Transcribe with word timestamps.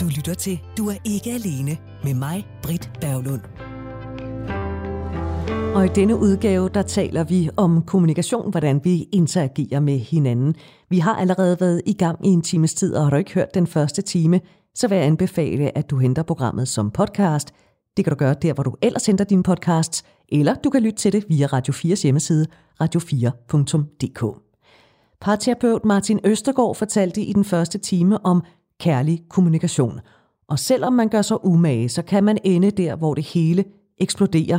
Du 0.00 0.06
lytter 0.16 0.34
til 0.34 0.60
Du 0.78 0.88
er 0.88 0.94
ikke 1.04 1.30
alene 1.30 1.76
med 2.04 2.14
mig, 2.14 2.46
Britt 2.62 2.90
Berglund. 3.00 3.40
Og 5.74 5.84
i 5.84 5.88
denne 5.88 6.16
udgave, 6.16 6.68
der 6.68 6.82
taler 6.82 7.24
vi 7.24 7.50
om 7.56 7.82
kommunikation, 7.82 8.50
hvordan 8.50 8.80
vi 8.84 9.02
interagerer 9.12 9.80
med 9.80 9.98
hinanden. 9.98 10.54
Vi 10.88 10.98
har 10.98 11.16
allerede 11.16 11.56
været 11.60 11.82
i 11.86 11.92
gang 11.92 12.26
i 12.26 12.28
en 12.28 12.42
times 12.42 12.74
tid, 12.74 12.94
og 12.94 13.02
har 13.02 13.10
du 13.10 13.16
ikke 13.16 13.34
hørt 13.34 13.54
den 13.54 13.66
første 13.66 14.02
time, 14.02 14.40
så 14.74 14.88
vil 14.88 14.96
jeg 14.96 15.06
anbefale, 15.06 15.78
at 15.78 15.90
du 15.90 15.98
henter 15.98 16.22
programmet 16.22 16.68
som 16.68 16.90
podcast. 16.90 17.54
Det 17.96 18.04
kan 18.04 18.10
du 18.12 18.16
gøre 18.16 18.34
der, 18.42 18.52
hvor 18.54 18.62
du 18.62 18.74
ellers 18.82 19.06
henter 19.06 19.24
dine 19.24 19.42
podcasts, 19.42 20.04
eller 20.28 20.54
du 20.54 20.70
kan 20.70 20.82
lytte 20.82 20.98
til 20.98 21.12
det 21.12 21.24
via 21.28 21.46
Radio 21.46 21.74
4's 21.74 22.02
hjemmeside, 22.02 22.46
radio4.dk. 22.82 24.24
Parterapeut 25.20 25.84
Martin 25.84 26.20
Østergaard 26.24 26.74
fortalte 26.74 27.22
i 27.22 27.32
den 27.32 27.44
første 27.44 27.78
time 27.78 28.26
om 28.26 28.42
kærlig 28.82 29.22
kommunikation. 29.28 30.00
Og 30.48 30.58
selvom 30.58 30.92
man 30.92 31.08
gør 31.08 31.22
sig 31.22 31.44
umage, 31.44 31.88
så 31.88 32.02
kan 32.02 32.24
man 32.24 32.38
ende 32.44 32.70
der, 32.70 32.96
hvor 32.96 33.14
det 33.14 33.24
hele 33.24 33.64
eksploderer, 33.98 34.58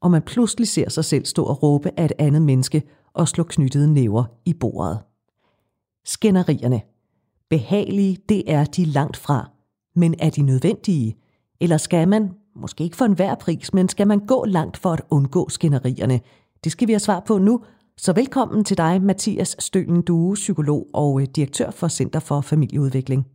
og 0.00 0.10
man 0.10 0.22
pludselig 0.22 0.68
ser 0.68 0.88
sig 0.88 1.04
selv 1.04 1.24
stå 1.24 1.44
og 1.44 1.62
råbe 1.62 1.90
af 1.96 2.04
et 2.04 2.12
andet 2.18 2.42
menneske 2.42 2.82
og 3.14 3.28
slå 3.28 3.44
knyttede 3.44 3.94
næver 3.94 4.24
i 4.44 4.52
bordet. 4.52 4.98
Skænderierne. 6.04 6.82
Behagelige, 7.50 8.18
det 8.28 8.42
er 8.46 8.64
de 8.64 8.84
langt 8.84 9.16
fra. 9.16 9.50
Men 9.96 10.14
er 10.18 10.30
de 10.30 10.42
nødvendige? 10.42 11.16
Eller 11.60 11.76
skal 11.76 12.08
man, 12.08 12.30
måske 12.56 12.84
ikke 12.84 12.96
for 12.96 13.04
enhver 13.04 13.34
pris, 13.34 13.74
men 13.74 13.88
skal 13.88 14.06
man 14.06 14.26
gå 14.26 14.44
langt 14.44 14.76
for 14.76 14.90
at 14.92 15.02
undgå 15.10 15.48
skænderierne? 15.48 16.20
Det 16.64 16.72
skal 16.72 16.88
vi 16.88 16.92
have 16.92 17.00
svar 17.00 17.20
på 17.26 17.38
nu, 17.38 17.60
så 17.96 18.12
velkommen 18.12 18.64
til 18.64 18.76
dig, 18.76 19.02
Mathias 19.02 19.56
Stølen 19.58 20.02
Due, 20.02 20.34
psykolog 20.34 20.86
og 20.92 21.20
øh, 21.20 21.26
direktør 21.36 21.70
for 21.70 21.88
Center 21.88 22.20
for 22.20 22.40
Familieudvikling. 22.40 23.33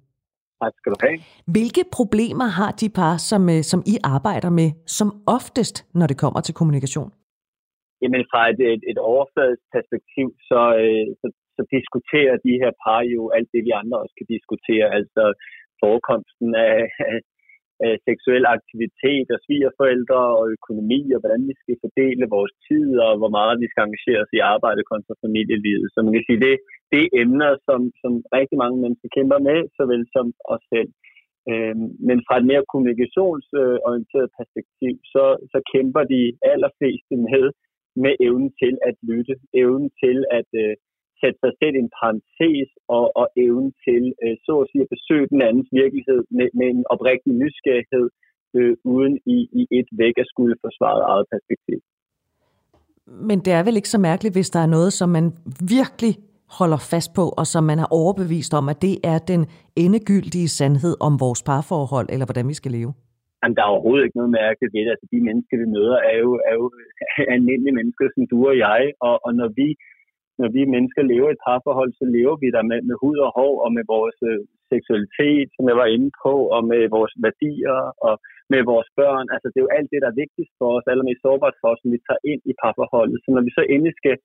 Tak 0.64 0.74
skal 0.80 0.90
du 0.94 0.98
have. 1.06 1.18
Hvilke 1.56 1.84
problemer 1.98 2.48
har 2.60 2.72
de 2.82 2.90
par, 3.00 3.14
som, 3.30 3.42
øh, 3.56 3.62
som 3.72 3.80
I 3.94 3.96
arbejder 4.16 4.52
med, 4.60 4.70
som 4.98 5.10
oftest, 5.38 5.76
når 6.00 6.08
det 6.12 6.18
kommer 6.24 6.42
til 6.44 6.54
kommunikation? 6.60 7.10
Jamen 8.02 8.24
fra 8.32 8.42
et, 8.52 8.60
et, 8.74 8.84
et 8.92 9.00
overfladisk 9.12 9.64
perspektiv, 9.76 10.28
så, 10.50 10.62
øh, 10.84 11.08
så, 11.20 11.28
så 11.56 11.62
diskuterer 11.76 12.36
de 12.46 12.54
her 12.62 12.72
par 12.84 13.02
jo 13.16 13.22
alt 13.36 13.50
det, 13.54 13.62
vi 13.68 13.72
andre 13.82 13.98
også 14.04 14.16
kan 14.20 14.30
diskutere, 14.36 14.86
altså 15.00 15.24
forekomsten 15.84 16.50
af, 16.70 16.78
øh, 17.84 17.98
seksuel 18.08 18.44
aktivitet 18.58 19.28
og 19.34 19.40
svigerforældre 19.46 20.22
og 20.40 20.46
økonomi, 20.58 21.02
og 21.16 21.20
hvordan 21.22 21.42
vi 21.50 21.54
skal 21.62 21.82
fordele 21.84 22.34
vores 22.36 22.54
tid, 22.68 22.88
og 23.06 23.12
hvor 23.20 23.32
meget 23.38 23.62
vi 23.64 23.68
skal 23.70 23.84
engagere 23.84 24.24
os 24.26 24.36
i 24.38 24.46
arbejde 24.54 24.90
kontra 24.92 25.14
familielivet. 25.24 25.88
Så 25.94 25.98
man 26.06 26.14
kan 26.16 26.26
sige, 26.28 26.44
det, 26.46 26.56
det 26.92 27.02
er 27.04 27.16
emner, 27.24 27.52
som, 27.68 27.80
som 28.02 28.12
rigtig 28.38 28.58
mange 28.64 28.78
mennesker 28.84 29.10
kæmper 29.18 29.40
med, 29.50 29.60
såvel 29.80 30.02
som 30.16 30.26
os 30.54 30.66
selv. 30.74 30.92
Øh, 31.52 31.76
men 32.08 32.18
fra 32.26 32.36
et 32.38 32.50
mere 32.52 32.70
kommunikationsorienteret 32.72 34.30
perspektiv, 34.40 34.94
så, 35.14 35.26
så 35.52 35.60
kæmper 35.74 36.04
de 36.14 36.22
allerfleste 36.52 37.14
med, 37.28 37.46
med 38.04 38.14
evnen 38.28 38.52
til 38.62 38.74
at 38.90 38.96
lytte, 39.10 39.36
evnen 39.62 39.90
til 40.04 40.18
at 40.40 40.50
øh, 40.64 40.74
sætte 41.22 41.40
sig 41.44 41.54
selv 41.60 41.76
i 41.76 41.84
en 41.86 41.94
parentes 42.00 42.70
og, 42.98 43.06
og 43.20 43.28
evnen 43.46 43.72
til 43.86 44.04
øh, 44.24 44.36
så 44.46 44.54
at 44.64 44.70
sige 44.72 44.86
at 44.86 44.94
besøge 44.96 45.28
den 45.32 45.40
andens 45.48 45.72
virkelighed 45.82 46.22
med, 46.38 46.48
med 46.60 46.68
en 46.76 46.84
oprigtig 46.94 47.34
nysgerrighed, 47.42 48.08
øh, 48.58 48.74
uden 48.96 49.14
i, 49.36 49.38
i 49.60 49.62
et 49.80 49.90
væk 50.02 50.16
at 50.24 50.28
skulle 50.32 50.56
forsvare 50.66 51.02
eget 51.14 51.28
perspektiv. 51.34 51.80
Men 53.30 53.38
det 53.46 53.54
er 53.54 53.64
vel 53.68 53.76
ikke 53.80 53.96
så 53.96 54.02
mærkeligt, 54.10 54.36
hvis 54.36 54.50
der 54.56 54.62
er 54.64 54.74
noget, 54.78 54.92
som 55.00 55.10
man 55.18 55.26
virkelig 55.78 56.14
holder 56.60 56.82
fast 56.94 57.10
på, 57.20 57.26
og 57.40 57.46
som 57.54 57.64
man 57.72 57.80
er 57.84 57.90
overbevist 58.00 58.54
om, 58.60 58.66
at 58.74 58.82
det 58.86 58.96
er 59.14 59.20
den 59.32 59.42
endegyldige 59.84 60.50
sandhed 60.60 60.94
om 61.08 61.14
vores 61.26 61.42
parforhold, 61.50 62.08
eller 62.14 62.26
hvordan 62.28 62.48
vi 62.52 62.56
skal 62.62 62.72
leve? 62.80 62.92
Jamen, 63.40 63.56
der 63.56 63.64
er 63.64 63.74
overhovedet 63.74 64.06
ikke 64.06 64.20
noget 64.22 64.38
mærkeligt 64.44 64.74
ved 64.76 64.82
det. 64.86 64.94
Altså, 64.96 65.08
de 65.14 65.26
mennesker, 65.28 65.56
vi 65.64 65.68
møder, 65.78 65.98
er 66.12 66.18
jo, 66.26 66.32
er 66.50 66.54
jo 66.60 66.66
almindelige 67.36 67.78
mennesker, 67.80 68.06
som 68.16 68.24
du 68.32 68.38
og 68.52 68.56
jeg. 68.68 68.82
Og, 69.08 69.16
og 69.26 69.32
når 69.40 69.50
vi 69.60 69.68
når 70.42 70.50
vi 70.58 70.62
mennesker 70.76 71.04
lever 71.12 71.30
i 71.30 71.36
et 71.36 71.46
parforhold, 71.48 71.92
så 72.00 72.06
lever 72.16 72.36
vi 72.44 72.48
der 72.56 72.64
med, 72.70 72.80
med 72.90 72.96
hud 73.02 73.18
og 73.26 73.32
hår 73.38 73.54
og 73.66 73.70
med 73.78 73.84
vores 73.96 74.18
øh, 74.32 74.40
seksualitet, 74.72 75.48
som 75.56 75.64
jeg 75.70 75.78
var 75.82 75.90
inde 75.96 76.10
på, 76.24 76.34
og 76.56 76.62
med 76.72 76.82
vores 76.96 77.14
værdier 77.26 77.78
og 78.08 78.14
med 78.54 78.62
vores 78.72 78.90
børn. 79.00 79.26
Altså 79.34 79.48
det 79.50 79.58
er 79.58 79.66
jo 79.68 79.76
alt 79.78 79.90
det, 79.92 80.00
der 80.04 80.10
er 80.12 80.22
vigtigst 80.24 80.54
for 80.60 80.68
os, 80.76 80.90
allermest 80.92 81.22
sårbart 81.26 81.60
for 81.62 81.68
os, 81.72 81.80
som 81.82 81.92
vi 81.96 82.00
tager 82.08 82.24
ind 82.32 82.42
i 82.52 82.54
parforholdet. 82.62 83.18
Så 83.24 83.30
når 83.36 83.44
vi 83.48 83.52
så 83.58 83.64
endelig 83.74 83.96
skal, 84.02 84.16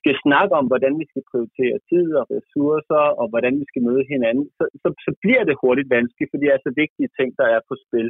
skal 0.00 0.14
snakke 0.24 0.52
om, 0.60 0.66
hvordan 0.70 0.94
vi 1.00 1.06
skal 1.10 1.24
prioritere 1.30 1.76
tid 1.90 2.06
og 2.20 2.24
ressourcer, 2.36 3.04
og 3.20 3.26
hvordan 3.32 3.54
vi 3.60 3.64
skal 3.70 3.82
møde 3.88 4.04
hinanden, 4.12 4.46
så, 4.58 4.64
så, 4.82 4.88
så 5.06 5.10
bliver 5.22 5.42
det 5.48 5.60
hurtigt 5.62 5.92
vanskeligt, 5.96 6.30
fordi 6.30 6.44
det 6.46 6.54
er 6.54 6.66
så 6.66 6.72
vigtige 6.82 7.10
ting, 7.18 7.28
der 7.40 7.46
er 7.54 7.60
på 7.68 7.74
spil. 7.84 8.08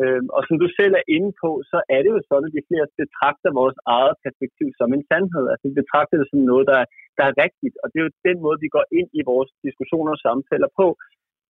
Øhm, 0.00 0.26
og 0.36 0.42
som 0.48 0.56
du 0.62 0.68
selv 0.78 0.92
er 1.00 1.04
inde 1.16 1.30
på, 1.42 1.50
så 1.70 1.78
er 1.94 2.00
det 2.02 2.10
jo 2.16 2.20
sådan, 2.30 2.48
at 2.48 2.56
de 2.58 2.66
fleste 2.68 2.94
betragter 3.02 3.58
vores 3.60 3.78
eget 3.96 4.16
perspektiv 4.24 4.68
som 4.78 4.88
en 4.96 5.04
sandhed. 5.10 5.44
Altså 5.52 5.64
vi 5.68 5.80
betragter 5.82 6.16
det 6.18 6.28
som 6.30 6.40
noget, 6.50 6.64
der, 6.72 6.80
der 7.18 7.24
er 7.26 7.34
rigtigt. 7.44 7.76
Og 7.82 7.86
det 7.88 7.96
er 7.98 8.06
jo 8.06 8.18
den 8.28 8.38
måde, 8.44 8.58
vi 8.64 8.74
går 8.76 8.86
ind 8.98 9.08
i 9.20 9.22
vores 9.30 9.50
diskussioner 9.66 10.10
og 10.16 10.22
samtaler 10.26 10.70
på. 10.80 10.86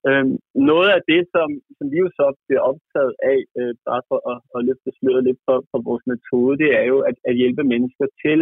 Øhm, 0.09 0.35
noget 0.73 0.89
af 0.97 1.01
det, 1.11 1.23
som, 1.35 1.49
som 1.79 1.87
vi 1.93 1.99
jo 2.05 2.09
så 2.21 2.27
bliver 2.47 2.63
optaget 2.71 3.13
af, 3.33 3.39
øh, 3.59 3.73
bare 3.89 4.03
for 4.09 4.19
at, 4.33 4.39
at 4.55 4.61
løfte 4.69 4.91
sløret 4.99 5.25
lidt 5.29 5.41
for, 5.47 5.57
for 5.71 5.81
vores 5.89 6.05
metode, 6.13 6.55
det 6.63 6.71
er 6.81 6.85
jo 6.93 6.99
at, 7.09 7.17
at 7.29 7.39
hjælpe 7.41 7.65
mennesker 7.73 8.07
til 8.25 8.41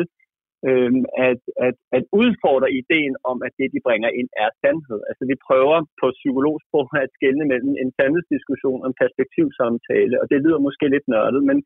øh, 0.68 0.92
at, 1.28 1.42
at, 1.66 1.76
at 1.96 2.04
udfordre 2.22 2.68
ideen 2.80 3.14
om, 3.30 3.36
at 3.46 3.52
det, 3.58 3.68
de 3.74 3.84
bringer 3.86 4.10
ind, 4.20 4.30
er 4.44 4.50
sandhed. 4.62 5.00
Altså 5.08 5.22
vi 5.30 5.36
prøver 5.48 5.78
på 6.00 6.06
psykologsprog 6.20 6.86
at 7.04 7.14
skelne 7.18 7.44
mellem 7.52 7.72
en 7.82 7.90
sandhedsdiskussion 7.98 8.82
og 8.82 8.88
en 8.90 9.00
perspektivsamtale, 9.02 10.14
og 10.20 10.26
det 10.30 10.38
lyder 10.44 10.66
måske 10.66 10.86
lidt 10.94 11.06
nørdet, 11.14 11.42
men 11.48 11.58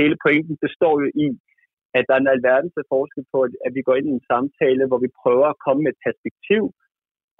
hele 0.00 0.16
pointen 0.24 0.56
består 0.64 0.94
jo 1.02 1.08
i, 1.26 1.28
at 1.98 2.04
der 2.06 2.14
er 2.14 2.22
en 2.22 2.34
alverdens 2.34 2.76
forskel 2.94 3.24
på, 3.34 3.38
at 3.66 3.72
vi 3.76 3.82
går 3.86 3.94
ind 3.98 4.08
i 4.08 4.16
en 4.18 4.28
samtale, 4.32 4.82
hvor 4.88 5.00
vi 5.04 5.16
prøver 5.22 5.46
at 5.50 5.60
komme 5.64 5.80
med 5.82 5.92
et 5.94 6.04
perspektiv, 6.06 6.62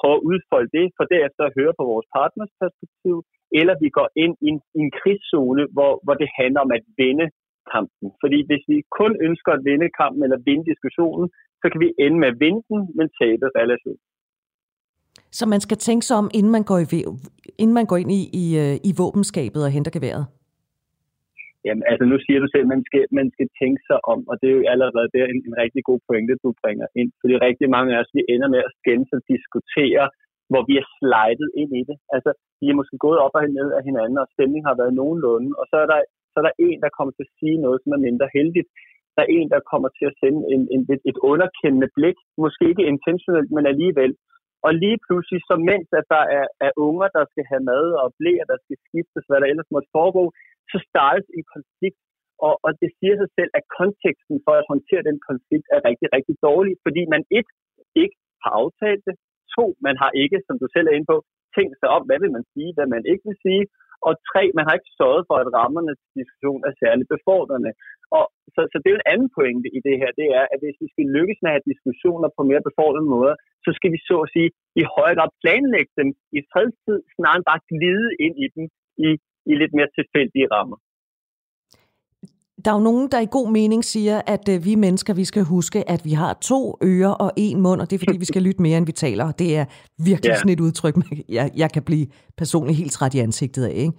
prøver 0.01 0.17
at 0.19 0.27
udfolde 0.31 0.71
det, 0.79 0.87
for 0.97 1.05
derefter 1.15 1.43
at 1.47 1.57
høre 1.59 1.75
på 1.79 1.85
vores 1.93 2.09
partners 2.19 2.53
perspektiv, 2.63 3.17
eller 3.61 3.75
vi 3.85 3.89
går 3.99 4.09
ind 4.25 4.35
i 4.47 4.49
en, 4.53 4.61
i 4.79 4.81
en 4.87 4.93
krigszone, 4.99 5.63
hvor, 5.75 5.93
hvor 6.05 6.17
det 6.23 6.29
handler 6.41 6.61
om 6.67 6.73
at 6.79 6.85
vinde 7.03 7.27
kampen. 7.75 8.07
Fordi 8.23 8.39
hvis 8.49 8.65
vi 8.73 8.77
kun 9.01 9.13
ønsker 9.27 9.51
at 9.55 9.65
vinde 9.69 9.89
kampen 10.01 10.21
eller 10.27 10.39
vinde 10.49 10.65
diskussionen, 10.73 11.27
så 11.61 11.67
kan 11.71 11.81
vi 11.85 11.89
ende 12.05 12.19
med 12.23 12.29
at 12.33 12.41
vinde 12.45 12.63
den, 12.71 12.81
men 12.99 13.07
tabe 13.21 13.47
relationen. 13.61 14.05
Så 15.39 15.45
man 15.55 15.61
skal 15.67 15.79
tænke 15.89 16.05
sig 16.07 16.17
om, 16.23 16.29
inden 16.39 16.53
man 16.57 16.65
går, 16.71 16.79
i, 16.79 17.01
inden 17.63 17.75
man 17.79 17.87
går 17.91 17.99
ind 18.03 18.13
i, 18.21 18.23
i, 18.43 18.45
øh, 18.63 18.75
i 18.89 18.91
våbenskabet 19.01 19.61
og 19.67 19.71
henter 19.77 19.93
geværet? 19.99 20.25
Jamen, 21.67 21.85
altså 21.91 22.05
nu 22.13 22.17
siger 22.25 22.39
du 22.41 22.49
selv, 22.51 22.67
at 22.67 22.73
man 22.75 22.83
skal, 22.89 23.05
man 23.21 23.29
skal 23.35 23.49
tænke 23.61 23.83
sig 23.89 23.99
om, 24.13 24.21
og 24.31 24.35
det 24.41 24.47
er 24.49 24.57
jo 24.59 24.65
allerede 24.75 25.09
der 25.17 25.25
en, 25.33 25.41
en 25.49 25.57
rigtig 25.63 25.83
god 25.89 26.01
pointe, 26.09 26.35
du 26.45 26.49
bringer 26.63 26.89
ind. 27.01 27.11
Fordi 27.21 27.35
rigtig 27.49 27.69
mange 27.77 27.91
af 27.93 27.99
os, 28.03 28.11
vi 28.17 28.23
ender 28.35 28.49
med 28.55 28.61
at 28.67 28.75
skændes 28.79 29.11
og 29.17 29.23
diskutere, 29.33 30.05
hvor 30.51 30.63
vi 30.69 30.75
er 30.83 30.87
slidet 30.97 31.51
ind 31.63 31.73
i 31.81 31.83
det. 31.91 31.97
Altså, 32.15 32.31
vi 32.61 32.67
er 32.69 32.79
måske 32.81 32.97
gået 33.07 33.19
op 33.25 33.35
og 33.39 33.43
ned 33.59 33.69
af 33.79 33.83
hinanden, 33.89 34.19
og 34.23 34.27
stemningen 34.35 34.69
har 34.71 34.77
været 34.81 34.99
nogenlunde, 35.01 35.51
og 35.61 35.65
så 35.71 35.77
er 35.85 35.89
der 35.93 36.01
er 36.39 36.47
der 36.49 36.61
en, 36.69 36.79
der 36.85 36.97
kommer 36.97 37.13
til 37.15 37.27
at 37.27 37.35
sige 37.39 37.57
noget, 37.65 37.79
som 37.81 37.91
er 37.97 38.05
mindre 38.09 38.29
heldigt. 38.37 38.69
Der 39.15 39.23
er 39.25 39.31
en, 39.39 39.49
der 39.55 39.69
kommer 39.73 39.91
til 39.99 40.07
at 40.11 40.19
sende 40.23 40.41
en, 40.55 40.63
en, 40.75 40.83
et 41.11 41.19
underkendende 41.31 41.91
blik, 41.97 42.19
måske 42.45 42.65
ikke 42.73 42.91
intentionelt, 42.93 43.51
men 43.57 43.65
alligevel. 43.73 44.13
Og 44.67 44.73
lige 44.83 44.99
pludselig, 45.07 45.41
så 45.49 45.55
mens 45.71 45.89
at 46.01 46.07
der 46.15 46.25
er, 46.39 46.47
er 46.67 46.73
unger, 46.89 47.09
der 47.17 47.25
skal 47.33 47.45
have 47.51 47.65
mad 47.73 47.87
og 48.03 48.09
blære, 48.19 48.51
der 48.53 48.59
skal 48.65 48.77
skiftes, 48.87 49.25
hvad 49.27 49.39
der 49.41 49.49
ellers 49.53 49.73
måtte 49.75 49.93
foregå, 49.97 50.25
så 50.71 50.77
startes 50.91 51.27
en 51.37 51.47
konflikt. 51.55 52.01
Og, 52.47 52.55
og 52.67 52.71
det 52.81 52.91
siger 52.99 53.15
sig 53.23 53.31
selv, 53.39 53.51
at 53.59 53.65
konteksten 53.81 54.37
for 54.47 54.55
at 54.61 54.69
håndtere 54.73 55.09
den 55.11 55.19
konflikt 55.29 55.67
er 55.75 55.81
rigtig, 55.89 56.09
rigtig 56.17 56.37
dårlig, 56.49 56.75
fordi 56.87 57.03
man 57.15 57.23
et, 57.39 57.49
ikke 58.03 58.17
har 58.45 58.53
aftalt 58.63 59.03
det, 59.09 59.17
to, 59.57 59.65
man 59.87 59.97
har 60.03 60.11
ikke, 60.23 60.39
som 60.47 60.57
du 60.63 60.67
selv 60.75 60.87
er 60.89 60.95
inde 60.97 61.11
på, 61.13 61.19
tænkt 61.57 61.75
sig 61.81 61.89
om, 61.97 62.03
hvad 62.09 62.19
vil 62.23 62.33
man 62.37 62.45
sige, 62.55 62.71
hvad 62.77 62.89
man 62.95 63.03
ikke 63.13 63.25
vil 63.29 63.39
sige, 63.47 63.63
og 64.07 64.13
tre, 64.31 64.43
man 64.57 64.65
har 64.67 64.75
ikke 64.77 64.97
sørget 65.01 65.25
for, 65.29 65.37
at 65.43 65.53
rammerne 65.59 65.93
til 66.01 66.11
diskussion 66.21 66.61
er 66.69 66.73
særligt 66.83 67.13
befordrende. 67.15 67.71
Og 68.19 68.25
så, 68.55 68.61
så 68.71 68.77
det 68.79 68.89
er 68.89 68.95
jo 68.95 69.01
en 69.03 69.13
anden 69.13 69.31
pointe 69.39 69.69
i 69.79 69.81
det 69.87 69.97
her, 70.01 70.11
det 70.21 70.29
er, 70.39 70.45
at 70.53 70.59
hvis 70.63 70.79
vi 70.83 70.89
skal 70.93 71.07
lykkes 71.17 71.39
med 71.41 71.51
at 71.51 71.57
have 71.57 71.71
diskussioner 71.73 72.29
på 72.37 72.43
mere 72.51 72.67
befordrende 72.69 73.11
måder, 73.17 73.35
så 73.65 73.71
skal 73.79 73.91
vi 73.95 74.01
så 74.09 74.17
at 74.25 74.33
sige 74.35 74.51
i 74.81 74.83
højere 74.97 75.17
grad 75.19 75.31
planlægge 75.43 75.93
dem 76.01 76.09
i 76.39 76.41
fredstid, 76.53 76.99
snarere 77.15 77.39
end 77.39 77.49
bare 77.51 77.67
glide 77.73 78.09
ind 78.25 78.35
i 78.45 78.47
dem 78.55 78.65
i, 79.07 79.09
i 79.51 79.53
lidt 79.61 79.73
mere 79.79 79.91
tilfældige 79.99 80.51
rammer. 80.55 80.79
Der 82.65 82.71
er 82.71 82.77
jo 82.79 82.85
nogen, 82.91 83.07
der 83.13 83.21
i 83.21 83.31
god 83.39 83.49
mening 83.59 83.83
siger, 83.95 84.17
at 84.35 84.45
øh, 84.53 84.57
vi 84.69 84.73
mennesker, 84.87 85.13
vi 85.23 85.27
skal 85.31 85.43
huske, 85.55 85.79
at 85.95 86.01
vi 86.09 86.15
har 86.23 86.33
to 86.51 86.61
ører 86.93 87.15
og 87.25 87.31
en 87.47 87.59
mund, 87.67 87.79
og 87.81 87.87
det 87.87 87.95
er 87.97 88.03
fordi, 88.05 88.17
vi 88.25 88.31
skal 88.33 88.43
lytte 88.47 88.63
mere, 88.67 88.77
end 88.79 88.87
vi 88.93 88.97
taler. 89.07 89.27
Det 89.43 89.51
er 89.61 89.65
virkelig 90.11 90.33
yeah. 90.33 90.41
sådan 90.41 90.57
et 90.57 90.65
udtryk, 90.67 90.95
jeg, 91.39 91.47
jeg 91.63 91.71
kan 91.75 91.85
blive 91.89 92.07
personligt 92.41 92.79
helt 92.81 92.93
træt 92.97 93.15
i 93.15 93.25
ansigtet 93.27 93.65
af. 93.71 93.77
Ikke? 93.85 93.95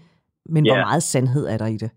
Men 0.53 0.61
yeah. 0.61 0.69
hvor 0.69 0.79
meget 0.87 1.03
sandhed 1.13 1.43
er 1.53 1.57
der 1.63 1.69
i 1.75 1.77
det? 1.83 1.91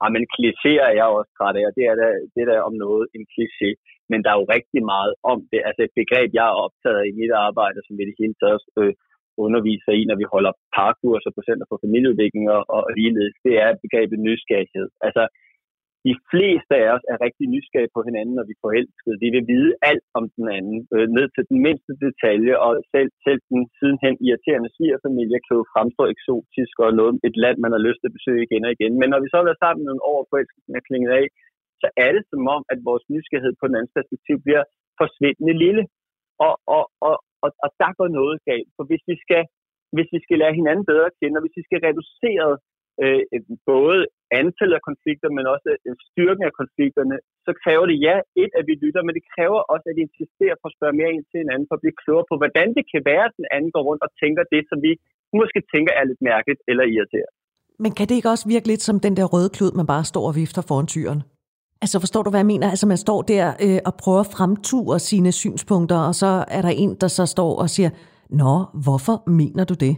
Ja, 0.00 0.06
men 0.14 0.22
klichéer 0.34 0.84
er 0.90 0.94
jeg 1.00 1.08
også 1.18 1.30
træt 1.38 1.56
af, 1.60 1.64
og 1.68 1.74
det 1.78 1.84
er, 1.90 1.96
der, 2.00 2.10
det 2.32 2.40
er 2.44 2.48
der 2.52 2.60
om 2.68 2.74
noget 2.84 3.04
en 3.16 3.24
kliché. 3.32 3.70
Men 4.10 4.18
der 4.22 4.30
er 4.30 4.38
jo 4.40 4.46
rigtig 4.56 4.82
meget 4.94 5.12
om 5.32 5.38
det. 5.52 5.60
Altså 5.68 5.80
et 5.82 5.94
begreb, 6.00 6.28
jeg 6.38 6.46
er 6.52 6.60
optaget 6.66 7.02
i 7.10 7.12
mit 7.20 7.32
arbejde, 7.48 7.78
som 7.86 7.92
vi 7.98 8.02
det 8.10 8.20
hele 8.22 8.36
taget 8.42 8.62
øh, 8.80 8.92
underviser 9.46 9.92
i, 10.00 10.02
når 10.10 10.16
vi 10.22 10.26
holder 10.34 10.52
parkurser 10.76 11.30
på 11.34 11.40
Center 11.48 11.66
for 11.68 11.78
Familieudvikling 11.84 12.46
og, 12.56 12.62
og 12.74 12.80
ligeledes, 12.98 13.36
det 13.46 13.54
er 13.64 13.80
begrebet 13.84 14.18
nysgerrighed. 14.26 14.88
Altså, 15.06 15.22
de 16.08 16.14
fleste 16.30 16.72
af 16.82 16.86
os 16.96 17.04
er 17.12 17.24
rigtig 17.26 17.46
nysgerrige 17.54 17.94
på 17.96 18.00
hinanden, 18.08 18.34
når 18.36 18.46
vi 18.48 18.54
er 18.56 18.64
forelskede. 18.66 19.22
Vi 19.24 19.28
vil 19.34 19.44
vide 19.54 19.72
alt 19.90 20.04
om 20.18 20.24
den 20.36 20.46
anden, 20.58 20.78
øh, 20.94 21.06
ned 21.16 21.26
til 21.34 21.44
den 21.50 21.58
mindste 21.66 21.92
detalje, 22.04 22.54
og 22.66 22.72
selv, 22.92 23.10
selv 23.26 23.40
den 23.52 23.62
sidenhen 23.76 24.16
irriterende 24.26 24.70
svigerfamilie 24.76 25.38
kan 25.46 25.54
jo 25.60 25.64
fremstå 25.74 26.02
eksotisk 26.14 26.74
og 26.84 26.90
noget, 27.00 27.14
et 27.28 27.36
land, 27.44 27.56
man 27.64 27.72
har 27.74 27.82
lyst 27.86 27.98
til 28.00 28.10
at 28.10 28.16
besøge 28.18 28.44
igen 28.46 28.66
og 28.66 28.72
igen. 28.76 28.92
Men 29.00 29.08
når 29.12 29.20
vi 29.22 29.28
så 29.28 29.36
har 29.38 29.48
været 29.48 29.64
sammen 29.64 29.82
nogle 29.84 30.04
år, 30.12 30.20
forelskelsen 30.30 30.78
er 30.78 30.86
klinget 30.88 31.12
af, 31.20 31.26
så 31.82 31.88
er 32.04 32.10
det 32.16 32.24
som 32.32 32.42
om, 32.56 32.62
at 32.72 32.78
vores 32.88 33.04
nysgerrighed 33.12 33.54
på 33.56 33.64
den 33.68 33.76
anden 33.78 33.96
perspektiv 33.96 34.36
bliver 34.46 34.64
forsvindende 35.00 35.54
lille. 35.64 35.82
Og, 36.46 36.54
og, 36.76 36.84
og, 37.08 37.16
og, 37.44 37.50
og 37.64 37.68
der 37.80 37.90
går 37.98 38.08
noget 38.20 38.36
galt. 38.50 38.70
For 38.76 38.84
hvis 38.88 39.04
vi 39.10 39.16
skal, 39.24 39.42
hvis 39.96 40.10
vi 40.14 40.20
skal 40.24 40.38
lære 40.42 40.58
hinanden 40.60 40.84
bedre 40.90 41.10
at 41.10 41.18
kende, 41.20 41.38
og 41.38 41.42
hvis 41.44 41.58
vi 41.60 41.64
skal 41.68 41.80
reducere 41.88 42.46
øh, 43.02 43.22
øh 43.34 43.42
både 43.72 44.00
antallet 44.40 44.76
af 44.78 44.84
konflikter, 44.90 45.28
men 45.36 45.44
også 45.54 45.68
øh, 45.86 45.94
styrken 46.08 46.44
af 46.48 46.54
konflikterne, 46.60 47.16
så 47.46 47.52
kræver 47.62 47.84
det 47.90 47.96
ja, 48.06 48.16
et, 48.42 48.52
at 48.58 48.64
vi 48.68 48.74
lytter, 48.84 49.02
men 49.06 49.14
det 49.18 49.24
kræver 49.34 49.60
også, 49.72 49.86
at 49.90 49.96
vi 49.98 50.02
insisterer 50.08 50.56
på 50.58 50.66
at 50.70 50.76
spørge 50.76 50.98
mere 51.00 51.12
ind 51.16 51.24
til 51.30 51.38
hinanden, 51.42 51.66
for 51.68 51.74
at 51.76 51.82
blive 51.84 52.00
klogere 52.02 52.26
på, 52.30 52.34
hvordan 52.42 52.68
det 52.76 52.84
kan 52.92 53.02
være, 53.10 53.24
at 53.28 53.34
den 53.40 53.46
anden 53.54 53.70
går 53.76 53.82
rundt 53.88 54.02
og 54.06 54.10
tænker 54.22 54.42
det, 54.54 54.62
som 54.70 54.78
vi 54.86 54.92
måske 55.40 55.58
tænker 55.74 55.92
er 56.00 56.04
lidt 56.10 56.22
mærkeligt 56.30 56.60
eller 56.70 56.84
irriterende. 56.94 57.36
Men 57.84 57.90
kan 57.96 58.06
det 58.08 58.14
ikke 58.18 58.32
også 58.34 58.46
virke 58.54 58.68
lidt 58.72 58.82
som 58.88 58.96
den 59.06 59.14
der 59.18 59.26
røde 59.34 59.50
klud, 59.56 59.72
man 59.80 59.86
bare 59.94 60.04
står 60.12 60.24
og 60.28 60.34
vifter 60.40 60.62
foran 60.68 60.88
tyren? 60.94 61.20
Altså 61.84 61.96
forstår 62.04 62.22
du, 62.22 62.30
hvad 62.30 62.42
jeg 62.44 62.52
mener? 62.52 62.66
Altså 62.74 62.86
man 62.92 63.00
står 63.06 63.20
der 63.22 63.44
øh, 63.64 63.78
og 63.88 63.92
prøver 64.02 64.20
at 64.26 64.32
fremture 64.36 64.98
sine 65.10 65.32
synspunkter, 65.42 65.98
og 66.08 66.14
så 66.22 66.30
er 66.56 66.62
der 66.66 66.72
en, 66.84 66.92
der 67.02 67.08
så 67.18 67.24
står 67.26 67.52
og 67.62 67.68
siger, 67.70 67.90
Nå, 68.42 68.54
hvorfor 68.84 69.16
mener 69.30 69.64
du 69.70 69.74
det? 69.74 69.94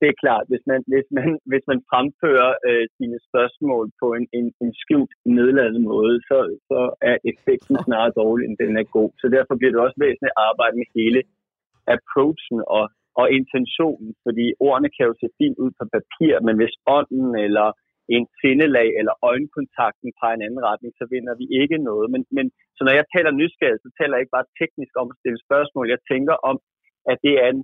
Det 0.00 0.08
er 0.08 0.20
klart, 0.24 0.44
hvis 0.50 0.64
man, 0.70 0.80
hvis 0.92 1.08
man, 1.18 1.28
hvis 1.50 1.64
man 1.70 1.80
fremfører 1.90 2.50
øh, 2.68 2.84
sine 2.96 3.18
spørgsmål 3.28 3.84
på 4.00 4.06
en, 4.18 4.26
en, 4.38 4.46
en 4.62 4.72
skjult 4.82 5.12
nedladende 5.38 5.82
måde, 5.92 6.16
så, 6.28 6.38
så 6.70 6.80
er 7.10 7.16
effekten 7.30 7.76
snarere 7.86 8.16
dårlig, 8.22 8.44
end 8.46 8.56
den 8.62 8.76
er 8.82 8.86
god. 8.98 9.10
Så 9.20 9.26
derfor 9.36 9.54
bliver 9.56 9.72
det 9.72 9.84
også 9.86 9.98
væsentligt 10.04 10.34
at 10.34 10.42
arbejde 10.50 10.76
med 10.80 10.88
hele 10.98 11.20
approachen 11.96 12.58
og, 12.76 12.84
og 13.20 13.26
intentionen, 13.38 14.10
fordi 14.24 14.46
ordene 14.68 14.90
kan 14.96 15.08
jo 15.08 15.14
se 15.20 15.28
fint 15.40 15.58
ud 15.64 15.70
på 15.78 15.84
papir, 15.96 16.32
men 16.46 16.54
hvis 16.60 16.74
ånden 16.96 17.30
eller 17.46 17.68
en 18.16 18.24
sindelag 18.40 18.88
eller 19.00 19.14
øjenkontakten 19.30 20.10
peger 20.18 20.36
en 20.36 20.46
anden 20.46 20.62
retning, 20.70 20.92
så 21.00 21.04
vinder 21.14 21.34
vi 21.40 21.46
ikke 21.60 21.78
noget. 21.88 22.06
Men, 22.14 22.22
men 22.36 22.46
så 22.76 22.80
når 22.84 22.94
jeg 22.98 23.06
taler 23.14 23.30
nysgerrighed, 23.40 23.80
så 23.82 23.90
taler 23.98 24.14
jeg 24.14 24.22
ikke 24.22 24.36
bare 24.38 24.52
teknisk 24.60 24.92
om 25.02 25.08
at 25.12 25.18
stille 25.20 25.40
spørgsmål. 25.46 25.92
Jeg 25.94 26.02
tænker 26.12 26.36
om, 26.50 26.56
at 27.12 27.18
det 27.26 27.34
er 27.44 27.48
en, 27.54 27.62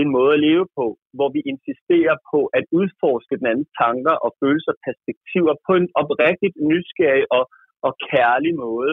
en 0.00 0.10
måde 0.16 0.32
at 0.36 0.44
leve 0.48 0.66
på, 0.78 0.86
hvor 1.16 1.28
vi 1.36 1.40
insisterer 1.52 2.16
på 2.32 2.40
at 2.58 2.64
udforske 2.78 3.34
den 3.38 3.46
andens 3.52 3.72
tanker 3.82 4.14
og 4.24 4.30
følelser 4.40 4.72
og 4.74 4.80
perspektiver 4.88 5.54
på 5.66 5.72
en 5.80 5.88
oprigtigt 6.00 6.56
nysgerrig 6.70 7.24
og, 7.38 7.44
og 7.86 7.92
kærlig 8.10 8.52
måde. 8.66 8.92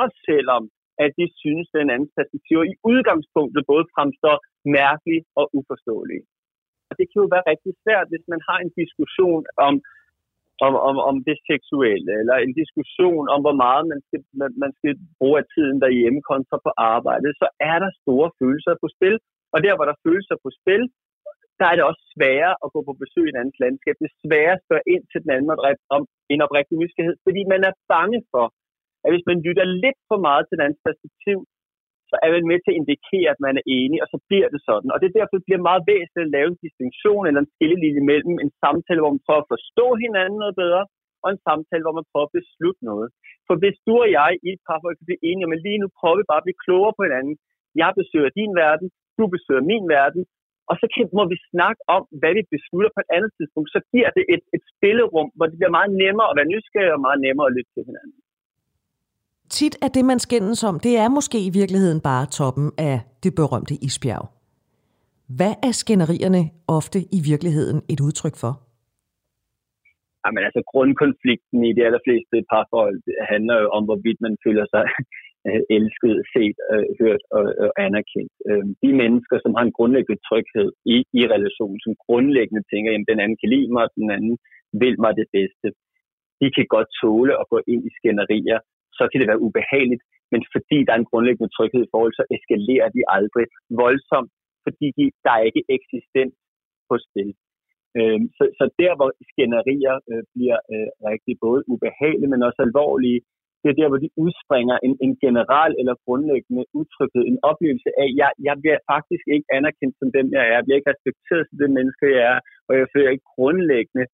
Også 0.00 0.18
selvom 0.30 0.62
at 1.04 1.10
de 1.18 1.26
synes, 1.42 1.66
at 1.70 1.78
den 1.80 1.90
andens 1.94 2.16
perspektiver 2.18 2.64
i 2.72 2.74
udgangspunktet 2.90 3.62
både 3.72 3.84
fremstår 3.94 4.36
mærkelige 4.78 5.22
og 5.40 5.44
uforståelige. 5.58 6.24
Og 6.88 6.92
det 6.98 7.06
kan 7.08 7.22
jo 7.22 7.28
være 7.34 7.48
rigtig 7.52 7.72
svært, 7.82 8.06
hvis 8.12 8.26
man 8.32 8.40
har 8.48 8.58
en 8.60 8.72
diskussion 8.80 9.44
om 9.68 9.74
om, 10.66 10.74
om, 10.88 10.96
om 11.10 11.16
det 11.28 11.38
seksuelle, 11.50 12.12
eller 12.20 12.36
en 12.36 12.54
diskussion 12.62 13.24
om, 13.34 13.40
hvor 13.44 13.56
meget 13.64 13.84
man 13.92 14.00
skal, 14.06 14.20
man, 14.40 14.50
man 14.64 14.72
skal 14.78 14.92
bruge 15.18 15.36
af 15.42 15.46
tiden 15.54 15.76
derhjemme 15.84 16.20
kontra 16.30 16.56
på 16.66 16.70
arbejde, 16.92 17.28
så 17.40 17.46
er 17.70 17.76
der 17.84 17.98
store 18.02 18.28
følelser 18.40 18.74
på 18.82 18.88
spil. 18.96 19.16
Og 19.56 19.60
der, 19.64 19.74
hvor 19.76 19.86
der 19.88 20.02
følelser 20.06 20.36
på 20.44 20.48
spil, 20.60 20.82
der 21.60 21.66
er 21.68 21.76
det 21.76 21.84
også 21.90 22.02
sværere 22.14 22.54
at 22.64 22.72
gå 22.74 22.80
på 22.88 22.92
besøg 23.02 23.26
i 23.26 23.32
et 23.32 23.40
andet 23.40 23.56
landskab. 23.64 23.94
Det 24.00 24.08
er 24.10 24.20
sværere 24.24 24.56
at 24.56 24.64
spørge 24.66 24.88
ind 24.94 25.04
til 25.08 25.18
den 25.22 25.30
anden 25.34 25.50
om 25.96 26.02
en 26.32 26.44
oprigtig 26.46 26.76
nysgerrighed, 26.82 27.16
fordi 27.26 27.40
man 27.52 27.60
er 27.68 27.74
bange 27.94 28.20
for, 28.32 28.46
at 29.04 29.10
hvis 29.12 29.28
man 29.30 29.38
lytter 29.46 29.66
lidt 29.84 30.00
for 30.10 30.18
meget 30.26 30.44
til 30.44 30.54
den 30.56 30.64
andens 30.66 30.86
perspektiv, 30.88 31.38
så 32.10 32.16
er 32.24 32.30
man 32.34 32.50
med 32.50 32.58
til 32.60 32.72
at 32.72 32.78
indikere, 32.80 33.28
at 33.34 33.40
man 33.46 33.54
er 33.60 33.64
enig, 33.78 33.98
og 34.04 34.08
så 34.12 34.18
bliver 34.28 34.48
det 34.54 34.60
sådan. 34.68 34.92
Og 34.92 34.98
det 34.98 35.06
er 35.06 35.16
derfor, 35.18 35.34
det 35.36 35.48
bliver 35.48 35.68
meget 35.68 35.82
væsentligt 35.92 36.28
at 36.28 36.34
lave 36.36 36.48
en 36.50 36.62
distinktion 36.64 37.24
eller 37.28 37.40
en 37.42 37.52
skillelinje 37.54 38.02
mellem 38.10 38.34
en 38.44 38.52
samtale, 38.62 39.00
hvor 39.02 39.14
man 39.14 39.24
prøver 39.26 39.42
at 39.42 39.52
forstå 39.54 39.86
hinanden 40.02 40.38
noget 40.42 40.56
bedre, 40.62 40.82
og 41.22 41.28
en 41.30 41.44
samtale, 41.48 41.84
hvor 41.84 41.98
man 41.98 42.08
prøver 42.10 42.26
at 42.28 42.36
beslutte 42.38 42.82
noget. 42.90 43.08
For 43.46 43.54
hvis 43.60 43.76
du 43.86 43.94
og 44.04 44.10
jeg 44.18 44.30
i 44.46 44.48
et 44.54 44.62
parforhold 44.66 44.96
kan 44.98 45.08
blive 45.08 45.26
enige, 45.30 45.50
men 45.50 45.60
lige 45.66 45.80
nu 45.82 45.88
prøver 45.98 46.16
vi 46.18 46.30
bare 46.30 46.42
at 46.42 46.46
blive 46.46 46.62
klogere 46.64 46.96
på 46.96 47.02
hinanden. 47.06 47.34
Jeg 47.82 47.90
besøger 48.00 48.36
din 48.38 48.52
verden, 48.62 48.86
du 49.18 49.24
besøger 49.34 49.68
min 49.72 49.84
verden, 49.96 50.22
og 50.70 50.74
så 50.80 50.86
kan, 50.92 51.02
må 51.18 51.24
vi 51.32 51.36
snakke 51.52 51.80
om, 51.96 52.02
hvad 52.20 52.32
vi 52.38 52.42
beslutter 52.54 52.90
på 52.94 53.00
et 53.04 53.10
andet 53.16 53.30
tidspunkt. 53.36 53.68
Så 53.76 53.80
giver 53.92 54.10
det 54.16 54.24
et, 54.34 54.44
et 54.56 54.64
spillerum, 54.72 55.28
hvor 55.36 55.46
det 55.48 55.56
bliver 55.58 55.76
meget 55.78 55.90
nemmere 56.02 56.28
at 56.30 56.36
være 56.38 56.52
nysgerrig 56.54 56.92
og 56.96 57.02
meget 57.06 57.20
nemmere 57.26 57.46
at 57.48 57.54
lytte 57.56 57.72
til 57.74 57.84
hinanden 57.88 58.20
tit 59.50 59.74
er 59.84 59.90
det, 59.96 60.04
man 60.04 60.18
skændes 60.26 60.64
om, 60.70 60.80
det 60.86 60.94
er 61.02 61.08
måske 61.18 61.38
i 61.48 61.50
virkeligheden 61.60 62.00
bare 62.10 62.24
toppen 62.38 62.66
af 62.90 62.96
det 63.22 63.32
berømte 63.40 63.74
isbjerg. 63.86 64.24
Hvad 65.38 65.54
er 65.68 65.72
skænderierne 65.82 66.42
ofte 66.78 66.98
i 67.18 67.20
virkeligheden 67.30 67.78
et 67.92 68.00
udtryk 68.06 68.36
for? 68.42 68.52
Jamen 70.22 70.42
altså, 70.48 70.62
grundkonflikten 70.72 71.58
i 71.68 71.72
de 71.76 71.82
allerfleste 71.88 72.36
parforhold 72.50 72.98
handler 73.32 73.56
jo 73.62 73.68
om, 73.76 73.82
hvorvidt 73.88 74.20
man 74.26 74.34
føler 74.44 74.66
sig 74.74 74.84
elsket, 75.78 76.16
set, 76.34 76.56
øh, 76.72 76.86
hørt 77.00 77.22
og, 77.36 77.44
og 77.64 77.70
anerkendt. 77.86 78.32
Øhm, 78.50 78.70
de 78.84 78.90
mennesker, 79.02 79.36
som 79.40 79.52
har 79.56 79.64
en 79.64 79.76
grundlæggende 79.78 80.22
tryghed 80.28 80.68
i, 80.94 80.96
i 81.20 81.22
relationen, 81.34 81.80
som 81.84 82.00
grundlæggende 82.06 82.62
tænker, 82.70 82.90
at 82.90 83.10
den 83.10 83.18
anden 83.22 83.38
kan 83.42 83.52
lide 83.54 83.70
mig, 83.76 83.84
den 84.00 84.10
anden 84.16 84.36
vil 84.82 84.96
mig 85.04 85.12
det 85.20 85.28
bedste, 85.36 85.66
de 86.40 86.48
kan 86.56 86.66
godt 86.74 86.88
tåle 87.02 87.32
at 87.40 87.48
gå 87.52 87.58
ind 87.72 87.82
i 87.88 87.90
skænderier, 87.98 88.58
så 88.98 89.02
kan 89.08 89.18
det 89.20 89.30
være 89.30 89.44
ubehageligt, 89.46 90.02
men 90.32 90.40
fordi 90.54 90.78
der 90.84 90.92
er 90.92 91.00
en 91.00 91.10
grundlæggende 91.10 91.52
tryghed 91.56 91.82
i 91.84 91.92
forhold, 91.92 92.14
så 92.20 92.24
eskalerer 92.36 92.88
de 92.96 93.02
aldrig 93.16 93.46
voldsomt, 93.82 94.32
fordi 94.64 94.86
de, 94.98 95.04
der 95.24 95.32
er 95.38 95.44
ikke 95.48 95.62
eksistens 95.76 96.34
på 96.88 96.96
spil. 97.06 97.30
Øh, 97.98 98.20
så, 98.36 98.44
så 98.58 98.64
der, 98.82 98.92
hvor 98.98 99.10
skænderier 99.32 99.96
øh, 100.10 100.22
bliver 100.34 100.58
øh, 100.74 100.88
rigtig 101.10 101.34
både 101.46 101.60
ubehagelige, 101.72 102.32
men 102.32 102.46
også 102.48 102.60
alvorlige, 102.68 103.20
det 103.66 103.72
er 103.74 103.80
der, 103.82 103.90
hvor 103.92 104.02
de 104.04 104.16
udspringer 104.24 104.76
en, 104.86 104.94
en 105.06 105.14
general 105.24 105.72
eller 105.80 105.94
grundlæggende 106.04 106.64
utryghed, 106.80 107.22
en 107.24 107.40
oplevelse 107.50 107.90
af, 108.02 108.08
at 108.10 108.16
jeg, 108.22 108.30
jeg 108.48 108.54
bliver 108.62 108.78
faktisk 108.92 109.24
ikke 109.34 109.48
anerkendt 109.58 109.94
som 110.00 110.08
den, 110.16 110.26
jeg 110.34 110.42
er, 110.44 110.52
jeg 110.56 110.64
bliver 110.64 110.78
ikke 110.78 110.92
respekteret 110.94 111.44
som 111.46 111.56
det 111.62 111.70
menneske, 111.78 112.04
jeg 112.18 112.24
er, 112.34 112.40
og 112.68 112.72
jeg 112.80 112.86
føler 112.94 113.10
ikke 113.14 113.30
grundlæggende, 113.36 114.06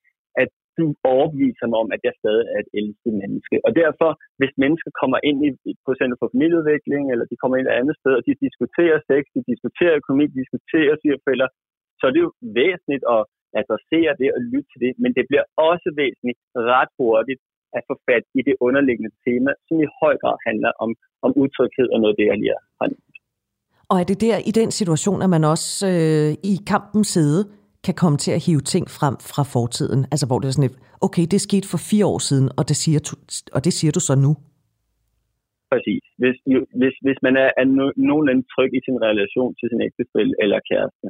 at 0.43 0.51
du 0.79 0.85
overbeviser 1.15 1.67
mig 1.71 1.79
om, 1.85 1.91
at 1.97 2.03
jeg 2.07 2.15
stadig 2.21 2.45
er 2.55 2.59
et 2.65 2.71
elsket 2.79 3.15
menneske. 3.23 3.57
Og 3.67 3.71
derfor, 3.83 4.11
hvis 4.41 4.53
mennesker 4.63 4.91
kommer 5.01 5.19
ind 5.29 5.39
i, 5.47 5.51
på 5.87 5.93
Center 5.99 6.17
for 6.21 6.29
Familieudvikling, 6.35 7.05
eller 7.13 7.25
de 7.31 7.41
kommer 7.41 7.57
ind 7.57 7.69
et 7.69 7.79
andet 7.81 7.97
sted, 8.01 8.13
og 8.19 8.23
de 8.29 8.43
diskuterer 8.47 8.99
sex, 9.11 9.23
de 9.37 9.43
diskuterer 9.53 9.99
økonomi, 10.01 10.25
de 10.33 10.41
diskuterer 10.43 10.95
svigerfælder, 11.03 11.49
så 11.99 12.03
er 12.09 12.13
det 12.15 12.23
jo 12.27 12.33
væsentligt 12.61 13.05
at 13.17 13.23
adressere 13.61 14.13
det 14.21 14.29
og 14.37 14.41
lytte 14.53 14.69
til 14.71 14.81
det, 14.85 14.93
men 15.03 15.11
det 15.17 15.25
bliver 15.31 15.47
også 15.71 15.89
væsentligt 16.03 16.41
ret 16.73 16.93
hurtigt 16.99 17.41
at 17.77 17.83
få 17.89 17.95
fat 18.09 18.25
i 18.39 18.41
det 18.49 18.55
underliggende 18.67 19.13
tema, 19.25 19.51
som 19.67 19.77
i 19.85 19.87
høj 20.01 20.15
grad 20.23 20.37
handler 20.49 20.73
om, 20.85 20.91
om 21.27 21.31
utryghed 21.43 21.89
og 21.95 21.99
noget 22.01 22.15
af 22.15 22.19
det, 22.21 22.27
jeg 22.31 22.39
lige 22.43 22.55
har 22.81 22.89
nævnt. 22.93 23.17
Og 23.91 23.97
er 24.01 24.07
det 24.11 24.21
der 24.27 24.37
i 24.51 24.53
den 24.61 24.71
situation, 24.81 25.23
at 25.25 25.31
man 25.37 25.45
også 25.55 25.71
øh, 25.93 26.31
i 26.53 26.55
kampens 26.73 27.09
side 27.17 27.41
kan 27.87 27.95
komme 28.03 28.19
til 28.25 28.33
at 28.37 28.45
hive 28.47 28.65
ting 28.73 28.85
frem 28.99 29.17
fra 29.33 29.45
fortiden. 29.55 30.01
Altså 30.13 30.27
hvor 30.29 30.39
det 30.39 30.47
er 30.49 30.57
sådan 30.57 30.71
et, 30.71 30.79
okay, 31.07 31.25
det 31.33 31.41
skete 31.49 31.67
for 31.73 31.81
fire 31.91 32.07
år 32.13 32.21
siden, 32.29 32.47
og 32.59 32.65
det 32.69 32.77
siger, 32.83 33.01
du, 33.09 33.15
og 33.57 33.61
det 33.67 33.73
siger 33.79 33.93
du 33.97 34.03
så 34.09 34.15
nu. 34.27 34.33
Præcis. 35.73 36.05
Hvis, 36.23 36.37
hvis, 36.81 36.95
hvis 37.07 37.19
man 37.27 37.35
er, 37.45 37.51
er 37.61 37.67
no, 37.77 37.85
nogenlunde 38.09 38.45
tryg 38.53 38.71
i 38.79 38.81
sin 38.87 38.99
relation 39.09 39.51
til 39.59 39.67
sin 39.73 39.83
ægtefælle 39.89 40.35
eller 40.43 40.59
kæreste, 40.71 41.07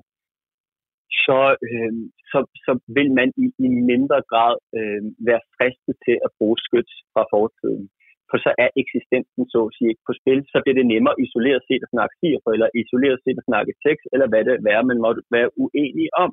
så, 1.26 1.38
øh, 1.68 1.92
så, 2.30 2.38
så 2.64 2.72
vil 2.96 3.08
man 3.18 3.28
i, 3.44 3.46
i 3.64 3.68
mindre 3.92 4.18
grad 4.30 4.56
øh, 4.78 5.02
være 5.28 5.42
fristet 5.56 5.94
til 6.06 6.16
at 6.26 6.30
bruge 6.38 6.58
skyts 6.66 6.94
fra 7.12 7.22
fortiden. 7.32 7.84
For 8.30 8.38
så 8.44 8.50
er 8.64 8.70
eksistensen 8.82 9.44
så 9.52 9.60
at 9.68 9.74
sige 9.76 9.90
ikke 9.92 10.06
på 10.08 10.14
spil, 10.20 10.40
så 10.52 10.56
bliver 10.62 10.78
det 10.78 10.90
nemmere 10.92 11.20
isoleret 11.24 11.62
set 11.68 11.82
at 11.86 11.92
snakke 11.94 12.14
for, 12.42 12.50
eller 12.56 12.68
isoleret 12.82 13.18
set 13.24 13.38
at 13.42 13.48
snakke 13.50 13.72
sex, 13.84 13.96
eller 14.12 14.26
hvad 14.30 14.42
det 14.46 14.54
er, 14.76 14.90
man 14.92 15.00
måtte 15.04 15.22
være 15.36 15.50
uenig 15.62 16.08
om. 16.24 16.30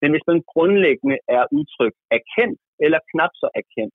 Men 0.00 0.08
hvis 0.12 0.28
man 0.30 0.38
grundlæggende 0.52 1.18
er 1.36 1.44
udtryk 1.56 1.94
erkendt 2.18 2.60
eller 2.84 3.06
knap 3.10 3.32
så 3.42 3.48
erkendt, 3.60 3.94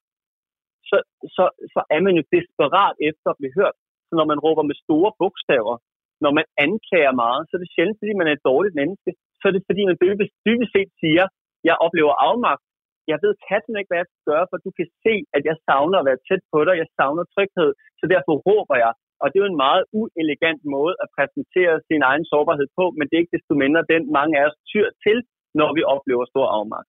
så, 0.88 0.96
så, 1.36 1.44
så 1.74 1.80
er 1.94 2.00
man 2.06 2.14
jo 2.18 2.22
desperat 2.36 2.96
efter 3.10 3.28
at 3.30 3.38
blive 3.40 3.56
hørt. 3.60 3.76
Så 4.08 4.12
når 4.18 4.26
man 4.32 4.42
råber 4.46 4.64
med 4.70 4.76
store 4.84 5.10
bogstaver, 5.20 5.76
når 6.24 6.32
man 6.38 6.46
anklager 6.66 7.14
meget, 7.24 7.42
så 7.44 7.52
er 7.56 7.62
det 7.62 7.74
sjældent, 7.74 8.00
fordi 8.00 8.12
man 8.18 8.28
er 8.28 8.34
et 8.34 8.48
dårligt 8.50 8.78
menneske. 8.80 9.10
Så 9.44 9.48
er 9.48 9.56
det, 9.56 9.68
fordi 9.70 9.82
man 9.90 9.98
dybest 10.46 10.72
set 10.74 10.90
siger, 11.02 11.24
jeg 11.68 11.76
oplever 11.86 12.14
afmagt. 12.28 12.64
Jeg 13.12 13.18
ved 13.24 13.32
katten 13.48 13.74
ikke, 13.76 13.90
hvad 13.90 14.00
jeg 14.00 14.10
skal 14.10 14.28
gøre, 14.32 14.46
for 14.50 14.56
du 14.66 14.70
kan 14.78 14.88
se, 15.04 15.14
at 15.36 15.42
jeg 15.48 15.56
savner 15.68 15.98
at 16.00 16.08
være 16.08 16.24
tæt 16.28 16.42
på 16.52 16.58
dig. 16.66 16.74
Jeg 16.82 16.88
savner 16.98 17.24
tryghed. 17.34 17.70
Så 18.00 18.04
derfor 18.14 18.34
råber 18.48 18.76
jeg, 18.84 18.92
Og 19.22 19.26
det 19.28 19.36
er 19.36 19.44
jo 19.44 19.52
en 19.54 19.64
meget 19.66 19.84
uelegant 20.00 20.62
måde 20.76 20.94
at 21.02 21.12
præsentere 21.16 21.74
sin 21.88 22.02
egen 22.10 22.24
sårbarhed 22.30 22.68
på, 22.78 22.84
men 22.96 23.04
det 23.06 23.14
er 23.14 23.22
ikke 23.22 23.36
desto 23.36 23.54
mindre 23.62 23.90
den, 23.92 24.02
mange 24.18 24.34
af 24.38 24.44
os 24.48 24.58
tyr 24.72 24.88
til, 25.04 25.18
når 25.60 25.70
vi 25.76 25.82
oplever 25.94 26.24
stor 26.32 26.46
afmagt. 26.58 26.88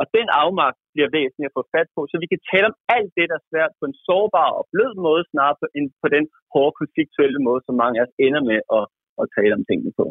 Og 0.00 0.04
den 0.16 0.28
afmagt 0.44 0.78
bliver 0.94 1.10
væsentlig 1.18 1.48
at 1.48 1.56
få 1.58 1.62
fat 1.74 1.88
på, 1.96 2.00
så 2.10 2.16
vi 2.22 2.26
kan 2.32 2.40
tale 2.50 2.66
om 2.70 2.76
alt 2.96 3.10
det, 3.18 3.26
der 3.30 3.36
er 3.38 3.48
svært 3.50 3.72
på 3.78 3.84
en 3.88 3.96
sårbar 4.06 4.50
og 4.58 4.64
blød 4.72 4.92
måde, 5.06 5.22
snarere 5.32 5.68
end 5.76 5.86
på 6.02 6.08
den 6.16 6.24
hårde 6.52 6.74
konfliktuelle 6.80 7.40
måde, 7.46 7.60
som 7.66 7.74
mange 7.82 7.96
af 7.98 8.04
os 8.06 8.14
ender 8.26 8.42
med 8.50 8.60
at, 8.78 8.84
at 9.20 9.26
tale 9.36 9.52
om 9.58 9.64
tingene 9.68 9.92
på. 10.00 10.06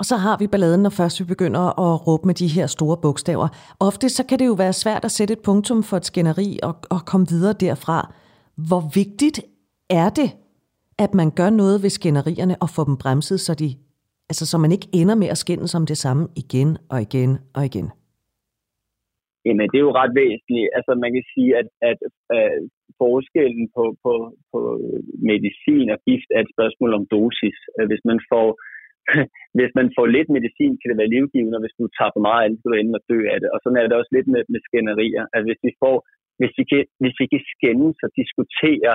Og 0.00 0.04
så 0.10 0.16
har 0.24 0.36
vi 0.40 0.46
balladen, 0.52 0.82
når 0.86 0.94
først 1.00 1.20
vi 1.20 1.26
begynder 1.34 1.62
at 1.84 1.92
råbe 2.06 2.24
med 2.28 2.36
de 2.42 2.48
her 2.56 2.66
store 2.76 2.96
bogstaver. 3.04 3.48
Ofte 3.88 4.06
så 4.16 4.22
kan 4.28 4.38
det 4.38 4.46
jo 4.50 4.56
være 4.64 4.80
svært 4.82 5.04
at 5.08 5.14
sætte 5.18 5.32
et 5.36 5.42
punktum 5.48 5.80
for 5.88 5.96
et 6.00 6.06
skænderi 6.10 6.48
og, 6.68 6.74
og 6.94 7.00
komme 7.10 7.26
videre 7.32 7.54
derfra. 7.64 7.98
Hvor 8.68 8.82
vigtigt 9.00 9.38
er 10.02 10.08
det, 10.20 10.28
at 11.04 11.12
man 11.20 11.28
gør 11.40 11.50
noget 11.62 11.76
ved 11.84 11.90
skænderierne 11.98 12.56
og 12.62 12.68
får 12.74 12.84
dem 12.90 12.96
bremset, 13.02 13.38
så, 13.46 13.52
de, 13.62 13.68
altså, 14.30 14.44
så 14.50 14.56
man 14.64 14.72
ikke 14.76 14.88
ender 15.00 15.16
med 15.22 15.28
at 15.34 15.38
skændes 15.44 15.72
om 15.78 15.84
det 15.90 15.98
samme 16.04 16.24
igen 16.42 16.70
og 16.92 16.98
igen 17.06 17.32
og 17.56 17.62
igen? 17.70 17.88
Jamen, 19.46 19.66
det 19.70 19.78
er 19.78 19.86
jo 19.88 19.98
ret 20.02 20.14
væsentligt. 20.22 20.68
Altså, 20.76 20.92
man 21.04 21.10
kan 21.14 21.24
sige, 21.32 21.50
at, 21.60 21.68
at 21.90 21.98
at 22.38 22.48
forskellen 23.02 23.64
på, 23.76 23.84
på, 24.04 24.12
på 24.52 24.60
medicin 25.30 25.86
og 25.94 25.98
gift 26.08 26.28
er 26.36 26.40
et 26.42 26.54
spørgsmål 26.56 26.90
om 26.98 27.04
dosis. 27.16 27.58
Hvis 27.90 28.02
man 28.10 28.20
får 28.32 28.48
hvis 29.58 29.72
man 29.78 29.88
får 29.96 30.06
lidt 30.16 30.28
medicin, 30.36 30.74
kan 30.78 30.88
det 30.90 31.00
være 31.00 31.14
livgivende, 31.16 31.56
og 31.58 31.62
hvis 31.64 31.78
du 31.80 31.84
tager 31.96 32.12
for 32.14 32.24
meget 32.28 32.42
af 32.42 32.48
det, 32.48 32.58
så 32.58 32.66
du 32.68 32.76
ende 32.76 32.92
med 32.94 33.02
at 33.02 33.08
dø 33.12 33.18
af 33.34 33.38
det. 33.42 33.48
Og 33.54 33.58
sådan 33.60 33.78
er 33.78 33.86
det 33.86 34.00
også 34.00 34.12
lidt 34.16 34.28
med, 34.34 34.42
med 34.52 34.60
skænderier. 34.66 35.24
Altså 35.32 35.46
hvis 35.48 35.62
vi 35.66 35.72
får, 35.82 35.96
hvis 36.40 36.54
vi 36.58 36.64
kan, 36.70 36.82
hvis 37.02 37.16
vi 37.20 37.26
kan 37.32 37.42
skændes 37.54 37.96
og 38.04 38.10
diskutere 38.20 38.92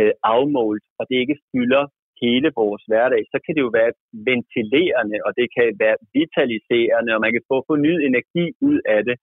øh, 0.00 0.14
afmålt, 0.34 0.84
og 0.98 1.04
det 1.08 1.16
ikke 1.22 1.40
fylder 1.50 1.84
hele 2.24 2.48
vores 2.60 2.82
hverdag, 2.90 3.22
så 3.32 3.36
kan 3.44 3.52
det 3.54 3.62
jo 3.66 3.72
være 3.80 3.92
ventilerende, 4.30 5.18
og 5.26 5.30
det 5.38 5.46
kan 5.56 5.66
være 5.84 5.96
vitaliserende, 6.16 7.10
og 7.14 7.20
man 7.24 7.32
kan 7.34 7.44
få 7.50 7.56
fornyet 7.70 8.00
energi 8.10 8.46
ud 8.68 8.78
af 8.96 9.00
det. 9.08 9.16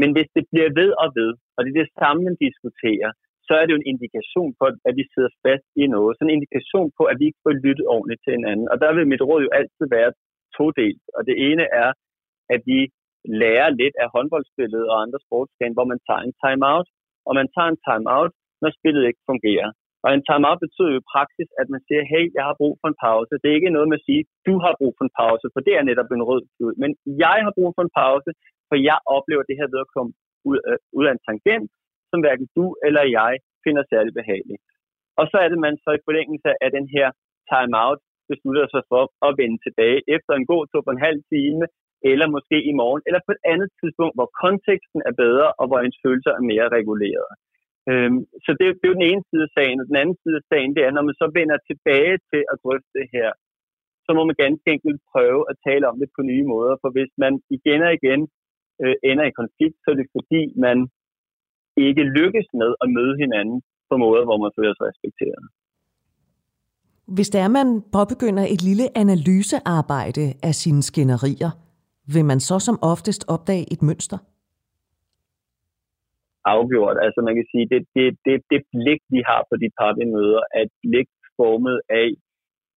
Men 0.00 0.08
hvis 0.14 0.28
det 0.36 0.44
bliver 0.52 0.70
ved 0.80 0.90
og 1.02 1.08
ved, 1.18 1.30
og 1.54 1.60
det 1.60 1.70
er 1.70 1.78
det 1.82 1.98
samme, 2.02 2.20
man 2.28 2.36
diskuterer, 2.46 3.10
så 3.46 3.52
er 3.58 3.64
det 3.64 3.72
jo 3.72 3.80
en 3.80 3.90
indikation 3.92 4.50
på, 4.58 4.64
at 4.88 4.94
vi 4.98 5.04
sidder 5.12 5.32
fast 5.44 5.66
i 5.82 5.84
noget. 5.94 6.12
Så 6.12 6.20
en 6.22 6.36
indikation 6.36 6.88
på, 6.98 7.02
at 7.10 7.16
vi 7.20 7.24
ikke 7.28 7.44
får 7.44 7.54
lyttet 7.64 7.86
ordentligt 7.94 8.22
til 8.22 8.32
hinanden. 8.36 8.66
Og 8.72 8.76
der 8.82 8.90
vil 8.96 9.10
mit 9.12 9.26
råd 9.28 9.40
jo 9.46 9.50
altid 9.58 9.84
være 9.96 10.10
todelt. 10.56 11.04
Og 11.16 11.22
det 11.28 11.36
ene 11.48 11.64
er, 11.82 11.90
at 12.54 12.60
vi 12.70 12.80
lærer 13.42 13.68
lidt 13.80 13.96
af 14.02 14.08
håndboldspillet 14.14 14.84
og 14.90 14.96
andre 15.04 15.20
sportsgrene, 15.26 15.76
hvor 15.76 15.88
man 15.92 16.00
tager 16.06 16.22
en 16.26 16.34
timeout, 16.44 16.88
og 17.28 17.32
man 17.40 17.48
tager 17.54 17.70
en 17.70 17.82
timeout, 17.88 18.32
når 18.62 18.70
spillet 18.78 19.02
ikke 19.08 19.22
fungerer. 19.30 19.70
Og 20.04 20.10
en 20.16 20.24
timeout 20.28 20.60
betyder 20.64 20.90
jo 20.92 21.00
i 21.00 21.10
praksis, 21.14 21.48
at 21.60 21.66
man 21.74 21.80
siger, 21.86 22.02
hey, 22.12 22.24
jeg 22.36 22.44
har 22.48 22.56
brug 22.60 22.74
for 22.80 22.88
en 22.90 23.00
pause. 23.06 23.32
Det 23.40 23.48
er 23.48 23.58
ikke 23.58 23.76
noget 23.76 23.88
med 23.90 23.98
at 24.00 24.06
sige, 24.08 24.22
du 24.48 24.54
har 24.64 24.72
brug 24.80 24.92
for 24.98 25.04
en 25.06 25.16
pause, 25.22 25.46
for 25.54 25.60
det 25.66 25.74
er 25.78 25.84
netop 25.90 26.10
en 26.10 26.26
rød 26.30 26.42
klud. 26.54 26.74
Men 26.82 26.90
jeg 27.24 27.38
har 27.46 27.52
brug 27.58 27.70
for 27.76 27.82
en 27.84 27.94
pause, 28.02 28.30
for 28.68 28.76
jeg 28.88 28.98
oplever 29.16 29.44
det 29.48 29.58
her 29.60 29.68
ved 29.74 29.80
at 29.84 29.92
komme 29.94 30.12
ud, 30.50 30.58
øh, 30.70 30.78
ud 30.98 31.04
af 31.08 31.12
en 31.14 31.24
tangent, 31.28 31.68
som 32.16 32.24
hverken 32.24 32.48
du 32.58 32.66
eller 32.86 33.02
jeg 33.18 33.32
finder 33.64 33.82
særlig 33.92 34.12
behageligt. 34.20 34.62
Og 35.20 35.24
så 35.30 35.36
er 35.44 35.48
det, 35.50 35.58
man 35.66 35.74
så 35.84 35.90
i 35.94 36.04
forlængelse 36.08 36.50
af 36.64 36.70
den 36.76 36.86
her 36.96 37.08
time-out 37.52 38.00
beslutter 38.30 38.66
sig 38.74 38.82
for 38.92 39.04
at 39.26 39.32
vende 39.40 39.58
tilbage 39.66 40.00
efter 40.16 40.32
en 40.34 40.46
god 40.52 40.62
tur 40.66 40.82
på 40.84 40.92
en 40.94 41.06
halv 41.08 41.20
time, 41.34 41.64
eller 42.10 42.26
måske 42.36 42.56
i 42.70 42.72
morgen, 42.80 43.02
eller 43.06 43.20
på 43.26 43.32
et 43.36 43.42
andet 43.52 43.68
tidspunkt, 43.80 44.14
hvor 44.16 44.28
konteksten 44.44 45.00
er 45.08 45.14
bedre, 45.24 45.48
og 45.60 45.64
hvor 45.66 45.78
ens 45.80 45.98
følelser 46.04 46.32
er 46.38 46.48
mere 46.50 46.68
reguleret. 46.78 47.30
Øhm, 47.90 48.20
så 48.44 48.50
det, 48.58 48.64
det 48.78 48.84
er 48.84 48.92
jo 48.92 49.00
den 49.00 49.10
ene 49.10 49.24
side 49.30 49.44
af 49.48 49.52
sagen, 49.56 49.78
og 49.80 49.86
den 49.90 50.00
anden 50.02 50.18
side 50.22 50.36
af 50.40 50.46
sagen, 50.50 50.70
det 50.76 50.82
er, 50.84 50.92
når 50.94 51.04
man 51.08 51.16
så 51.22 51.26
vender 51.38 51.56
tilbage 51.70 52.16
til 52.30 52.42
at 52.52 52.60
drøfte 52.64 52.90
det 52.98 53.06
her, 53.16 53.28
så 54.04 54.10
må 54.16 54.22
man 54.28 54.40
ganske 54.44 54.66
enkelt 54.74 55.00
prøve 55.12 55.40
at 55.50 55.56
tale 55.66 55.84
om 55.90 55.96
det 56.00 56.08
på 56.16 56.22
nye 56.30 56.46
måder, 56.52 56.74
for 56.82 56.90
hvis 56.96 57.12
man 57.22 57.32
igen 57.56 57.80
og 57.88 57.92
igen 57.98 58.20
øh, 58.82 58.96
ender 59.10 59.24
i 59.26 59.38
konflikt, 59.40 59.76
så 59.82 59.88
er 59.92 59.98
det 60.00 60.14
fordi, 60.16 60.42
man 60.66 60.76
ikke 61.76 62.02
lykkes 62.18 62.46
med 62.60 62.70
at 62.82 62.88
møde 62.96 63.14
hinanden 63.22 63.62
på 63.90 63.96
måder, 63.96 64.24
hvor 64.24 64.38
man 64.44 64.52
føler 64.58 64.74
sig 64.76 64.86
respekteret. 64.90 65.44
Hvis 67.16 67.30
der 67.30 67.40
er, 67.46 67.48
man 67.48 67.68
påbegynder 67.98 68.44
et 68.54 68.62
lille 68.68 68.86
analysearbejde 69.02 70.26
af 70.48 70.54
sine 70.62 70.82
skænderier, 70.82 71.50
vil 72.14 72.24
man 72.24 72.40
så 72.40 72.56
som 72.58 72.78
oftest 72.92 73.22
opdage 73.34 73.64
et 73.72 73.82
mønster? 73.82 74.18
Afgjort. 76.54 76.96
Altså 77.06 77.20
man 77.28 77.34
kan 77.38 77.46
sige, 77.52 77.66
det, 77.72 77.80
det, 77.96 78.06
det, 78.26 78.36
det 78.50 78.60
blik, 78.74 79.00
vi 79.14 79.20
har 79.30 79.40
på 79.50 79.54
de 79.62 79.68
par, 79.78 79.90
vi 80.00 80.04
møder, 80.16 80.42
er 80.56 80.62
et 80.68 80.74
blik 80.82 81.08
formet 81.36 81.76
af 82.00 82.06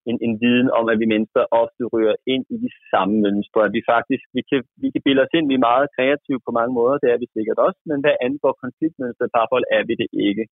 en, 0.09 0.17
en 0.25 0.33
viden 0.43 0.69
om, 0.79 0.85
at 0.91 0.97
vi 1.01 1.11
mennesker 1.13 1.43
ofte 1.63 1.83
rører 1.93 2.17
ind 2.33 2.43
i 2.55 2.57
de 2.65 2.71
samme 2.91 3.15
mønstre. 3.25 3.61
At 3.67 3.73
vi 3.77 3.81
faktisk, 3.93 4.23
vi 4.37 4.41
kan, 4.49 4.59
vi 4.83 4.87
kan 4.93 5.01
bilde 5.05 5.23
os 5.25 5.35
ind, 5.37 5.45
vi 5.51 5.57
er 5.57 5.69
meget 5.71 5.93
kreative 5.95 6.39
på 6.45 6.51
mange 6.59 6.73
måder, 6.79 6.95
det 7.01 7.09
er 7.09 7.19
vi 7.23 7.27
sikkert 7.37 7.59
også, 7.67 7.79
men 7.89 7.99
hvad 8.03 8.15
angår 8.27 8.53
konfliktmønstre 8.63 9.27
i 9.27 9.33
parforhold, 9.35 9.67
er 9.77 9.83
vi 9.89 9.93
det 10.01 10.09
ikke. 10.29 10.45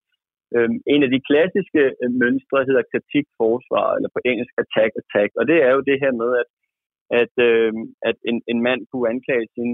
Øhm, 0.55 0.77
en 0.93 1.01
af 1.05 1.09
de 1.15 1.25
klassiske 1.29 1.83
øh, 2.01 2.11
mønstre 2.21 2.59
hedder 2.67 2.89
kritik, 2.91 3.25
forsvar, 3.41 3.87
eller 3.97 4.09
på 4.15 4.19
engelsk 4.29 4.53
attack, 4.63 4.91
attack, 5.01 5.29
og 5.39 5.43
det 5.49 5.57
er 5.67 5.71
jo 5.75 5.81
det 5.89 5.97
her 6.03 6.13
med, 6.21 6.31
at, 6.41 6.47
at, 7.21 7.33
øhm, 7.49 7.83
at 8.09 8.17
en, 8.29 8.37
en 8.51 8.59
mand 8.67 8.81
kunne 8.89 9.09
anklage 9.13 9.47
sin, 9.55 9.71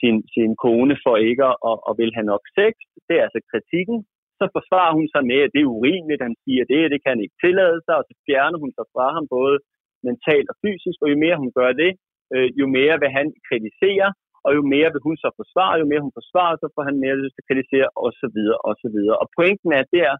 sin, 0.00 0.16
sin 0.34 0.52
kone 0.64 0.94
for 1.04 1.16
ikke 1.28 1.44
at, 1.70 1.76
at 1.88 1.92
vil 2.00 2.12
have 2.18 2.30
nok 2.32 2.44
sex. 2.58 2.72
Det 3.06 3.14
er 3.16 3.24
altså 3.26 3.40
kritikken 3.52 3.98
så 4.38 4.44
forsvarer 4.56 4.92
hun 4.98 5.06
sig 5.14 5.22
med, 5.30 5.38
at 5.46 5.52
det 5.54 5.60
er 5.62 5.74
urimeligt, 5.76 6.26
han 6.28 6.36
siger 6.44 6.64
det, 6.72 6.90
det 6.92 6.98
kan 7.00 7.12
han 7.14 7.24
ikke 7.24 7.40
tillade 7.44 7.78
sig, 7.86 7.94
og 8.00 8.04
så 8.08 8.14
fjerner 8.26 8.58
hun 8.64 8.72
sig 8.76 8.86
fra 8.94 9.06
ham 9.16 9.26
både 9.36 9.56
mentalt 10.08 10.48
og 10.52 10.56
fysisk, 10.64 10.98
og 11.02 11.08
jo 11.12 11.16
mere 11.24 11.40
hun 11.42 11.52
gør 11.58 11.70
det, 11.82 11.92
øh, 12.34 12.48
jo 12.60 12.66
mere 12.78 12.96
vil 13.02 13.10
han 13.18 13.26
kritisere, 13.48 14.08
og 14.46 14.50
jo 14.58 14.62
mere 14.74 14.88
vil 14.94 15.06
hun 15.08 15.16
så 15.24 15.28
forsvare, 15.40 15.80
jo 15.82 15.86
mere 15.90 16.04
hun 16.06 16.16
forsvarer, 16.18 16.56
så 16.62 16.68
får 16.74 16.84
han 16.88 16.96
mere 17.04 17.20
lyst 17.22 17.34
til 17.34 17.42
at 17.44 17.48
kritisere, 17.50 17.88
osv. 18.06 18.38
osv. 18.70 18.96
Og 19.22 19.26
pointen 19.38 19.70
er 19.80 19.84
der, 19.98 20.10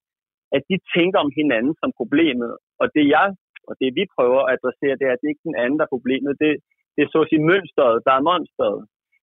at 0.56 0.62
de 0.70 0.76
tænker 0.94 1.18
om 1.24 1.30
hinanden 1.40 1.74
som 1.80 1.90
problemet, 2.00 2.52
og 2.80 2.86
det 2.96 3.04
jeg, 3.16 3.28
og 3.68 3.74
det 3.80 3.88
vi 3.98 4.04
prøver 4.16 4.40
at 4.44 4.52
adressere, 4.56 4.98
det 4.98 5.06
er, 5.06 5.14
at 5.14 5.22
det 5.22 5.28
ikke 5.30 5.42
er 5.44 5.50
den 5.50 5.60
anden, 5.62 5.78
der 5.78 5.86
er 5.86 5.94
problemet, 5.96 6.32
det, 6.42 6.52
det 6.94 7.00
er 7.02 7.10
så 7.10 7.20
at 7.24 7.30
sige 7.30 7.48
mønstret, 7.52 7.94
der 8.06 8.12
er 8.14 8.26
monstret. 8.30 8.78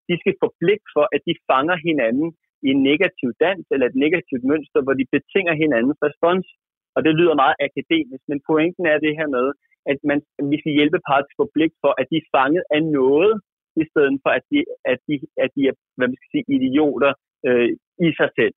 De 0.09 0.15
skal 0.21 0.35
få 0.41 0.47
blik 0.61 0.83
for, 0.95 1.05
at 1.15 1.21
de 1.27 1.33
fanger 1.49 1.77
hinanden 1.87 2.27
i 2.65 2.67
en 2.75 2.81
negativ 2.89 3.29
dans 3.45 3.65
eller 3.73 3.85
et 3.87 3.97
negativt 4.05 4.43
mønster, 4.51 4.79
hvor 4.83 4.95
de 4.99 5.11
betinger 5.15 5.53
hinandens 5.63 5.99
respons. 6.07 6.47
Og 6.95 6.99
det 7.05 7.17
lyder 7.19 7.41
meget 7.43 7.61
akademisk, 7.67 8.23
men 8.31 8.39
pointen 8.49 8.85
er 8.93 8.99
det 9.05 9.13
her 9.19 9.29
med, 9.37 9.47
at 9.91 9.97
man, 10.09 10.19
vi 10.51 10.57
skal 10.61 10.75
hjælpe 10.77 10.99
parret 11.07 11.25
til 11.25 11.35
at 11.35 11.41
få 11.41 11.47
blik 11.55 11.73
for, 11.83 11.91
at 11.99 12.09
de 12.11 12.17
er 12.21 12.29
fanget 12.35 12.63
af 12.75 12.81
noget, 12.99 13.33
i 13.81 13.83
stedet 13.91 14.15
for 14.23 14.31
at 14.37 14.43
de, 14.51 14.59
at 14.91 14.99
de, 15.07 15.13
at 15.43 15.49
de 15.55 15.61
er 15.69 15.75
hvad 15.97 16.07
man 16.09 16.17
skal 16.19 16.31
sige, 16.33 16.45
idioter 16.57 17.11
øh, 17.47 17.69
i 18.07 18.09
sig 18.19 18.29
selv. 18.39 18.55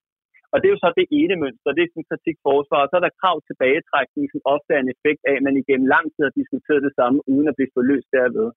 Og 0.51 0.57
det 0.57 0.67
er 0.67 0.75
jo 0.75 0.83
så 0.83 0.89
det 1.01 1.07
ene 1.19 1.35
mønster, 1.43 1.75
det 1.75 1.83
er 1.83 1.91
sådan 1.91 2.11
kritik 2.11 2.37
forsvar, 2.47 2.79
og 2.83 2.89
så 2.89 2.95
er 2.97 3.03
der 3.05 3.19
krav 3.21 3.37
tilbagetrækning, 3.41 4.25
som 4.29 4.41
ofte 4.55 4.69
er 4.73 4.81
en 4.83 4.93
effekt 4.95 5.21
af, 5.29 5.35
at 5.37 5.45
man 5.47 5.55
igennem 5.61 5.87
lang 5.95 6.05
tid 6.13 6.21
har 6.27 6.37
diskuteret 6.39 6.85
det 6.87 6.93
samme, 6.99 7.17
uden 7.33 7.47
at 7.49 7.57
blive 7.57 7.75
forløst 7.77 8.09
derved. 8.17 8.47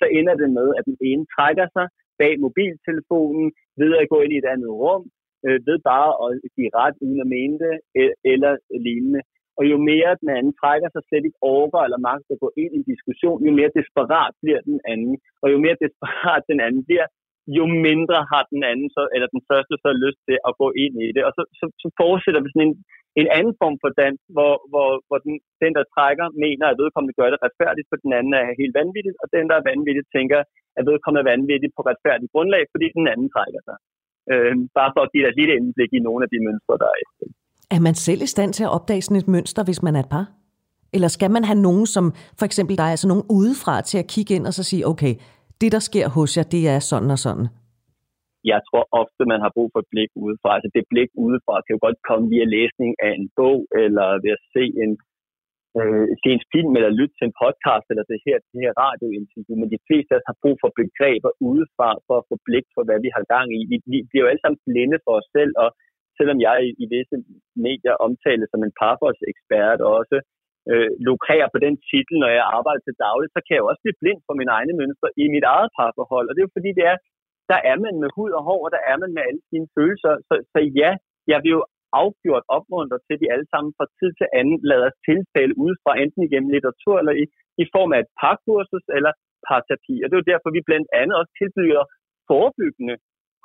Så 0.00 0.04
ender 0.18 0.34
det 0.42 0.50
med, 0.58 0.68
at 0.78 0.84
den 0.90 0.98
ene 1.10 1.24
trækker 1.34 1.66
sig, 1.76 1.86
bag 2.20 2.34
mobiltelefonen, 2.46 3.46
ved 3.80 3.90
at 4.00 4.10
gå 4.12 4.16
ind 4.24 4.32
i 4.34 4.40
et 4.42 4.50
andet 4.52 4.70
rum, 4.82 5.04
øh, 5.46 5.58
ved 5.68 5.78
bare 5.92 6.10
at 6.24 6.30
give 6.56 6.70
ret 6.80 6.96
uden 7.04 7.20
at 7.24 7.28
mene 7.36 7.56
det, 7.64 7.74
e- 8.02 8.16
eller 8.32 8.52
lignende. 8.86 9.20
Og 9.58 9.64
jo 9.70 9.76
mere 9.90 10.10
den 10.22 10.30
anden 10.36 10.52
trækker 10.60 10.88
sig 10.90 11.02
slet 11.04 11.24
ikke 11.28 11.42
orker 11.56 11.80
eller 11.86 12.00
magt 12.10 12.26
at 12.34 12.42
gå 12.44 12.48
ind 12.62 12.72
i 12.74 12.80
en 12.80 12.90
diskussion, 12.92 13.38
jo 13.46 13.52
mere 13.60 13.76
desperat 13.80 14.34
bliver 14.42 14.60
den 14.70 14.78
anden. 14.92 15.14
Og 15.42 15.46
jo 15.52 15.58
mere 15.64 15.76
desperat 15.84 16.42
den 16.52 16.60
anden 16.66 16.82
bliver, 16.88 17.06
jo 17.58 17.64
mindre 17.86 18.18
har 18.32 18.42
den 18.52 18.62
anden 18.70 18.88
så, 18.96 19.02
eller 19.14 19.28
den 19.34 19.42
første 19.50 19.74
så 19.84 19.90
lyst 20.04 20.20
til 20.28 20.36
at 20.48 20.52
gå 20.62 20.68
ind 20.84 20.94
i 21.06 21.08
det. 21.16 21.22
Og 21.28 21.32
så, 21.36 21.42
så, 21.58 21.64
så 21.82 21.88
fortsætter 22.00 22.40
vi 22.42 22.50
sådan 22.50 22.68
en, 22.68 22.76
en 23.20 23.28
anden 23.38 23.54
form 23.60 23.76
for 23.82 23.90
dans, 24.02 24.20
hvor, 24.34 24.54
hvor, 24.70 24.88
hvor 25.08 25.18
den, 25.26 25.34
den, 25.62 25.72
der 25.78 25.84
trækker, 25.94 26.26
mener, 26.44 26.66
at 26.68 26.78
vedkommende 26.82 27.18
gør 27.20 27.28
det 27.32 27.40
retfærdigt, 27.46 27.88
for 27.90 27.98
den 28.04 28.12
anden 28.18 28.34
er 28.40 28.58
helt 28.60 28.74
vanvittigt, 28.80 29.16
og 29.22 29.26
den, 29.34 29.44
der 29.50 29.56
er 29.58 29.68
vanvittig, 29.70 30.04
tænker, 30.16 30.40
at 30.78 30.82
vedkommende 30.90 31.22
er 31.22 31.30
vanvittigt 31.32 31.72
på 31.76 31.82
retfærdigt 31.90 32.32
grundlag, 32.34 32.62
fordi 32.72 32.86
den 32.98 33.06
anden 33.12 33.28
trækker 33.34 33.62
sig. 33.68 33.76
Øh, 34.32 34.54
bare 34.78 34.90
for 34.94 35.02
at 35.04 35.10
give 35.12 35.22
dig 35.24 35.30
et 35.32 35.38
lille 35.40 35.54
indblik 35.60 35.90
i 35.98 36.00
nogle 36.06 36.20
af 36.24 36.30
de 36.32 36.38
mønstre, 36.46 36.74
der 36.82 36.88
er. 36.94 37.02
Er 37.76 37.80
man 37.86 37.94
selv 38.06 38.20
i 38.26 38.30
stand 38.34 38.50
til 38.56 38.64
at 38.66 38.74
opdage 38.76 39.02
sådan 39.02 39.20
et 39.22 39.28
mønster, 39.34 39.62
hvis 39.68 39.82
man 39.86 39.96
er 39.96 40.02
et 40.06 40.12
par? 40.16 40.26
Eller 40.94 41.08
skal 41.08 41.30
man 41.30 41.44
have 41.44 41.60
nogen, 41.68 41.86
som 41.86 42.04
for 42.38 42.44
eksempel 42.44 42.74
dig, 42.78 42.90
altså 42.94 43.08
nogen 43.08 43.24
udefra 43.38 43.74
til 43.90 43.98
at 44.02 44.06
kigge 44.14 44.34
ind 44.34 44.46
og 44.46 44.54
så 44.58 44.62
sige, 44.70 44.86
okay, 44.92 45.14
det 45.60 45.70
der 45.74 45.82
sker 45.88 46.06
hos 46.16 46.30
jer, 46.36 46.46
det 46.54 46.62
er 46.74 46.80
sådan 46.90 47.10
og 47.16 47.20
sådan? 47.26 47.46
Jeg 48.52 48.60
tror 48.68 48.84
ofte, 49.02 49.22
man 49.32 49.40
har 49.44 49.52
brug 49.56 49.68
for 49.72 49.80
et 49.84 49.92
blik 49.94 50.10
udefra. 50.24 50.50
Altså 50.56 50.70
det 50.76 50.84
blik 50.92 51.10
udefra 51.26 51.54
kan 51.62 51.74
jo 51.76 51.80
godt 51.86 51.98
komme 52.08 52.26
via 52.34 52.46
læsning 52.56 52.90
af 53.06 53.12
en 53.18 53.26
bog, 53.38 53.58
eller 53.82 54.06
ved 54.24 54.32
at 54.38 54.44
se 54.54 54.64
en, 54.84 54.92
øh, 55.78 56.08
se 56.22 56.28
en 56.36 56.44
film, 56.52 56.72
eller 56.78 56.98
lytte 56.98 57.14
til 57.16 57.26
en 57.28 57.38
podcast, 57.42 57.86
eller 57.90 58.04
det 58.12 58.20
her, 58.26 58.36
det 58.52 58.60
her 58.64 58.72
radiointerview. 58.84 59.56
Men 59.60 59.70
de 59.74 59.84
fleste 59.88 60.10
af 60.12 60.18
os 60.20 60.28
har 60.30 60.40
brug 60.42 60.56
for 60.62 60.70
begreber 60.80 61.30
udefra, 61.50 61.90
for 62.06 62.16
at 62.18 62.26
få 62.30 62.36
blik 62.48 62.66
for, 62.74 62.82
hvad 62.86 62.98
vi 63.04 63.10
har 63.16 63.24
gang 63.34 63.48
i. 63.58 63.60
Vi, 63.70 63.76
vi 63.92 63.98
bliver 64.08 64.24
jo 64.24 64.30
alle 64.30 64.42
sammen 64.42 64.64
blinde 64.68 64.98
for 65.04 65.12
os 65.20 65.28
selv, 65.36 65.52
og 65.64 65.68
selvom 66.18 66.38
jeg 66.46 66.56
i, 66.68 66.70
i 66.82 66.86
visse 66.94 67.16
medier 67.66 67.94
omtales 68.06 68.48
som 68.50 68.62
en 68.66 68.76
parforsekspert, 68.80 69.80
og 69.86 69.90
også 70.00 70.16
øh, 70.70 70.90
lukrerer 71.08 71.48
på 71.54 71.58
den 71.66 71.74
titel, 71.90 72.14
når 72.22 72.30
jeg 72.38 72.44
arbejder 72.58 72.82
til 72.84 73.00
dagligt, 73.06 73.34
så 73.34 73.40
kan 73.42 73.54
jeg 73.54 73.62
jo 73.62 73.70
også 73.70 73.82
blive 73.84 74.00
blind 74.02 74.20
for 74.26 74.34
mine 74.40 74.52
egne 74.58 74.74
mønstre 74.80 75.08
i 75.22 75.24
mit 75.34 75.46
eget 75.54 75.70
parforhold. 75.78 76.26
Og 76.26 76.32
det 76.32 76.40
er 76.40 76.48
jo 76.48 76.56
fordi, 76.58 76.70
det 76.78 76.84
er, 76.92 76.96
der 77.52 77.60
er 77.70 77.76
man 77.84 77.94
med 78.02 78.10
hud 78.16 78.30
og 78.38 78.42
hår, 78.48 78.60
og 78.66 78.70
der 78.76 78.82
er 78.90 78.96
man 79.02 79.10
med 79.16 79.22
alle 79.28 79.42
sine 79.50 79.68
følelser. 79.76 80.12
Så, 80.28 80.34
så 80.52 80.58
ja, 80.80 80.90
jeg 81.32 81.38
vil 81.42 81.50
jo 81.56 81.62
afgjort 82.02 82.44
opmuntre 82.56 82.98
til, 83.06 83.14
at 83.16 83.22
vi 83.22 83.32
alle 83.34 83.48
sammen 83.52 83.72
fra 83.78 83.86
tid 83.98 84.10
til 84.18 84.26
anden 84.38 84.58
lader 84.70 84.88
os 84.90 84.98
tiltale 85.08 85.52
udefra, 85.64 85.92
enten 86.02 86.22
igennem 86.24 86.50
litteratur 86.54 86.94
eller 87.00 87.14
i, 87.22 87.24
i 87.62 87.64
form 87.74 87.90
af 87.94 87.98
et 88.02 88.10
parkursus 88.20 88.86
eller 88.96 89.12
parterapi. 89.48 89.94
Og 90.00 90.06
det 90.06 90.14
er 90.14 90.22
jo 90.22 90.32
derfor, 90.32 90.48
vi 90.56 90.68
blandt 90.68 90.88
andet 91.00 91.14
også 91.20 91.32
tilbyder 91.40 91.84
forebyggende 92.30 92.96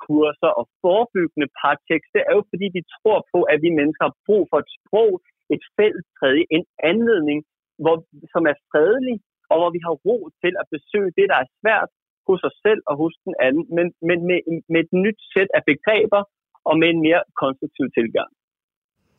kurser 0.06 0.50
og 0.60 0.64
forebyggende 0.82 1.48
partekst. 1.62 2.10
Det 2.14 2.22
er 2.28 2.34
jo 2.38 2.44
fordi, 2.52 2.66
vi 2.78 2.82
tror 2.96 3.18
på, 3.32 3.38
at 3.52 3.58
vi 3.64 3.70
mennesker 3.78 4.04
har 4.08 4.16
brug 4.26 4.42
for 4.50 4.58
et 4.64 4.70
sprog, 4.78 5.12
et 5.54 5.62
fælles 5.76 6.06
tredje, 6.18 6.44
en 6.56 6.64
anledning, 6.90 7.38
hvor, 7.82 7.96
som 8.34 8.42
er 8.52 8.56
fredelig, 8.72 9.16
og 9.50 9.56
hvor 9.60 9.70
vi 9.76 9.80
har 9.86 9.94
ro 10.06 10.16
til 10.42 10.52
at 10.60 10.66
besøge 10.74 11.10
det, 11.18 11.26
der 11.32 11.38
er 11.44 11.52
svært 11.60 11.90
hos 12.28 12.40
os 12.48 12.56
selv 12.66 12.80
og 12.90 12.94
hos 13.02 13.14
den 13.26 13.34
anden, 13.46 13.64
men, 13.76 13.86
men 14.08 14.18
med, 14.28 14.40
med 14.72 14.80
et 14.84 14.92
nyt 15.04 15.18
sæt 15.32 15.50
af 15.58 15.62
begreber 15.70 16.22
og 16.68 16.74
med 16.80 16.88
en 16.94 17.00
mere 17.06 17.22
konstruktiv 17.42 17.86
tilgang. 17.98 18.30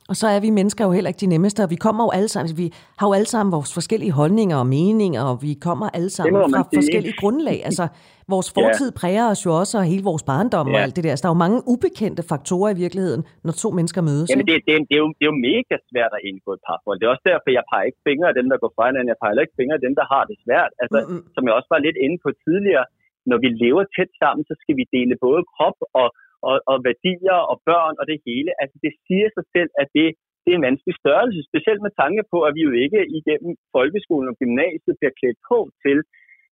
Og 0.09 0.15
så 0.21 0.25
er 0.35 0.39
vi 0.45 0.49
mennesker 0.59 0.83
jo 0.87 0.91
heller 0.97 1.09
ikke 1.11 1.23
de 1.25 1.31
nemmeste, 1.35 1.59
og 1.65 1.69
vi 1.75 1.79
kommer 1.85 2.03
jo 2.07 2.11
alle 2.17 2.29
sammen, 2.33 2.49
vi 2.63 2.67
har 2.99 3.05
jo 3.09 3.13
alle 3.17 3.29
sammen 3.33 3.51
vores 3.57 3.71
forskellige 3.77 4.13
holdninger 4.21 4.57
og 4.63 4.67
meninger, 4.77 5.23
og 5.31 5.35
vi 5.47 5.51
kommer 5.67 5.87
alle 5.97 6.11
sammen 6.17 6.39
fra 6.53 6.61
sige. 6.63 6.77
forskellige 6.79 7.15
grundlag. 7.21 7.57
Altså, 7.69 7.85
vores 8.33 8.47
fortid 8.57 8.89
ja. 8.91 8.97
præger 8.99 9.25
os 9.33 9.41
jo 9.47 9.51
også, 9.61 9.73
og 9.81 9.85
hele 9.91 10.03
vores 10.09 10.23
barndom 10.31 10.67
ja. 10.67 10.73
og 10.73 10.79
alt 10.85 10.95
det 10.97 11.03
der. 11.07 11.13
Så 11.15 11.21
der 11.23 11.29
er 11.29 11.35
jo 11.35 11.43
mange 11.45 11.59
ubekendte 11.73 12.23
faktorer 12.31 12.69
i 12.75 12.77
virkeligheden, 12.83 13.21
når 13.45 13.53
to 13.63 13.69
mennesker 13.77 14.01
mødes. 14.09 14.27
Jamen, 14.31 14.47
det, 14.49 14.57
det, 14.67 14.73
det, 14.89 14.95
er 14.97 15.01
jo, 15.03 15.09
det 15.17 15.23
er 15.25 15.31
jo 15.33 15.39
mega 15.49 15.75
svært 15.91 16.11
at 16.17 16.21
indgå 16.29 16.49
et 16.57 16.61
parforhold. 16.67 16.97
Det 16.99 17.05
er 17.07 17.13
også 17.15 17.27
derfor, 17.31 17.49
jeg 17.57 17.65
peger 17.71 17.87
ikke 17.89 18.01
fingre 18.09 18.27
af 18.31 18.35
dem, 18.39 18.47
der 18.51 18.57
går 18.63 18.71
fra 18.75 18.85
hinanden. 18.89 19.11
Jeg 19.13 19.19
peger 19.23 19.45
ikke 19.45 19.57
fingre 19.59 19.77
af 19.79 19.83
dem, 19.87 19.93
der 19.99 20.05
har 20.13 20.23
det 20.29 20.37
svært. 20.45 20.71
Altså, 20.83 20.97
Mm-mm. 21.01 21.21
som 21.35 21.41
jeg 21.47 21.53
også 21.59 21.69
var 21.75 21.81
lidt 21.87 21.97
inde 22.05 22.17
på 22.25 22.29
tidligere, 22.45 22.85
når 23.29 23.37
vi 23.43 23.49
lever 23.63 23.83
tæt 23.95 24.11
sammen, 24.21 24.43
så 24.49 24.55
skal 24.61 24.75
vi 24.79 24.85
dele 24.95 25.13
både 25.27 25.41
krop 25.53 25.77
og, 26.01 26.07
og, 26.49 26.55
og 26.71 26.77
værdier 26.87 27.39
og 27.51 27.57
børn 27.69 27.95
og 27.99 28.05
det 28.11 28.19
hele. 28.27 28.51
Altså, 28.61 28.75
det 28.85 28.93
siger 29.05 29.27
sig 29.35 29.45
selv, 29.55 29.71
at 29.81 29.87
det 29.97 30.07
det 30.47 30.53
er 30.53 30.59
en 30.59 30.69
vanskelig 30.71 30.95
størrelse, 31.03 31.39
specielt 31.49 31.81
med 31.83 31.93
tanke 32.03 32.23
på, 32.31 32.37
at 32.47 32.55
vi 32.57 32.61
jo 32.67 32.73
ikke 32.85 33.01
igennem 33.19 33.53
folkeskolen 33.75 34.27
og 34.31 34.37
gymnasiet 34.41 34.95
bliver 34.99 35.17
klædt 35.19 35.39
på 35.51 35.57
til 35.83 35.97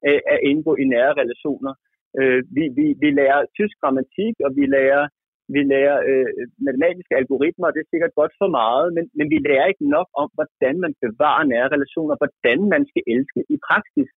øh, 0.08 0.22
at 0.34 0.39
indgå 0.50 0.72
i 0.84 0.86
nære 0.94 1.13
relationer. 1.22 1.74
Øh, 2.20 2.39
vi, 2.56 2.63
vi, 2.77 2.86
vi 3.04 3.10
lærer 3.20 3.39
tysk 3.58 3.75
grammatik, 3.82 4.36
og 4.46 4.51
vi 4.58 4.65
lærer, 4.75 5.04
vi 5.56 5.62
lærer 5.74 5.98
øh, 6.10 6.30
matematiske 6.65 7.13
algoritmer, 7.22 7.68
og 7.68 7.74
det 7.74 7.82
er 7.82 7.94
sikkert 7.94 8.13
godt 8.20 8.34
for 8.42 8.50
meget, 8.62 8.88
men, 8.96 9.04
men 9.18 9.27
vi 9.34 9.38
lærer 9.48 9.65
ikke 9.72 9.88
nok 9.98 10.10
om, 10.22 10.30
hvordan 10.38 10.75
man 10.84 10.94
bevarer 11.06 11.46
nære 11.54 11.74
relationer, 11.75 12.15
hvordan 12.22 12.60
man 12.74 12.84
skal 12.89 13.04
elske 13.13 13.42
i 13.56 13.58
praksis. 13.70 14.10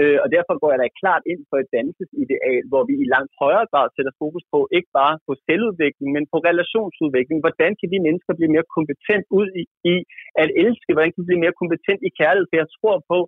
Øh, 0.00 0.18
og 0.22 0.28
derfor 0.34 0.54
går 0.62 0.70
jeg 0.72 0.80
da 0.82 0.98
klart 1.02 1.24
ind 1.32 1.42
for 1.50 1.56
et 1.62 1.72
dannelsesideal, 1.74 2.62
hvor 2.70 2.82
vi 2.88 2.94
i 3.02 3.10
langt 3.14 3.32
højere 3.42 3.66
grad 3.72 3.86
sætter 3.96 4.14
fokus 4.22 4.44
på 4.52 4.58
ikke 4.76 4.90
bare 5.00 5.14
på 5.26 5.32
selvudvikling, 5.46 6.08
men 6.16 6.24
på 6.32 6.38
relationsudvikling. 6.50 7.38
Hvordan 7.44 7.72
kan 7.78 7.88
de 7.92 7.98
mennesker 8.06 8.32
blive 8.38 8.54
mere 8.54 8.72
kompetent 8.76 9.24
ud 9.38 9.48
i, 9.60 9.62
i 9.92 9.94
at 10.42 10.48
elske? 10.64 10.90
Hvordan 10.94 11.10
kan 11.12 11.20
de 11.22 11.30
blive 11.30 11.44
mere 11.44 11.60
kompetent 11.62 12.00
i 12.08 12.10
kærlighed? 12.20 12.46
For 12.48 12.58
jeg 12.62 12.70
tror 12.76 12.96
på, 13.12 13.18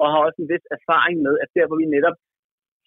og 0.00 0.06
har 0.12 0.20
også 0.26 0.38
en 0.42 0.50
vis 0.52 0.66
erfaring 0.78 1.16
med, 1.26 1.34
at 1.42 1.48
der, 1.56 1.64
hvor 1.68 1.78
vi 1.82 1.88
netop 1.96 2.16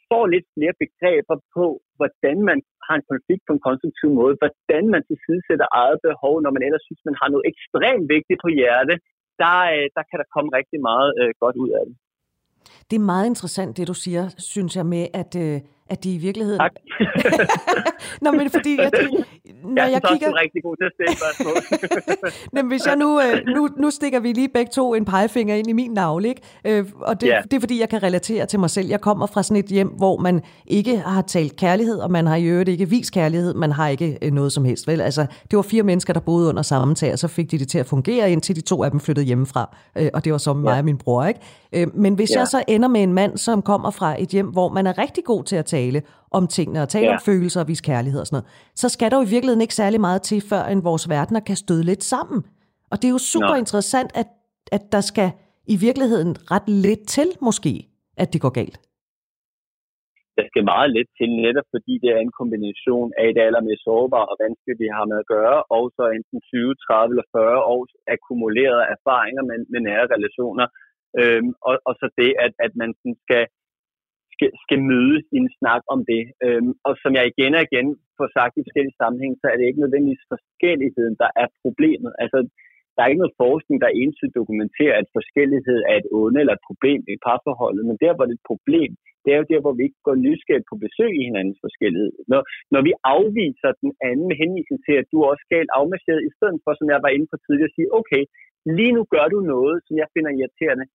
får 0.09 0.23
lidt 0.33 0.47
flere 0.55 0.75
begreber 0.83 1.35
på, 1.55 1.65
hvordan 1.97 2.38
man 2.50 2.57
har 2.85 2.95
en 2.97 3.09
konflikt 3.11 3.43
på 3.45 3.53
en 3.55 3.65
konstruktiv 3.67 4.09
måde, 4.19 4.35
hvordan 4.41 4.83
man 4.93 5.01
tilsidesætter 5.09 5.67
eget 5.81 6.00
behov, 6.07 6.33
når 6.43 6.51
man 6.55 6.63
ellers 6.67 6.85
synes, 6.88 7.01
man 7.09 7.19
har 7.21 7.29
noget 7.33 7.45
ekstremt 7.51 8.05
vigtigt 8.15 8.39
på 8.45 8.50
hjerte, 8.59 8.95
der, 9.41 9.57
øh, 9.75 9.85
der 9.95 10.03
kan 10.09 10.17
der 10.21 10.33
komme 10.35 10.50
rigtig 10.59 10.79
meget 10.89 11.09
øh, 11.21 11.31
godt 11.43 11.57
ud 11.63 11.71
af 11.79 11.83
det. 11.88 11.95
Det 12.91 12.96
er 12.96 13.00
meget 13.00 13.25
interessant, 13.25 13.77
det 13.77 13.88
du 13.88 13.94
siger, 13.94 14.30
synes 14.38 14.75
jeg, 14.75 14.86
med 14.86 15.08
at, 15.13 15.36
øh, 15.36 15.62
at 15.91 16.03
de 16.03 16.13
i 16.13 16.17
virkeligheden... 16.17 16.60
Tak. 16.60 16.71
Nå, 18.24 18.31
men 18.31 18.50
fordi 18.50 18.77
jeg, 18.77 18.92
når 19.63 19.83
jeg, 19.83 19.92
jeg 19.92 20.01
kigger... 20.11 20.27
Er 20.27 20.42
rigtig 20.42 20.63
god 20.63 20.75
til 20.77 20.85
at 20.85 20.92
stille 20.96 21.16
spørgsmål. 21.18 22.68
hvis 22.72 22.85
jeg 22.85 22.96
nu, 22.96 23.22
øh, 23.22 23.46
nu... 23.55 23.70
Nu 23.77 23.89
stikker 23.89 24.20
vi 24.20 24.33
lige 24.33 24.50
begge 24.50 24.72
to 24.72 24.94
en 24.94 25.05
pegefinger 25.05 25.55
ind 25.55 25.70
i 25.70 25.74
min 25.74 25.92
navle, 25.92 26.27
ikke? 26.29 26.42
Øh, 26.66 26.85
og 27.01 27.22
det, 27.22 27.29
yeah. 27.31 27.44
det 27.44 27.53
er 27.53 27.59
fordi, 27.59 27.79
jeg 27.79 27.89
kan 27.89 28.03
relatere 28.03 28.46
til 28.46 28.59
mig 28.59 28.70
selv. 28.70 28.87
Jeg 28.87 29.01
kommer 29.01 29.25
fra 29.25 29.44
sådan 29.44 29.63
et 29.63 29.66
hjem, 29.66 29.87
hvor 29.87 30.18
man 30.18 30.42
ikke 30.68 30.98
har 30.98 31.22
talt 31.22 31.55
kærlighed, 31.55 32.00
og 32.00 32.11
man 32.11 32.27
har 32.27 32.35
i 32.35 32.44
øvrigt 32.44 32.70
ikke 32.70 32.89
vist 32.89 33.13
kærlighed. 33.13 33.53
Man 33.53 33.72
har 33.72 33.87
ikke 33.87 34.18
øh, 34.22 34.31
noget 34.31 34.51
som 34.51 34.66
helst, 34.66 34.87
vel? 34.87 35.01
Altså, 35.01 35.25
det 35.51 35.57
var 35.57 35.61
fire 35.61 35.83
mennesker, 35.83 36.13
der 36.13 36.20
boede 36.20 36.50
under 36.50 36.61
samme 36.61 36.96
tag, 36.96 37.13
og 37.13 37.20
så 37.20 37.27
fik 37.27 37.51
de 37.51 37.59
det 37.59 37.68
til 37.68 37.79
at 37.79 37.85
fungere, 37.85 38.31
indtil 38.31 38.55
de 38.55 38.61
to 38.61 38.83
af 38.83 38.92
dem 38.92 39.00
flyttede 39.00 39.25
hjemmefra. 39.25 39.75
Og 40.13 40.25
det 40.25 40.31
var 40.31 40.37
så 40.37 40.53
mig 40.53 40.70
yeah. 40.70 40.77
og 40.77 40.85
min 40.85 40.98
bror, 40.98 41.25
ikke? 41.25 41.39
Men 41.94 42.13
hvis 42.13 42.29
yeah. 42.29 42.39
jeg 42.39 42.48
så 42.48 42.63
ender 42.68 42.87
med 42.87 43.03
en 43.03 43.13
mand, 43.13 43.37
som 43.37 43.61
kommer 43.61 43.92
fra 43.92 44.22
et 44.22 44.29
hjem, 44.29 44.48
hvor 44.48 44.70
man 44.70 44.87
er 44.87 44.98
rigtig 44.98 45.24
god 45.24 45.44
til 45.44 45.55
at 45.55 45.66
tale, 45.66 45.80
tale 45.81 46.00
om 46.37 46.44
tingene 46.55 46.79
og 46.85 46.89
tale 46.89 47.07
ja. 47.07 47.13
om 47.13 47.20
følelser 47.29 47.59
og 47.61 47.67
vise 47.72 47.83
kærlighed 47.91 48.20
og 48.22 48.27
sådan 48.27 48.37
noget, 48.37 48.50
så 48.81 48.87
skal 48.96 49.07
der 49.11 49.17
jo 49.20 49.24
i 49.27 49.33
virkeligheden 49.35 49.65
ikke 49.65 49.79
særlig 49.81 50.00
meget 50.07 50.22
til, 50.29 50.39
før 50.51 50.63
en 50.74 50.83
vores 50.89 51.05
verdener 51.15 51.41
kan 51.50 51.57
støde 51.63 51.83
lidt 51.91 52.03
sammen. 52.13 52.39
Og 52.91 52.96
det 53.00 53.05
er 53.07 53.15
jo 53.17 53.24
super 53.33 53.55
Nå. 53.55 53.63
interessant, 53.63 54.09
at, 54.22 54.29
at 54.77 54.83
der 54.96 55.03
skal 55.11 55.29
i 55.74 55.75
virkeligheden 55.87 56.31
ret 56.53 56.67
lidt 56.85 57.03
til 57.17 57.29
måske, 57.48 57.74
at 58.22 58.27
det 58.33 58.41
går 58.46 58.53
galt. 58.61 58.77
Der 60.37 60.46
skal 60.51 60.63
meget 60.74 60.89
lidt 60.98 61.09
til, 61.20 61.29
netop 61.46 61.67
fordi 61.75 61.94
det 62.03 62.09
er 62.15 62.22
en 62.22 62.37
kombination 62.41 63.09
af 63.24 63.29
det 63.35 63.41
allermest 63.48 63.83
sårbare 63.87 64.27
og 64.31 64.37
vanskelige, 64.44 64.81
vi 64.83 64.87
har 64.96 65.05
med 65.11 65.17
at 65.24 65.29
gøre, 65.35 65.57
og 65.77 65.85
så 65.98 66.03
enten 66.17 66.39
20, 66.51 66.75
30 66.75 67.13
eller 67.13 67.27
40 67.35 67.61
års 67.74 67.94
akkumulerede 68.13 68.85
erfaringer 68.96 69.44
med, 69.50 69.57
med 69.74 69.81
nære 69.87 70.05
relationer. 70.15 70.67
Øhm, 71.20 71.51
og, 71.67 71.75
og 71.87 71.94
så 72.00 72.05
det, 72.20 72.31
at, 72.46 72.53
at 72.65 72.74
man 72.81 72.89
skal 73.24 73.44
skal, 74.42 74.51
skal 74.66 74.80
mødes 74.92 75.25
i 75.36 75.38
en 75.44 75.51
snak 75.60 75.82
om 75.94 76.00
det. 76.12 76.24
Øhm, 76.46 76.74
og 76.88 76.94
som 77.04 77.12
jeg 77.18 77.25
igen 77.27 77.54
og 77.58 77.64
igen 77.68 77.88
får 78.18 78.30
sagt 78.38 78.54
i 78.56 78.66
forskellige 78.66 79.00
sammenhænge, 79.01 79.38
så 79.42 79.46
er 79.50 79.56
det 79.58 79.66
ikke 79.68 79.84
nødvendigvis 79.84 80.32
forskelligheden, 80.34 81.16
der 81.24 81.30
er 81.44 81.48
problemet. 81.64 82.12
Altså, 82.24 82.40
der 82.96 83.01
er 83.01 83.10
ikke 83.12 83.24
noget 83.24 83.40
forskning, 83.46 83.77
der 83.82 83.98
entydigt 84.01 84.40
dokumenterer, 84.42 84.96
at 85.01 85.16
forskellighed 85.18 85.80
er 85.92 85.96
et 86.01 86.08
onde 86.20 86.40
eller 86.42 86.56
et 86.56 86.68
problem 86.70 87.00
i 87.14 87.24
parforholdet, 87.27 87.84
men 87.90 87.98
der, 88.04 88.14
hvor 88.14 88.25
det 88.25 88.36
er 88.36 88.42
et 88.42 88.51
problem, 88.54 88.92
det 89.24 89.30
er 89.32 89.40
jo 89.42 89.51
der, 89.51 89.62
hvor 89.64 89.74
vi 89.77 89.84
ikke 89.88 90.01
går 90.08 90.18
nysgerrigt 90.25 90.70
på 90.70 90.75
besøg 90.86 91.12
i 91.20 91.27
hinandens 91.27 91.60
forskellighed. 91.66 92.12
Når, 92.32 92.42
når 92.74 92.82
vi 92.88 92.94
afviser 93.16 93.72
den 93.84 93.92
anden 94.10 94.25
med 94.30 94.38
henvisning 94.44 94.80
til, 94.88 94.96
at 95.01 95.10
du 95.12 95.18
er 95.22 95.27
også 95.34 95.46
galt 95.54 95.72
afmarcheret, 95.80 96.27
i 96.30 96.36
stedet 96.38 96.60
for, 96.64 96.72
som 96.75 96.88
jeg 96.94 97.00
var 97.06 97.12
inde 97.16 97.27
på 97.32 97.38
tidligere, 97.46 97.72
at 97.72 97.77
sige, 97.77 97.90
okay, 98.00 98.24
lige 98.77 98.96
nu 98.98 99.01
gør 99.14 99.27
du 99.34 99.40
noget, 99.56 99.77
som 99.86 99.94
jeg 100.01 100.08
finder 100.16 100.32
irriterende 100.40 100.86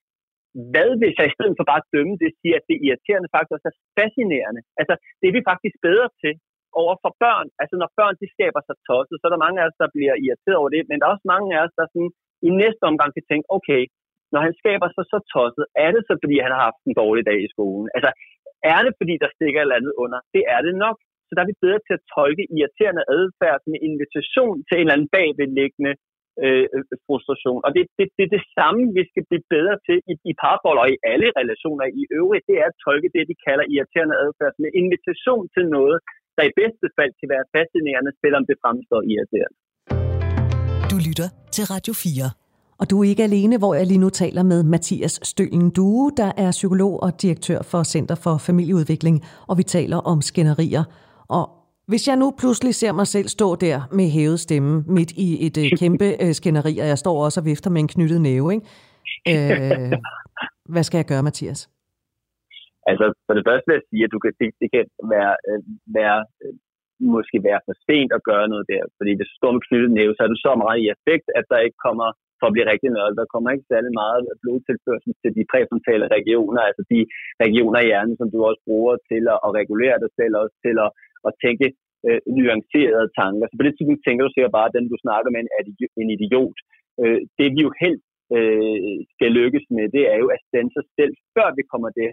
hvad 0.73 0.90
hvis 1.01 1.14
jeg 1.19 1.27
i 1.29 1.37
stedet 1.37 1.55
for 1.57 1.66
bare 1.71 1.83
at 1.85 1.90
dømme 1.95 2.14
det, 2.23 2.31
siger, 2.40 2.57
at 2.61 2.69
det 2.71 2.77
irriterende 2.87 3.33
faktisk 3.35 3.55
også 3.57 3.69
er 3.73 3.79
fascinerende. 3.99 4.62
Altså, 4.81 4.95
det 5.21 5.27
er 5.27 5.35
vi 5.38 5.49
faktisk 5.51 5.77
bedre 5.88 6.09
til 6.23 6.35
over 6.83 6.95
for 7.03 7.12
børn. 7.25 7.49
Altså, 7.61 7.75
når 7.83 7.88
børn 7.99 8.14
de 8.21 8.27
skaber 8.35 8.61
sig 8.64 8.77
tosset, 8.88 9.16
så 9.19 9.25
er 9.27 9.33
der 9.33 9.45
mange 9.47 9.59
af 9.61 9.66
os, 9.69 9.81
der 9.83 9.95
bliver 9.97 10.14
irriteret 10.25 10.61
over 10.61 10.71
det, 10.75 10.83
men 10.88 10.97
der 10.97 11.05
er 11.07 11.14
også 11.14 11.29
mange 11.35 11.49
af 11.55 11.61
os, 11.64 11.75
der 11.79 11.87
sådan, 11.87 12.12
i 12.49 12.51
næste 12.62 12.83
omgang 12.90 13.11
kan 13.16 13.29
tænke, 13.31 13.47
okay, 13.57 13.83
når 14.33 14.40
han 14.47 14.55
skaber 14.61 14.88
sig 14.97 15.05
så 15.12 15.19
tosset, 15.35 15.64
er 15.85 15.90
det 15.95 16.03
så, 16.09 16.14
fordi 16.23 16.37
han 16.45 16.53
har 16.55 16.62
haft 16.69 16.81
en 16.88 16.99
dårlig 17.03 17.25
dag 17.31 17.38
i 17.47 17.53
skolen? 17.55 17.87
Altså, 17.97 18.11
er 18.73 18.81
det, 18.85 18.92
fordi 19.01 19.14
der 19.23 19.31
stikker 19.37 19.61
et 19.61 19.66
eller 19.66 19.81
andet 19.81 19.95
under? 20.03 20.19
Det 20.35 20.42
er 20.55 20.61
det 20.66 20.75
nok. 20.85 20.99
Så 21.27 21.33
der 21.35 21.42
er 21.42 21.51
vi 21.51 21.64
bedre 21.64 21.81
til 21.87 21.99
at 21.99 22.07
tolke 22.16 22.45
irriterende 22.57 23.05
adfærd 23.16 23.59
som 23.62 23.73
en 23.75 23.85
invitation 23.90 24.57
til 24.66 24.75
en 24.77 24.81
eller 24.85 24.97
anden 24.97 25.12
bagvedliggende 25.16 25.92
øh, 26.44 26.64
frustration. 27.07 27.61
Og 27.66 27.70
det 27.75 27.81
er 27.85 27.88
det, 27.99 28.09
det, 28.18 28.27
det 28.37 28.42
samme, 28.59 28.83
vi 28.99 29.03
skal 29.11 29.25
blive 29.29 29.44
bedre 29.55 29.77
til 29.87 29.99
i, 30.12 30.14
i 30.31 30.33
parforhold 30.42 30.81
og 30.85 30.88
i 30.94 30.96
alle 31.12 31.29
relationer 31.40 31.87
i 32.01 32.03
øvrigt. 32.18 32.44
Det 32.51 32.57
er 32.62 32.68
at 32.72 32.79
tolke 32.87 33.09
det, 33.14 33.22
de 33.31 33.37
kalder 33.46 33.64
irriterende 33.75 34.16
adfærd 34.25 34.55
med 34.62 34.70
invitation 34.83 35.44
til 35.55 35.64
noget, 35.77 35.99
der 36.37 36.44
i 36.51 36.53
bedste 36.61 36.87
fald 36.96 37.12
kan 37.20 37.29
være 37.35 37.44
fascinerende, 37.57 38.12
selvom 38.22 38.42
det 38.49 38.57
fremstår 38.62 39.01
irriterende. 39.12 39.59
Du 40.92 40.96
lytter 41.09 41.29
til 41.55 41.64
Radio 41.75 41.92
4. 41.92 42.31
Og 42.81 42.90
du 42.90 42.94
er 43.03 43.09
ikke 43.12 43.22
alene, 43.31 43.59
hvor 43.59 43.75
jeg 43.75 43.87
lige 43.87 44.05
nu 44.05 44.11
taler 44.11 44.42
med 44.42 44.61
Mathias 44.62 45.14
Stølen 45.22 45.70
Due, 45.70 46.12
der 46.16 46.31
er 46.44 46.51
psykolog 46.51 47.03
og 47.03 47.22
direktør 47.22 47.61
for 47.70 47.83
Center 47.83 48.14
for 48.25 48.35
Familieudvikling, 48.46 49.16
og 49.49 49.59
vi 49.59 49.62
taler 49.62 49.96
om 49.96 50.18
skænderier. 50.20 50.85
Og 51.29 51.44
hvis 51.90 52.09
jeg 52.09 52.16
nu 52.22 52.29
pludselig 52.40 52.75
ser 52.75 52.92
mig 53.01 53.07
selv 53.14 53.29
stå 53.37 53.49
der 53.66 53.79
med 53.99 54.07
hævet 54.16 54.40
stemme 54.46 54.72
midt 54.96 55.12
i 55.27 55.29
et 55.46 55.57
øh, 55.62 55.68
kæmpe 55.83 56.09
øh, 56.25 56.33
skænderi, 56.38 56.75
og 56.83 56.87
jeg 56.92 56.99
står 57.05 57.16
også 57.25 57.38
og 57.40 57.46
vifter 57.51 57.70
med 57.70 57.81
en 57.81 57.92
knyttet 57.94 58.20
næve, 58.29 58.46
ikke? 58.55 58.66
Øh, 59.33 59.92
hvad 60.72 60.85
skal 60.87 60.99
jeg 60.99 61.09
gøre, 61.12 61.27
Mathias? 61.29 61.61
Altså, 62.90 63.07
for 63.27 63.35
det 63.37 63.44
første 63.49 63.66
vil 63.68 63.79
jeg 63.79 63.87
sige, 63.90 64.05
at 64.07 64.12
du 64.14 64.18
kan, 64.25 64.33
det, 64.40 64.49
det 64.62 64.68
kan 64.75 64.85
være, 65.14 65.35
øh, 65.49 65.62
være 65.99 66.18
øh, 66.42 66.55
måske 67.14 67.37
være 67.49 67.61
for 67.66 67.75
sent 67.87 68.12
at 68.18 68.27
gøre 68.31 68.46
noget 68.53 68.66
der. 68.72 68.83
Fordi 68.99 69.12
hvis 69.16 69.31
du 69.31 69.37
står 69.38 69.53
med 69.55 69.62
knyttet 69.66 69.90
næve, 69.99 70.14
så 70.14 70.22
er 70.25 70.31
du 70.33 70.38
så 70.46 70.53
meget 70.64 70.79
i 70.83 70.87
effekt, 70.96 71.27
at 71.38 71.44
der 71.53 71.59
ikke 71.66 71.81
kommer, 71.87 72.09
for 72.38 72.46
at 72.49 72.55
blive 72.55 72.70
rigtig 72.72 72.90
nørdet, 72.96 73.18
der 73.20 73.33
kommer 73.35 73.49
ikke 73.51 73.70
særlig 73.72 73.92
meget 74.03 74.20
blodtilførsel 74.42 75.12
til 75.22 75.31
de 75.37 75.44
præfrontale 75.53 76.07
regioner, 76.16 76.62
altså 76.68 76.83
de 76.92 77.01
regioner 77.44 77.81
i 77.83 77.88
hjernen, 77.90 78.16
som 78.20 78.29
du 78.35 78.38
også 78.49 78.62
bruger 78.68 78.94
til 79.11 79.22
at, 79.35 79.38
at 79.46 79.51
regulere 79.61 79.99
dig 80.05 80.11
selv, 80.18 80.33
også 80.42 80.57
til 80.66 80.77
at, 80.85 80.90
at 81.29 81.35
tænke 81.45 81.67
øh, 82.07 82.21
nuancerede 82.37 83.09
tanker. 83.21 83.47
Så 83.47 83.55
på 83.57 83.65
det 83.67 83.73
tidspunkt 83.75 84.05
tænker 84.07 84.23
du 84.23 84.33
sikkert 84.33 84.57
bare, 84.59 84.69
at 84.71 84.77
den 84.77 84.87
du 84.93 84.97
snakker 85.05 85.31
med 85.31 85.41
er 85.57 85.62
en 86.03 86.11
idiot. 86.17 86.59
Øh, 87.03 87.21
det 87.39 87.49
vi 87.55 87.61
jo 87.67 87.73
helt 87.83 88.03
øh, 88.37 88.97
skal 89.15 89.31
lykkes 89.41 89.67
med, 89.77 89.85
det 89.97 90.05
er 90.12 90.19
jo 90.23 90.29
at 90.37 90.45
stande 90.49 90.71
sig 90.77 90.87
selv, 90.99 91.12
før 91.35 91.49
vi 91.59 91.62
kommer 91.73 91.91
der. 92.01 92.12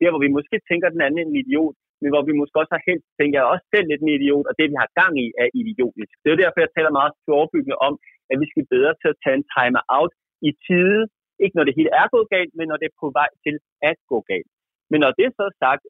Der, 0.00 0.10
hvor 0.12 0.22
vi 0.26 0.36
måske 0.38 0.56
tænker, 0.70 0.86
at 0.86 0.94
den 0.96 1.04
anden 1.06 1.20
er 1.20 1.26
en 1.28 1.40
idiot, 1.42 1.76
men 2.00 2.10
hvor 2.12 2.22
vi 2.28 2.32
måske 2.40 2.60
også 2.60 2.72
har 2.76 2.88
helt 2.90 3.04
tænker 3.18 3.36
jeg 3.38 3.52
også 3.52 3.66
selv 3.74 3.86
lidt 3.88 4.02
en 4.02 4.16
idiot, 4.18 4.46
og 4.48 4.54
det 4.58 4.66
vi 4.72 4.76
har 4.82 4.96
gang 5.00 5.14
i 5.24 5.26
er 5.42 5.48
idiotisk. 5.60 6.12
Det 6.22 6.28
er 6.28 6.42
derfor, 6.42 6.58
jeg 6.60 6.74
taler 6.76 6.98
meget 7.00 7.12
forebyggende 7.28 7.78
om, 7.88 7.94
at 8.30 8.36
vi 8.42 8.46
skal 8.52 8.64
bedre 8.74 8.94
til 9.00 9.08
at 9.12 9.20
tage 9.22 9.38
en 9.40 9.48
time 9.56 9.80
out 9.98 10.12
i 10.48 10.50
tide, 10.66 11.02
ikke 11.44 11.56
når 11.56 11.66
det 11.66 11.78
hele 11.78 11.92
er 12.00 12.06
gået 12.14 12.28
galt, 12.36 12.52
men 12.58 12.66
når 12.70 12.78
det 12.80 12.86
er 12.88 13.00
på 13.02 13.08
vej 13.18 13.30
til 13.44 13.56
at 13.90 13.96
gå 14.12 14.18
galt. 14.30 14.50
Men 14.90 14.98
når 15.04 15.10
det 15.18 15.24
er 15.26 15.34
så 15.40 15.46
sagt, 15.64 15.82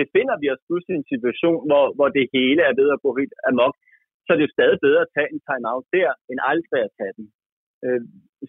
befinder 0.00 0.36
vi 0.42 0.46
os 0.54 0.66
pludselig 0.66 0.94
i 0.94 1.00
en 1.00 1.12
situation, 1.14 1.60
hvor, 1.68 1.84
hvor 1.96 2.08
det 2.16 2.32
hele 2.36 2.62
er 2.68 2.74
ved 2.80 2.88
at 2.94 3.02
gå 3.04 3.10
helt 3.20 3.34
amok, 3.50 3.74
så 4.24 4.28
er 4.30 4.36
det 4.36 4.46
jo 4.46 4.56
stadig 4.56 4.78
bedre 4.86 5.04
at 5.04 5.12
tage 5.14 5.32
en 5.34 5.42
time-out 5.48 5.86
der, 5.96 6.10
end 6.30 6.38
aldrig 6.52 6.80
at 6.84 6.94
tage 6.98 7.14
den. 7.18 7.26
Øh, 7.84 8.02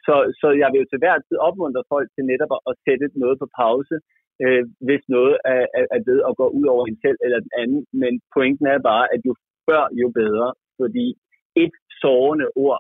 så, 0.06 0.15
så 0.41 0.48
jeg 0.62 0.69
vil 0.71 0.82
jo 0.82 0.88
til 0.89 1.02
hver 1.04 1.17
tid 1.28 1.38
opmuntre 1.48 1.84
folk 1.93 2.08
til 2.12 2.24
netop 2.32 2.54
at 2.69 2.76
sætte 2.86 3.08
noget 3.24 3.38
på 3.41 3.48
pause, 3.62 3.95
øh, 4.43 4.63
hvis 4.88 5.04
noget 5.15 5.36
er, 5.54 5.63
er, 5.80 5.86
er 5.95 6.02
ved 6.10 6.19
at 6.30 6.38
gå 6.41 6.48
ud 6.60 6.65
over 6.74 6.84
en 6.86 7.00
selv 7.06 7.19
eller 7.26 7.39
den 7.45 7.54
anden. 7.62 7.82
Men 8.02 8.13
pointen 8.36 8.65
er 8.74 8.80
bare, 8.91 9.06
at 9.13 9.21
jo 9.28 9.34
før, 9.67 9.84
jo 10.02 10.08
bedre. 10.21 10.50
Fordi 10.82 11.08
et 11.63 11.76
sårende 12.02 12.48
ord 12.65 12.80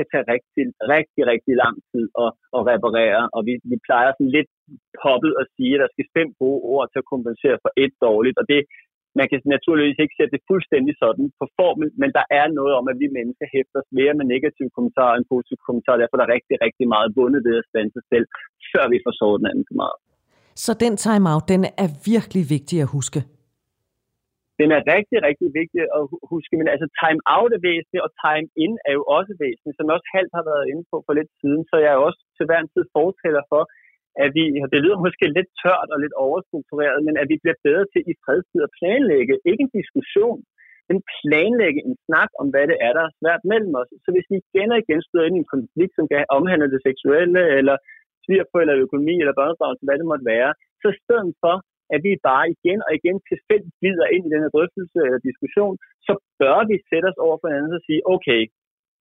kan 0.00 0.10
tage 0.12 0.30
rigtig, 0.34 0.64
rigtig, 0.94 1.22
rigtig 1.32 1.54
lang 1.64 1.76
tid 1.90 2.06
at, 2.24 2.30
at 2.56 2.60
reparere. 2.72 3.22
Og 3.36 3.40
vi, 3.48 3.54
vi 3.70 3.76
plejer 3.86 4.10
sådan 4.12 4.34
lidt 4.36 4.50
poppet 5.02 5.32
at 5.40 5.46
sige, 5.54 5.72
at 5.76 5.82
der 5.82 5.90
skal 5.92 6.12
fem 6.16 6.28
gode 6.42 6.60
ord 6.72 6.86
til 6.88 7.02
at 7.02 7.10
kompensere 7.14 7.56
for 7.64 7.70
et 7.84 7.92
dårligt. 8.06 8.36
Og 8.40 8.46
det, 8.52 8.60
man 9.18 9.26
kan 9.30 9.38
naturligvis 9.56 10.02
ikke 10.02 10.16
sætte 10.18 10.34
det 10.36 10.48
fuldstændig 10.50 10.94
sådan 11.02 11.26
på 11.40 11.44
formel, 11.58 11.88
men 12.02 12.10
der 12.18 12.24
er 12.40 12.46
noget 12.58 12.72
om, 12.78 12.84
at 12.92 12.96
vi 13.02 13.06
mennesker 13.18 13.46
hæfter 13.54 13.78
os 13.82 13.90
mere 13.98 14.14
med 14.18 14.26
negative 14.34 14.70
kommentarer 14.76 15.14
end 15.16 15.30
positive 15.34 15.60
kommentarer. 15.68 16.00
Derfor 16.00 16.16
er 16.16 16.22
der 16.22 16.34
rigtig, 16.36 16.56
rigtig 16.66 16.86
meget 16.94 17.10
bundet 17.16 17.40
ved 17.48 17.56
at 17.60 17.68
stande 17.70 17.90
sig 17.96 18.04
selv, 18.12 18.26
før 18.72 18.84
vi 18.92 18.98
får 19.04 19.14
såret 19.20 19.38
den 19.40 19.50
anden 19.50 19.66
for 19.70 19.76
meget. 19.82 19.98
Så 20.64 20.72
den 20.84 20.94
time-out, 21.06 21.44
den 21.52 21.62
er 21.84 21.88
virkelig 22.12 22.42
vigtig 22.54 22.76
at 22.84 22.90
huske? 22.96 23.20
Den 24.60 24.70
er 24.76 24.82
rigtig, 24.94 25.18
rigtig 25.28 25.48
vigtig 25.60 25.80
at 25.98 26.02
huske, 26.32 26.54
men 26.60 26.68
altså 26.74 26.86
time-out 27.00 27.52
er 27.56 27.62
væsentligt, 27.70 28.04
og 28.06 28.10
time-in 28.24 28.74
er 28.88 28.92
jo 28.98 29.02
også 29.16 29.32
væsentligt, 29.44 29.76
som 29.78 29.94
også 29.94 30.08
halvt 30.16 30.34
har 30.38 30.44
været 30.50 30.68
inde 30.70 30.84
på 30.90 30.96
for 31.06 31.12
lidt 31.18 31.30
siden, 31.40 31.62
så 31.70 31.76
jeg 31.84 31.90
er 31.94 32.00
også 32.08 32.20
til 32.36 32.44
hver 32.46 32.60
en 32.62 32.72
tid 32.74 32.84
fortæller 32.96 33.44
for, 33.52 33.62
at 34.24 34.30
vi, 34.36 34.44
det 34.72 34.80
lyder 34.84 35.04
måske 35.06 35.26
lidt 35.36 35.50
tørt 35.62 35.88
og 35.94 35.98
lidt 36.04 36.16
overstruktureret, 36.26 36.98
men 37.06 37.14
at 37.22 37.26
vi 37.32 37.36
bliver 37.42 37.58
bedre 37.66 37.86
til 37.92 38.02
i 38.12 38.14
fredstid 38.24 38.60
at 38.66 38.74
planlægge, 38.78 39.34
ikke 39.50 39.62
en 39.66 39.76
diskussion, 39.80 40.40
men 40.88 40.98
planlægge 41.18 41.80
en 41.88 41.96
snak 42.06 42.30
om, 42.40 42.46
hvad 42.52 42.64
det 42.70 42.78
er, 42.86 42.92
der 42.98 43.04
er 43.06 43.16
svært 43.20 43.42
mellem 43.52 43.72
os. 43.80 43.90
Så 44.04 44.08
hvis 44.14 44.28
vi 44.30 44.36
igen 44.40 44.72
og 44.74 44.78
igen 44.82 45.00
støder 45.02 45.26
ind 45.26 45.36
i 45.38 45.44
en 45.44 45.54
konflikt, 45.56 45.94
som 45.96 46.06
kan 46.10 46.32
omhandle 46.38 46.68
det 46.74 46.80
seksuelle, 46.88 47.42
eller 47.58 47.76
på, 48.52 48.56
eller 48.62 48.82
økonomi, 48.86 49.14
eller 49.22 49.38
børnebarn, 49.40 49.76
hvad 49.86 49.98
det 50.00 50.10
måtte 50.10 50.26
være, 50.34 50.50
så 50.80 50.86
i 50.94 51.00
stedet 51.04 51.32
for, 51.42 51.54
at 51.94 52.00
vi 52.06 52.12
bare 52.30 52.46
igen 52.54 52.80
og 52.86 52.92
igen 52.98 53.16
tilfældigt 53.30 53.78
glider 53.80 54.06
ind 54.14 54.24
i 54.24 54.32
den 54.32 54.42
her 54.44 54.52
drøftelse 54.56 54.98
eller 55.06 55.26
diskussion, 55.28 55.74
så 56.06 56.12
bør 56.40 56.58
vi 56.70 56.76
sætte 56.90 57.06
os 57.12 57.20
over 57.26 57.36
for 57.38 57.48
hinanden 57.48 57.78
og 57.78 57.84
sige, 57.88 58.00
okay, 58.14 58.42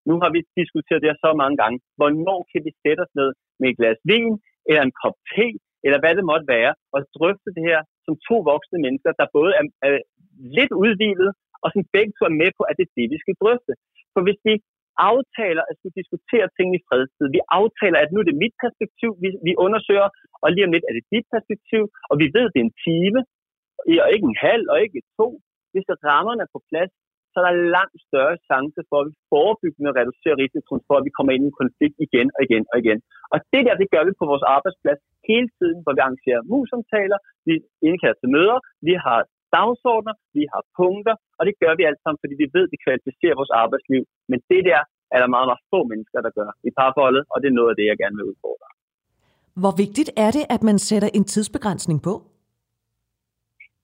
nu 0.10 0.14
har 0.22 0.30
vi 0.36 0.40
diskuteret 0.60 1.02
det 1.02 1.10
her 1.12 1.20
så 1.26 1.32
mange 1.42 1.58
gange. 1.62 1.78
Hvornår 1.98 2.40
kan 2.52 2.62
vi 2.66 2.72
sætte 2.84 3.02
os 3.06 3.14
ned 3.20 3.30
med 3.60 3.68
et 3.70 3.78
glas 3.80 4.00
vin, 4.12 4.34
eller 4.70 4.82
en 4.84 4.98
kop 5.02 5.18
te, 5.32 5.48
eller 5.86 6.00
hvad 6.02 6.14
det 6.18 6.30
måtte 6.32 6.48
være, 6.58 6.72
og 6.94 7.00
drøfte 7.18 7.50
det 7.58 7.64
her 7.70 7.80
som 8.06 8.14
to 8.28 8.36
voksne 8.52 8.80
mennesker, 8.86 9.12
der 9.20 9.34
både 9.38 9.52
er, 9.60 9.66
er 9.88 9.94
lidt 10.58 10.74
udvilet, 10.84 11.32
og 11.64 11.68
som 11.74 11.82
begge 11.96 12.14
to 12.16 12.24
er 12.32 12.40
med 12.42 12.52
på, 12.58 12.64
at 12.70 12.76
det 12.78 12.86
er 12.88 12.96
det, 13.00 13.08
vi 13.14 13.18
skal 13.24 13.36
drøfte. 13.44 13.74
For 14.14 14.22
hvis 14.26 14.40
vi 14.48 14.54
aftaler 15.10 15.64
at 15.70 15.76
skulle 15.78 15.98
diskutere 16.02 16.48
ting 16.58 16.70
i 16.78 16.84
fredstid, 16.88 17.26
vi 17.36 17.42
aftaler, 17.60 17.98
at 18.00 18.12
nu 18.12 18.18
er 18.22 18.28
det 18.30 18.42
mit 18.44 18.56
perspektiv, 18.64 19.10
vi, 19.24 19.30
vi 19.48 19.54
undersøger, 19.66 20.10
og 20.44 20.48
lige 20.54 20.66
om 20.68 20.74
lidt 20.76 20.88
er 20.90 20.96
det 20.98 21.06
dit 21.16 21.28
perspektiv, 21.36 21.84
og 22.10 22.16
vi 22.22 22.28
ved, 22.36 22.46
at 22.48 22.54
det 22.54 22.62
er 22.62 22.70
en 22.70 22.80
time, 22.88 23.20
og 24.04 24.10
ikke 24.14 24.28
en 24.32 24.40
halv, 24.48 24.66
og 24.74 24.78
ikke 24.86 25.02
to. 25.20 25.28
Hvis 25.72 25.86
der 25.90 25.98
rammerne 26.10 26.42
er 26.46 26.54
på 26.56 26.62
plads, 26.70 26.92
så 27.32 27.36
er 27.40 27.46
der 27.48 27.70
langt 27.78 28.00
større 28.08 28.38
chance 28.50 28.80
for, 28.90 28.98
at 29.02 29.08
vi 29.10 29.16
forebyggende 29.34 29.92
reducerer 30.00 30.38
risikoen 30.44 30.82
for, 30.88 30.96
at 30.98 31.06
vi 31.08 31.16
kommer 31.18 31.32
ind 31.34 31.44
i 31.46 31.50
en 31.52 31.60
konflikt 31.62 31.98
igen 32.06 32.28
og 32.36 32.42
igen 32.48 32.64
og 32.72 32.78
igen. 32.84 33.00
Og 33.34 33.38
det 33.54 33.62
der, 33.68 33.76
det 33.82 33.92
gør 33.94 34.04
vi 34.08 34.14
på 34.20 34.26
vores 34.32 34.46
arbejdsplads 34.56 35.02
hele 35.30 35.50
tiden, 35.58 35.80
hvor 35.84 35.94
vi 35.96 36.02
arrangerer 36.06 36.48
musomtaler, 36.54 37.20
vi 37.48 37.54
indkalder 37.88 38.18
til 38.20 38.34
møder, 38.36 38.58
vi 38.88 38.94
har 39.06 39.20
dagsordner, 39.58 40.14
vi 40.38 40.44
har 40.54 40.64
punkter, 40.80 41.16
og 41.38 41.44
det 41.48 41.56
gør 41.62 41.74
vi 41.80 41.84
alt 41.90 42.02
sammen, 42.04 42.22
fordi 42.24 42.36
vi 42.44 42.48
ved, 42.56 42.64
at 42.68 42.72
det 42.74 42.84
kvalificerer 42.86 43.36
vores 43.40 43.54
arbejdsliv. 43.64 44.04
Men 44.32 44.40
det 44.52 44.62
der 44.70 44.82
er 45.14 45.20
der 45.22 45.30
meget, 45.36 45.48
meget 45.50 45.64
få 45.72 45.80
mennesker, 45.92 46.20
der 46.26 46.32
gør 46.40 46.50
i 46.70 46.72
parforholdet, 46.80 47.24
og 47.32 47.38
det 47.42 47.48
er 47.50 47.58
noget 47.60 47.72
af 47.74 47.78
det, 47.80 47.86
jeg 47.92 47.98
gerne 48.04 48.18
vil 48.20 48.30
udfordre. 48.32 48.68
Hvor 49.62 49.74
vigtigt 49.84 50.10
er 50.26 50.32
det, 50.38 50.44
at 50.56 50.62
man 50.70 50.78
sætter 50.90 51.10
en 51.18 51.26
tidsbegrænsning 51.34 52.00
på? 52.08 52.14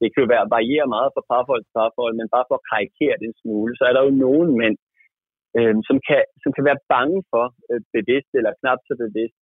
det 0.02 0.08
kan 0.12 0.24
jo 0.24 0.30
være 0.36 0.52
variere 0.58 0.88
meget 0.96 1.10
fra 1.16 1.28
parforhold 1.32 1.64
til 1.64 1.78
parforhold, 1.80 2.16
men 2.20 2.34
bare 2.36 2.48
for 2.48 2.56
at 2.60 2.68
karikere 2.72 3.16
det 3.20 3.28
en 3.28 3.42
smule, 3.42 3.72
så 3.78 3.84
er 3.90 3.94
der 3.94 4.02
jo 4.08 4.12
nogle 4.26 4.50
mænd, 4.62 4.78
øh, 5.58 5.76
som, 5.88 5.98
kan, 6.08 6.22
som 6.44 6.50
kan 6.56 6.64
være 6.70 6.84
bange 6.94 7.20
for, 7.32 7.46
øh, 7.72 7.82
bevidst 7.96 8.32
eller 8.38 8.52
knap 8.60 8.80
så 8.88 8.94
bevidst, 9.04 9.38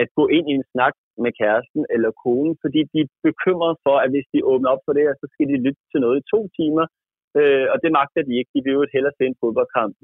at 0.00 0.06
gå 0.18 0.24
ind 0.36 0.46
i 0.48 0.56
en 0.58 0.66
snak 0.72 0.94
med 1.24 1.32
kæresten 1.40 1.82
eller 1.94 2.10
konen, 2.24 2.54
fordi 2.62 2.80
de 2.92 2.98
er 3.04 3.10
bekymrede 3.28 3.76
for, 3.84 3.96
at 4.04 4.10
hvis 4.12 4.28
de 4.32 4.48
åbner 4.52 4.68
op 4.74 4.82
for 4.84 4.92
det 4.94 5.02
her, 5.06 5.14
så 5.20 5.26
skal 5.32 5.46
de 5.52 5.64
lytte 5.64 5.82
til 5.90 6.00
noget 6.04 6.16
i 6.18 6.28
to 6.34 6.40
timer, 6.58 6.84
øh, 7.38 7.66
og 7.72 7.76
det 7.82 7.90
magter 7.98 8.22
de 8.28 8.32
ikke. 8.38 8.52
De 8.54 8.60
vil 8.64 8.76
jo 8.78 8.92
hellere 8.94 9.16
se 9.16 9.24
en 9.30 9.40
fodboldkamp. 9.42 9.94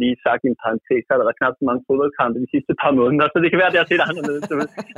Lige 0.00 0.16
sagt 0.24 0.42
i 0.44 0.50
en 0.52 0.60
parentes, 0.64 1.02
så 1.04 1.10
har 1.10 1.18
der 1.18 1.38
knap 1.38 1.54
så 1.56 1.64
mange 1.68 1.84
fodboldkampe 1.88 2.36
de 2.44 2.52
sidste 2.54 2.72
par 2.82 2.92
måneder, 3.00 3.26
så 3.28 3.38
det 3.42 3.50
kan 3.50 3.60
være, 3.60 3.70
at 3.70 3.76
det 3.76 3.82
er 3.82 3.90
set 3.92 4.08
anderledes. 4.10 4.44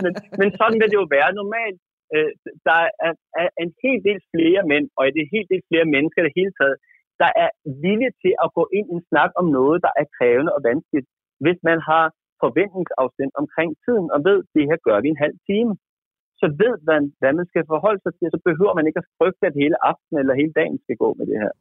Men, 0.05 0.13
men 0.41 0.49
sådan 0.59 0.79
vil 0.81 0.91
det 0.93 1.01
jo 1.03 1.07
være 1.17 1.31
normalt 1.41 1.81
øh, 2.15 2.33
der 2.69 2.81
er, 3.07 3.15
er 3.43 3.49
en 3.65 3.73
hel 3.83 3.99
del 4.09 4.19
flere 4.33 4.63
mænd, 4.73 4.87
og 4.97 5.03
det 5.15 5.21
er 5.23 5.35
helt 5.37 5.49
del 5.53 5.63
flere 5.71 5.87
mennesker 5.95 6.21
i 6.21 6.27
det 6.29 6.39
hele 6.41 6.55
taget, 6.61 6.77
der 7.23 7.31
er 7.45 7.51
villige 7.85 8.15
til 8.23 8.35
at 8.45 8.49
gå 8.59 8.65
ind 8.79 8.87
i 8.89 8.95
en 8.99 9.05
snak 9.11 9.31
om 9.41 9.47
noget, 9.59 9.79
der 9.87 9.93
er 10.01 10.13
krævende 10.17 10.55
og 10.57 10.61
vanskeligt, 10.71 11.09
hvis 11.45 11.59
man 11.69 11.79
har 11.91 12.05
forventningsafstemt 12.45 13.35
omkring 13.43 13.71
tiden, 13.85 14.07
og 14.15 14.19
ved, 14.29 14.39
at 14.43 14.51
det 14.57 14.65
her 14.71 14.79
gør 14.89 14.99
vi 15.03 15.09
en 15.11 15.25
halv 15.25 15.37
time. 15.51 15.73
Så 16.41 16.47
ved 16.63 16.75
man, 16.91 17.03
hvad 17.21 17.33
man 17.39 17.47
skal 17.51 17.65
forholde 17.73 18.01
sig 18.03 18.13
til, 18.19 18.29
så 18.35 18.39
behøver 18.49 18.75
man 18.77 18.87
ikke 18.89 19.03
at 19.03 19.11
frygte, 19.19 19.45
at 19.51 19.59
hele 19.63 19.77
aftenen 19.91 20.19
eller 20.23 20.41
hele 20.41 20.55
dagen 20.61 20.79
skal 20.85 20.97
gå 21.03 21.09
med 21.19 21.27
det 21.31 21.39
her. 21.45 21.55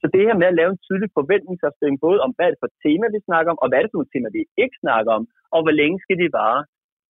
Så 0.00 0.06
det 0.14 0.22
her 0.26 0.36
med 0.40 0.48
at 0.50 0.58
lave 0.60 0.70
en 0.72 0.84
tydelig 0.86 1.10
forventningsafstemning, 1.18 1.98
både 2.06 2.18
om, 2.24 2.30
hvad 2.34 2.46
er 2.46 2.52
det 2.52 2.62
for 2.62 2.72
tema, 2.84 3.06
vi 3.16 3.20
snakker 3.28 3.50
om, 3.52 3.58
og 3.62 3.66
hvad 3.68 3.78
er 3.78 3.84
det 3.84 3.92
for 3.92 3.98
nogle 3.98 4.12
tema, 4.14 4.28
vi 4.38 4.42
ikke 4.62 4.76
snakker 4.84 5.10
om, 5.18 5.24
og 5.54 5.60
hvor 5.62 5.74
længe 5.80 5.98
skal 6.04 6.16
de 6.22 6.28
vare, 6.40 6.62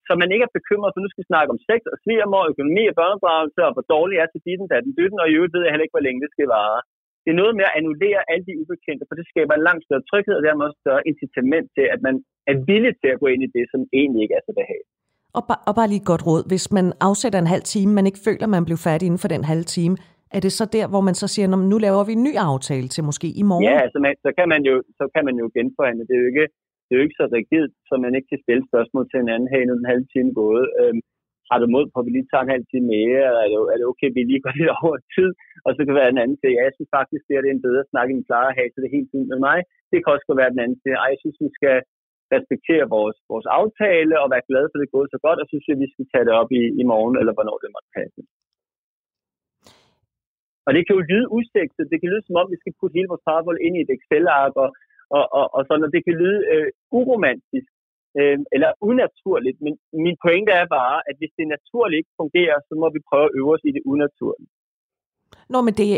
så 0.06 0.12
man 0.22 0.32
ikke 0.34 0.46
er 0.48 0.56
bekymret, 0.58 0.92
for 0.92 1.00
nu 1.00 1.08
skal 1.10 1.22
vi 1.22 1.32
snakke 1.32 1.52
om 1.54 1.60
sex 1.68 1.80
og 1.92 1.98
svigermor, 2.04 2.50
økonomi 2.52 2.82
og 2.90 2.96
børneopdragelse, 3.00 3.60
og 3.68 3.72
hvor 3.74 3.86
dårlig 3.94 4.16
er 4.18 4.28
til 4.30 4.44
ditten, 4.46 4.68
den 4.72 4.96
dytten, 4.98 5.18
og 5.22 5.28
i 5.28 5.36
øvrigt 5.38 5.54
ved 5.54 5.62
jeg 5.64 5.72
heller 5.72 5.86
ikke, 5.86 5.96
hvor 5.96 6.06
længe 6.06 6.22
det 6.24 6.30
skal 6.32 6.48
vare. 6.58 6.80
Det 7.28 7.34
er 7.34 7.42
noget 7.44 7.56
med 7.60 7.66
at 7.68 7.76
annullere 7.78 8.20
alle 8.32 8.44
de 8.48 8.54
ubekendte, 8.62 9.04
for 9.08 9.16
det 9.18 9.26
skaber 9.32 9.54
en 9.54 9.66
langt 9.68 9.82
større 9.86 10.04
tryghed, 10.10 10.34
og 10.38 10.44
dermed 10.46 10.64
også 10.68 10.80
større 10.84 11.02
incitament 11.10 11.66
til, 11.76 11.86
at 11.94 12.00
man 12.06 12.14
er 12.50 12.56
villig 12.70 12.92
til 13.02 13.08
at 13.14 13.20
gå 13.22 13.26
ind 13.34 13.42
i 13.46 13.50
det, 13.56 13.64
som 13.72 13.80
egentlig 14.00 14.20
ikke 14.24 14.36
er 14.38 14.44
så 14.48 14.52
behageligt. 14.60 14.94
Og, 15.38 15.42
ba- 15.48 15.62
og 15.68 15.72
bare 15.78 15.88
lige 15.90 16.02
et 16.04 16.10
godt 16.12 16.26
råd. 16.28 16.42
Hvis 16.50 16.66
man 16.76 16.86
afsætter 17.08 17.38
en 17.40 17.52
halv 17.54 17.64
time, 17.74 17.90
man 17.98 18.06
ikke 18.08 18.24
føler, 18.28 18.46
man 18.56 18.64
bliver 18.66 18.82
færdig 18.88 19.04
inden 19.06 19.22
for 19.24 19.30
den 19.34 19.44
halve 19.50 19.66
time, 19.76 19.94
er 20.36 20.40
det 20.44 20.52
så 20.60 20.64
der, 20.76 20.86
hvor 20.92 21.02
man 21.08 21.16
så 21.22 21.26
siger, 21.34 21.46
nu 21.72 21.76
laver 21.86 22.02
vi 22.08 22.12
en 22.18 22.24
ny 22.28 22.34
aftale 22.52 22.88
til 22.94 23.02
måske 23.08 23.28
i 23.40 23.44
morgen? 23.50 23.64
Ja, 23.70 23.76
altså 23.84 23.98
man, 24.04 24.12
så, 24.26 24.30
kan 24.38 24.46
man 24.54 24.62
jo, 24.68 24.74
så 24.98 25.04
kan 25.14 25.22
man 25.28 25.36
jo 25.42 25.46
genforhandle. 25.56 26.04
Det 26.08 26.14
er 26.16 26.22
jo 26.24 26.28
ikke, 26.32 26.46
det 26.84 26.90
er 26.92 26.98
jo 26.98 27.04
ikke 27.06 27.20
så 27.20 27.26
rigidt, 27.36 27.72
så 27.88 27.94
man 28.04 28.12
ikke 28.16 28.28
kan 28.32 28.42
stille 28.44 28.64
spørgsmål 28.70 29.04
til 29.08 29.18
en 29.24 29.30
anden, 29.34 29.48
her 29.52 29.62
nu 29.68 29.74
en 29.76 29.92
halv 29.94 30.04
time 30.14 30.30
gået. 30.42 30.66
Øhm, 30.80 31.00
har 31.50 31.58
du 31.62 31.66
mod 31.74 31.84
på, 31.88 31.96
at 32.00 32.06
vi 32.06 32.12
lige 32.12 32.30
tager 32.30 32.44
en 32.44 32.54
halv 32.54 32.66
time 32.68 32.86
mere, 32.96 33.22
eller 33.28 33.42
er 33.44 33.48
det, 33.52 33.58
er 33.72 33.78
det 33.78 33.86
okay, 33.92 34.08
at 34.10 34.16
vi 34.16 34.22
lige 34.30 34.44
går 34.44 34.54
lidt 34.60 34.72
over 34.82 34.98
tid, 35.16 35.30
og 35.66 35.70
så 35.76 35.80
kan 35.86 35.98
være 36.00 36.12
den 36.12 36.22
anden 36.22 36.38
til, 36.38 36.50
ja, 36.56 36.62
jeg 36.68 36.74
synes 36.76 36.92
faktisk, 36.98 37.22
det 37.28 37.34
er, 37.34 37.42
det 37.42 37.50
er 37.50 37.56
en 37.58 37.66
bedre 37.68 37.84
snak, 37.90 38.08
end 38.08 38.20
vi 38.20 38.28
plejer 38.30 38.48
at 38.50 38.58
have, 38.58 38.70
så 38.70 38.78
det 38.78 38.88
er 38.88 38.98
helt 38.98 39.12
fint 39.14 39.28
med 39.32 39.40
mig. 39.48 39.58
Det 39.90 39.98
kan 39.98 40.14
også 40.14 40.26
være 40.40 40.52
den 40.54 40.62
anden 40.64 40.78
til, 40.82 40.92
ej, 41.02 41.08
jeg 41.14 41.20
synes, 41.22 41.38
vi 41.46 41.50
skal 41.58 41.76
respektere 42.36 42.84
vores, 42.96 43.18
vores 43.32 43.48
aftale 43.60 44.14
og 44.22 44.28
være 44.34 44.48
glade 44.50 44.68
for, 44.68 44.76
at 44.76 44.80
det 44.82 44.88
er 44.88 44.96
gået 44.98 45.10
så 45.14 45.20
godt, 45.26 45.38
og 45.40 45.46
så 45.46 45.50
synes 45.52 45.66
jeg, 45.68 45.82
vi 45.84 45.88
skal 45.94 46.06
tage 46.12 46.26
det 46.28 46.34
op 46.40 46.50
i, 46.60 46.62
i 46.80 46.84
morgen, 46.92 47.14
eller 47.20 47.34
hvornår 47.36 47.56
det 47.62 47.74
måtte 47.76 47.94
passe. 47.98 48.20
Og 50.66 50.70
det 50.76 50.82
kan 50.84 50.96
jo 50.96 51.02
lyde 51.10 51.26
udsigtet. 51.36 51.90
Det 51.92 51.98
kan 51.98 52.10
lyde 52.12 52.24
som 52.26 52.38
om, 52.40 52.46
vi 52.54 52.62
skal 52.62 52.76
putte 52.78 52.96
hele 52.98 53.10
vores 53.12 53.26
parabol 53.28 53.58
ind 53.66 53.74
i 53.76 53.84
et 53.84 53.94
Excel-ark, 53.96 54.54
og 54.64 54.68
og, 55.16 55.24
og, 55.38 55.46
og 55.56 55.62
sådan, 55.66 55.86
og 55.86 55.92
det 55.94 56.02
kan 56.06 56.14
lyde 56.22 56.40
øh, 56.52 56.68
uromantisk 56.98 57.70
øh, 58.18 58.38
eller 58.54 58.70
unaturligt, 58.90 59.58
men 59.64 59.72
min 60.06 60.16
pointe 60.24 60.52
er 60.62 60.66
bare, 60.78 60.96
at 61.08 61.14
hvis 61.18 61.32
det 61.38 61.54
naturligt 61.56 62.00
ikke 62.00 62.18
fungerer, 62.22 62.58
så 62.68 62.72
må 62.80 62.86
vi 62.96 63.00
prøve 63.10 63.26
at 63.28 63.34
øve 63.38 63.52
os 63.54 63.64
i 63.68 63.72
det 63.76 63.82
unaturlige. 63.92 64.50
Nå, 65.52 65.60
men 65.60 65.74
det, 65.74 65.88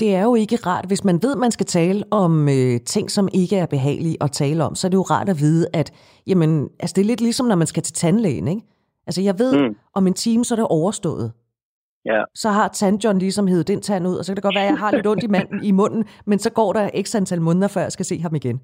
det 0.00 0.14
er 0.14 0.22
jo 0.22 0.34
ikke 0.34 0.56
rart, 0.56 0.86
hvis 0.86 1.04
man 1.04 1.18
ved, 1.22 1.32
at 1.32 1.38
man 1.38 1.50
skal 1.50 1.66
tale 1.66 2.04
om 2.10 2.48
øh, 2.48 2.80
ting, 2.94 3.10
som 3.10 3.28
ikke 3.34 3.56
er 3.56 3.66
behagelige 3.66 4.16
at 4.20 4.30
tale 4.32 4.64
om, 4.64 4.74
så 4.74 4.86
er 4.86 4.90
det 4.90 4.96
jo 4.96 5.02
rart 5.02 5.28
at 5.28 5.40
vide, 5.40 5.66
at 5.72 5.92
jamen, 6.26 6.70
altså, 6.80 6.94
det 6.96 7.02
er 7.02 7.06
lidt 7.06 7.20
ligesom, 7.20 7.46
når 7.46 7.56
man 7.56 7.66
skal 7.66 7.82
til 7.82 7.94
tandlægen, 7.94 8.48
ikke? 8.48 8.62
Altså, 9.06 9.22
jeg 9.22 9.38
ved, 9.38 9.52
mm. 9.58 9.76
om 9.94 10.06
en 10.06 10.14
time, 10.14 10.44
så 10.44 10.54
er 10.54 10.56
det 10.56 10.66
overstået. 10.70 11.32
Ja. 12.04 12.22
Så 12.34 12.48
har 12.48 12.68
tandjohn 12.68 13.18
ligesom 13.18 13.46
heddet 13.46 13.68
den 13.68 13.80
tand 13.80 14.06
ud, 14.06 14.16
og 14.16 14.24
så 14.24 14.32
kan 14.32 14.36
det 14.36 14.42
godt 14.42 14.54
være, 14.54 14.64
at 14.64 14.70
jeg 14.70 14.78
har 14.78 14.90
lidt 14.92 15.06
ondt 15.06 15.24
i, 15.24 15.26
manden, 15.26 15.64
i 15.64 15.70
munden, 15.70 16.04
men 16.26 16.38
så 16.38 16.52
går 16.52 16.72
der 16.72 17.02
x 17.02 17.14
antal 17.14 17.40
måneder, 17.40 17.68
før 17.68 17.80
jeg 17.80 17.92
skal 17.92 18.04
se 18.04 18.18
ham 18.18 18.34
igen. 18.34 18.60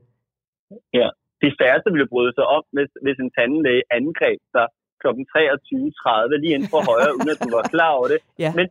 Ja, 0.95 1.09
de 1.43 1.51
færreste 1.61 1.91
ville 1.95 2.13
bryde 2.13 2.33
sig 2.39 2.47
om, 2.57 2.63
hvis, 2.75 2.91
hvis 3.05 3.19
en 3.25 3.31
tandlæge 3.37 3.85
angreb 3.99 4.41
sig 4.55 4.67
kl. 5.03 5.09
23.30 5.09 6.43
lige 6.43 6.55
inden 6.57 6.71
for 6.75 6.83
højre, 6.91 7.13
uden 7.19 7.35
at 7.35 7.43
du 7.45 7.49
var 7.59 7.65
klar 7.75 7.93
over 7.99 8.09
det. 8.13 8.21
Ja. 8.45 8.51
Men 8.59 8.67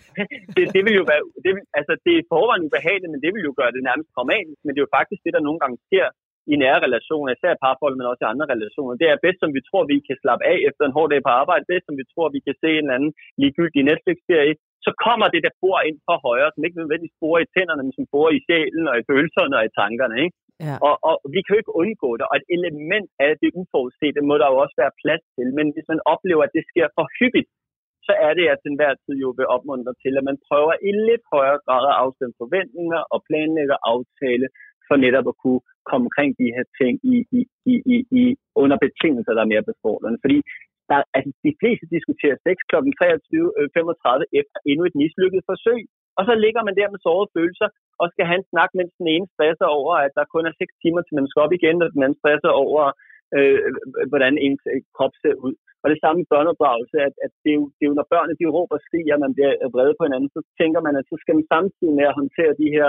det, 0.56 0.64
det 0.74 0.82
vil 0.86 0.94
jo 1.00 1.04
være, 1.10 1.22
det 1.44 1.52
vil, 1.54 1.62
altså 1.78 1.92
det 2.04 2.14
er 2.14 2.28
forvejen 2.32 2.66
ubehageligt, 2.68 3.12
men 3.12 3.22
det 3.24 3.30
vil 3.34 3.46
jo 3.48 3.52
gøre 3.60 3.74
det 3.76 3.82
nærmest 3.88 4.08
traumatisk, 4.14 4.60
men 4.62 4.72
det 4.72 4.80
er 4.80 4.86
jo 4.86 4.96
faktisk 4.98 5.20
det, 5.26 5.34
der 5.36 5.46
nogle 5.46 5.60
gange 5.62 5.78
sker 5.88 6.08
i 6.52 6.54
nære 6.62 6.84
relationer, 6.86 7.30
især 7.32 7.62
parforhold, 7.62 7.96
men 7.96 8.10
også 8.10 8.22
i 8.24 8.32
andre 8.32 8.50
relationer. 8.54 9.00
Det 9.02 9.08
er 9.08 9.24
bedst, 9.24 9.40
som 9.40 9.50
vi 9.56 9.62
tror, 9.68 9.82
vi 9.92 9.98
kan 10.08 10.16
slappe 10.22 10.44
af 10.52 10.58
efter 10.68 10.82
en 10.84 10.96
hård 10.96 11.10
dag 11.12 11.20
på 11.24 11.32
arbejde, 11.40 11.70
bedst, 11.72 11.86
som 11.86 11.96
vi 12.00 12.06
tror, 12.12 12.26
vi 12.36 12.40
kan 12.46 12.56
se 12.62 12.70
en 12.72 12.84
eller 12.84 12.96
anden 12.98 13.12
ligegyldig 13.42 13.82
Netflix-serie, 13.90 14.54
så 14.86 14.90
kommer 15.06 15.26
det, 15.34 15.40
der 15.46 15.58
bor 15.62 15.78
ind 15.88 15.98
fra 16.06 16.16
højre, 16.26 16.50
som 16.52 16.64
ikke 16.66 16.80
nødvendigvis 16.80 17.20
bor 17.22 17.36
i 17.44 17.50
tænderne, 17.54 17.82
men 17.86 17.94
som 17.98 18.06
bor 18.14 18.28
i 18.36 18.38
sjælen 18.46 18.84
og 18.90 18.96
i 19.00 19.06
følelserne 19.10 19.58
og 19.58 19.64
i 19.68 19.74
tankerne. 19.80 20.16
Ikke? 20.24 20.36
Ja. 20.66 20.76
Og, 20.88 20.94
og 21.08 21.14
vi 21.34 21.40
kan 21.42 21.52
jo 21.54 21.60
ikke 21.62 21.76
undgå 21.82 22.10
det, 22.18 22.24
og 22.30 22.34
et 22.40 22.48
element 22.56 23.08
af 23.26 23.32
det 23.42 23.50
uforudsete 23.60 24.20
må 24.28 24.34
der 24.40 24.48
jo 24.52 24.56
også 24.64 24.76
være 24.82 24.98
plads 25.02 25.24
til. 25.36 25.46
Men 25.58 25.66
hvis 25.74 25.88
man 25.92 26.00
oplever, 26.14 26.42
at 26.44 26.54
det 26.56 26.64
sker 26.70 26.86
for 26.96 27.06
hyppigt, 27.18 27.50
så 28.06 28.12
er 28.26 28.32
det, 28.38 28.46
at 28.54 28.60
den 28.66 28.74
hver 28.78 28.94
tid 29.04 29.16
jo 29.24 29.30
vil 29.38 29.50
opmuntre 29.54 29.94
til, 30.02 30.12
at 30.18 30.24
man 30.30 30.38
prøver 30.48 30.74
i 30.88 30.90
lidt 31.08 31.24
højere 31.34 31.60
grad 31.66 31.84
at 31.90 31.98
afstemme 32.04 32.34
forventninger 32.42 33.00
og 33.14 33.18
planlægge 33.28 33.76
aftale 33.94 34.46
for 34.86 34.96
netop 35.04 35.26
at 35.32 35.38
kunne 35.42 35.62
komme 35.88 36.04
omkring 36.08 36.30
de 36.40 36.54
her 36.56 36.66
ting 36.80 36.94
i, 37.12 37.14
i, 37.38 37.40
i, 37.72 37.74
i, 37.94 37.96
i 38.20 38.24
under 38.62 38.76
betingelser, 38.84 39.32
der 39.34 39.42
er 39.42 39.52
mere 39.54 39.68
befordrende. 39.70 40.18
Fordi 40.24 40.38
der, 40.90 40.98
altså, 41.16 41.30
de 41.46 41.52
fleste 41.60 41.86
diskuterer 41.96 42.36
sex 42.46 42.56
kl. 42.70 42.76
23.35 42.76 44.40
efter 44.40 44.58
endnu 44.70 44.82
et 44.90 44.96
mislykket 45.02 45.42
forsøg, 45.50 45.80
og 46.18 46.22
så 46.28 46.34
ligger 46.44 46.62
man 46.64 46.78
der 46.80 46.88
med 46.92 47.00
sårede 47.06 47.32
følelser 47.36 47.68
og 48.02 48.06
skal 48.12 48.26
have 48.28 48.40
en 48.40 48.50
snak, 48.52 48.70
mens 48.78 48.92
den 49.00 49.08
ene 49.14 49.26
stresser 49.34 49.68
over, 49.78 49.94
at 50.06 50.12
der 50.18 50.32
kun 50.34 50.44
er 50.50 50.54
6 50.54 50.82
timer 50.82 51.02
til 51.02 51.16
man 51.18 51.30
skal 51.30 51.44
op 51.44 51.54
igen, 51.58 51.78
og 51.84 51.88
den 51.94 52.04
anden 52.04 52.20
stresser 52.20 52.52
over, 52.64 52.82
øh, 53.36 53.58
hvordan 54.10 54.34
ens 54.46 54.62
øh, 54.72 54.80
krop 54.96 55.14
ser 55.22 55.36
ud. 55.46 55.54
Og 55.82 55.86
det 55.92 55.98
samme 56.00 56.18
med 56.20 56.30
børneopdragelse, 56.34 56.96
at, 57.08 57.14
at 57.24 57.32
det, 57.42 57.50
er 57.52 57.58
jo, 57.60 57.66
det 57.76 57.82
er 57.84 57.90
jo, 57.90 57.98
når 57.98 58.10
børnene 58.12 58.38
de 58.40 58.54
råber 58.56 58.74
og 58.78 58.84
skriger, 58.86 59.24
man 59.24 59.32
bliver 59.36 59.52
vrede 59.74 59.94
på 59.96 60.04
hinanden, 60.06 60.30
så 60.36 60.40
tænker 60.60 60.80
man, 60.86 60.94
at 61.00 61.04
så 61.10 61.16
skal 61.22 61.34
man 61.38 61.46
samtidig 61.54 61.94
med 61.98 62.06
at 62.10 62.18
håndtere 62.20 62.52
de 62.62 62.68
her 62.76 62.88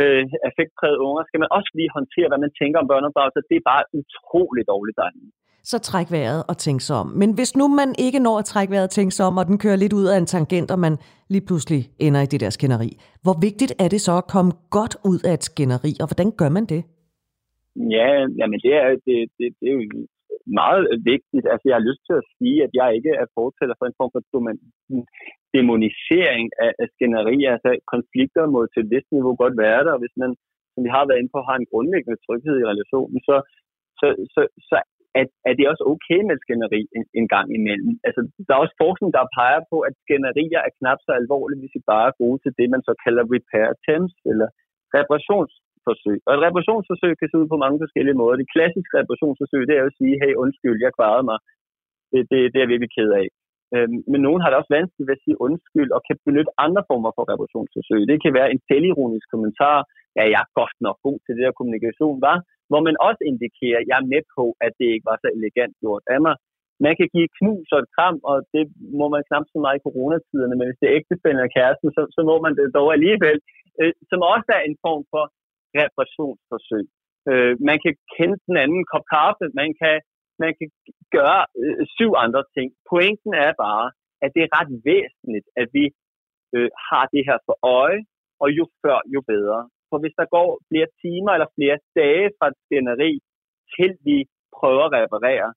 øh, 0.00 0.24
affektprægede 0.48 1.04
unger, 1.08 1.22
skal 1.24 1.42
man 1.42 1.54
også 1.56 1.70
lige 1.78 1.96
håndtere, 1.98 2.30
hvad 2.30 2.42
man 2.44 2.52
tænker 2.60 2.78
om 2.80 2.90
børneopdragelse. 2.92 3.48
Det 3.50 3.56
er 3.58 3.70
bare 3.72 3.84
utroligt 3.98 4.70
dårligt 4.72 5.00
dejligt 5.02 5.37
så 5.70 5.78
træk 5.88 6.08
vejret 6.16 6.40
og 6.50 6.56
tænk 6.64 6.78
sig 6.86 6.96
om. 7.02 7.08
Men 7.20 7.30
hvis 7.38 7.50
nu 7.60 7.64
man 7.80 7.90
ikke 8.06 8.20
når 8.26 8.36
at 8.38 8.48
trække 8.52 8.70
vejret 8.72 8.88
og 8.90 8.94
tænke 8.98 9.14
sig 9.16 9.24
om, 9.30 9.34
og 9.40 9.44
den 9.50 9.58
kører 9.64 9.78
lidt 9.82 9.94
ud 10.00 10.06
af 10.12 10.16
en 10.18 10.28
tangent, 10.34 10.68
og 10.74 10.78
man 10.86 10.94
lige 11.34 11.46
pludselig 11.48 11.82
ender 12.06 12.20
i 12.22 12.30
det 12.32 12.40
der 12.44 12.50
skænderi, 12.56 12.90
hvor 13.24 13.36
vigtigt 13.46 13.72
er 13.84 13.88
det 13.94 14.00
så 14.06 14.12
at 14.22 14.30
komme 14.34 14.52
godt 14.76 14.94
ud 15.10 15.20
af 15.28 15.32
et 15.38 15.44
skænderi, 15.50 15.92
og 16.02 16.06
hvordan 16.08 16.30
gør 16.40 16.50
man 16.56 16.66
det? 16.72 16.82
Ja, 17.96 18.08
jamen 18.40 18.58
det 18.64 18.72
er, 18.82 18.88
det, 19.06 19.16
det, 19.36 19.46
det 19.60 19.66
er 19.70 19.76
jo 19.78 19.84
meget 20.62 20.82
vigtigt. 21.12 21.44
Altså 21.52 21.64
jeg 21.68 21.76
har 21.78 21.88
lyst 21.88 22.02
til 22.08 22.14
at 22.20 22.28
sige, 22.36 22.58
at 22.66 22.72
jeg 22.80 22.88
ikke 22.98 23.12
er 23.22 23.26
fortæller 23.38 23.74
for 23.78 23.86
en 23.86 23.98
form 23.98 24.10
for 24.14 24.22
demonisering 25.56 26.46
af, 26.64 26.72
af 26.82 26.86
skænderi. 26.94 27.36
Altså 27.54 27.68
konflikter 27.94 28.44
må 28.54 28.58
til 28.66 28.82
et 28.84 28.90
vist 28.94 29.10
niveau 29.16 29.34
godt 29.42 29.56
være 29.64 29.80
der, 29.86 29.92
og 29.96 30.02
hvis 30.02 30.16
man, 30.22 30.30
som 30.72 30.80
vi 30.86 30.90
har 30.96 31.04
været 31.06 31.20
inde 31.20 31.34
på, 31.34 31.40
har 31.48 31.56
en 31.58 31.70
grundlæggende 31.72 32.22
tryghed 32.24 32.56
i 32.58 32.68
relationen, 32.72 33.18
så, 33.28 33.36
så, 34.00 34.06
så, 34.34 34.40
så 34.68 34.76
at, 35.20 35.28
at 35.48 35.52
det 35.56 35.62
er 35.62 35.72
også 35.74 35.86
okay 35.92 36.20
med 36.28 36.36
skænderi 36.44 36.80
en, 36.96 37.04
en 37.20 37.26
gang 37.34 37.46
imellem. 37.58 37.92
Altså, 38.06 38.20
der 38.46 38.52
er 38.54 38.64
også 38.64 38.76
forskning, 38.84 39.10
der 39.16 39.32
peger 39.38 39.62
på, 39.70 39.76
at 39.88 39.94
skænderier 40.04 40.60
er 40.66 40.76
knap 40.78 41.00
så 41.06 41.12
alvorlige, 41.20 41.60
hvis 41.62 41.76
vi 41.76 41.82
bare 41.92 42.06
er 42.10 42.18
gode 42.22 42.38
til 42.40 42.52
det, 42.58 42.66
man 42.74 42.82
så 42.88 42.92
kalder 43.04 43.22
repair 43.34 43.66
attempts, 43.74 44.16
eller 44.30 44.48
reparationsforsøg. 44.96 46.18
Og 46.26 46.32
et 46.34 46.44
reparationsforsøg 46.46 47.12
kan 47.16 47.28
se 47.28 47.36
ud 47.40 47.48
på 47.50 47.58
mange 47.64 47.78
forskellige 47.84 48.18
måder. 48.20 48.42
Det 48.42 48.52
klassiske 48.54 48.96
reparationsforsøg, 49.00 49.62
det 49.68 49.74
er 49.74 49.82
jo 49.84 49.92
at 49.92 49.98
sige, 50.00 50.14
hey, 50.22 50.32
undskyld, 50.44 50.78
jeg 50.84 50.96
kvarede 50.98 51.24
mig. 51.30 51.38
Det, 52.12 52.20
det, 52.30 52.38
det 52.50 52.56
er 52.58 52.64
jeg 52.64 52.72
virkelig 52.74 52.94
ked 52.96 53.10
af. 53.22 53.26
Øhm, 53.74 53.98
men 54.10 54.20
nogen 54.26 54.40
har 54.40 54.48
det 54.48 54.58
også 54.60 54.74
vanskeligt 54.78 55.08
ved 55.08 55.18
at 55.18 55.24
sige 55.24 55.42
undskyld, 55.46 55.90
og 55.96 56.00
kan 56.06 56.16
benytte 56.26 56.52
andre 56.64 56.82
former 56.90 57.10
for 57.16 57.24
reparationsforsøg. 57.32 58.00
Det 58.10 58.18
kan 58.24 58.32
være 58.38 58.52
en 58.54 58.60
selvironisk 58.70 59.26
kommentar, 59.34 59.76
ja, 60.16 60.22
jeg 60.32 60.40
er 60.44 60.54
godt 60.60 60.76
nok 60.86 60.96
god 61.06 61.18
til 61.20 61.32
det 61.36 61.44
der 61.46 61.58
kommunikation, 61.58 62.16
var, 62.26 62.36
hvor 62.70 62.80
man 62.88 62.96
også 63.08 63.22
indikerer, 63.30 63.78
at 63.80 63.88
jeg 63.90 63.98
er 64.00 64.10
med 64.14 64.22
på, 64.36 64.44
at 64.66 64.72
det 64.78 64.88
ikke 64.94 65.08
var 65.10 65.18
så 65.20 65.28
elegant 65.36 65.74
gjort 65.82 66.04
af 66.14 66.20
mig. 66.26 66.34
Man 66.86 66.94
kan 66.98 67.08
give 67.14 67.34
knus 67.38 67.68
og 67.74 67.80
et 67.82 67.92
kram, 67.96 68.16
og 68.30 68.36
det 68.54 68.64
må 69.00 69.06
man 69.14 69.22
knap 69.28 69.44
så 69.52 69.58
meget 69.64 69.78
i 69.78 69.84
coronatiderne, 69.86 70.54
men 70.56 70.66
hvis 70.66 70.80
det 70.80 70.86
er 70.88 70.98
ægtefælden 71.00 71.46
og 71.46 71.52
kæresten, 71.56 71.88
så, 71.96 72.02
så 72.16 72.20
må 72.30 72.34
man 72.44 72.52
det 72.58 72.76
dog 72.78 72.88
alligevel, 72.96 73.38
øh, 73.80 73.92
som 74.10 74.20
også 74.34 74.50
er 74.58 74.62
en 74.64 74.76
form 74.84 75.02
for 75.12 75.24
reparationsforsøg. 75.78 76.86
Øh, 77.30 77.52
man 77.68 77.78
kan 77.84 77.94
kende 78.16 78.36
den 78.48 78.56
anden 78.62 78.82
kop 78.90 79.06
kaffe, 79.14 79.44
man 79.60 79.70
kan, 79.80 79.96
man 80.42 80.52
kan 80.58 80.68
gøre 81.16 81.40
øh, 81.62 81.82
syv 81.96 82.10
andre 82.24 82.42
ting. 82.54 82.68
Pointen 82.90 83.32
er 83.46 83.52
bare, 83.66 83.86
at 84.24 84.30
det 84.34 84.42
er 84.42 84.54
ret 84.58 84.72
væsentligt, 84.90 85.46
at 85.60 85.68
vi 85.76 85.84
øh, 86.56 86.70
har 86.88 87.04
det 87.14 87.22
her 87.28 87.38
for 87.46 87.56
øje, 87.78 88.00
og 88.42 88.48
jo 88.58 88.64
før, 88.82 88.98
jo 89.14 89.20
bedre. 89.32 89.60
For 89.88 89.98
hvis 90.02 90.16
der 90.20 90.26
går 90.36 90.48
flere 90.68 90.88
timer 91.02 91.32
eller 91.32 91.50
flere 91.56 91.78
dage 92.00 92.26
fra 92.36 92.46
et 92.50 92.58
skænderi, 92.64 93.12
til 93.74 93.90
vi 94.08 94.18
prøver 94.58 94.84
at 94.86 94.94
reparere, 94.98 95.48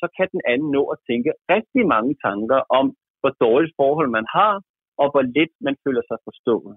så 0.00 0.06
kan 0.16 0.28
den 0.34 0.42
anden 0.52 0.70
nå 0.76 0.82
at 0.94 0.98
tænke 1.08 1.30
rigtig 1.54 1.82
mange 1.94 2.12
tanker 2.26 2.60
om, 2.78 2.86
hvor 3.20 3.32
dårligt 3.44 3.76
forhold 3.80 4.10
man 4.18 4.26
har, 4.36 4.54
og 5.02 5.06
hvor 5.12 5.24
lidt 5.36 5.54
man 5.66 5.76
føler 5.84 6.02
sig 6.10 6.18
forstået. 6.28 6.74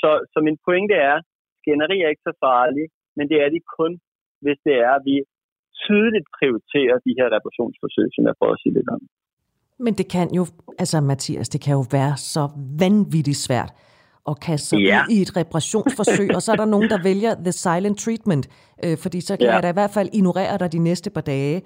Så, 0.00 0.10
så 0.32 0.38
min 0.46 0.58
pointe 0.66 0.96
er, 1.10 1.16
skænderi 1.60 1.96
er 2.00 2.12
ikke 2.12 2.28
så 2.30 2.34
farligt, 2.46 2.90
men 3.16 3.24
det 3.30 3.38
er 3.44 3.48
det 3.54 3.62
kun, 3.78 3.92
hvis 4.44 4.58
det 4.66 4.74
er, 4.86 4.92
at 4.98 5.04
vi 5.10 5.16
tydeligt 5.84 6.28
prioriterer 6.38 6.96
de 7.06 7.12
her 7.18 7.28
reparationsforsøg, 7.36 8.08
som 8.14 8.22
jeg 8.28 8.34
prøver 8.38 8.54
at 8.56 8.62
sige 8.62 8.74
lidt 8.78 8.90
om. 8.96 9.00
Men 9.84 9.92
det 10.00 10.06
kan 10.14 10.26
jo, 10.38 10.42
altså 10.82 10.96
Mathias, 11.00 11.48
det 11.54 11.60
kan 11.64 11.72
jo 11.78 11.84
være 11.98 12.14
så 12.34 12.42
vanvittigt 12.84 13.40
svært 13.46 13.70
og 14.30 14.36
kaste 14.46 14.66
sig 14.70 14.78
ja. 14.78 15.00
ud 15.02 15.08
i 15.16 15.18
et 15.24 15.32
reparationsforsøg, 15.40 16.28
og 16.36 16.42
så 16.44 16.48
er 16.54 16.58
der 16.62 16.68
nogen, 16.74 16.88
der 16.94 17.00
vælger 17.10 17.32
the 17.46 17.54
silent 17.64 17.98
treatment, 18.04 18.44
øh, 18.84 18.96
fordi 19.04 19.18
så 19.28 19.32
kan 19.36 19.48
ja. 19.48 19.54
jeg 19.54 19.62
da 19.66 19.70
i 19.74 19.78
hvert 19.80 19.94
fald 19.98 20.08
ignorere 20.18 20.54
dig 20.62 20.68
de 20.76 20.80
næste 20.88 21.08
par 21.16 21.24
dage. 21.34 21.56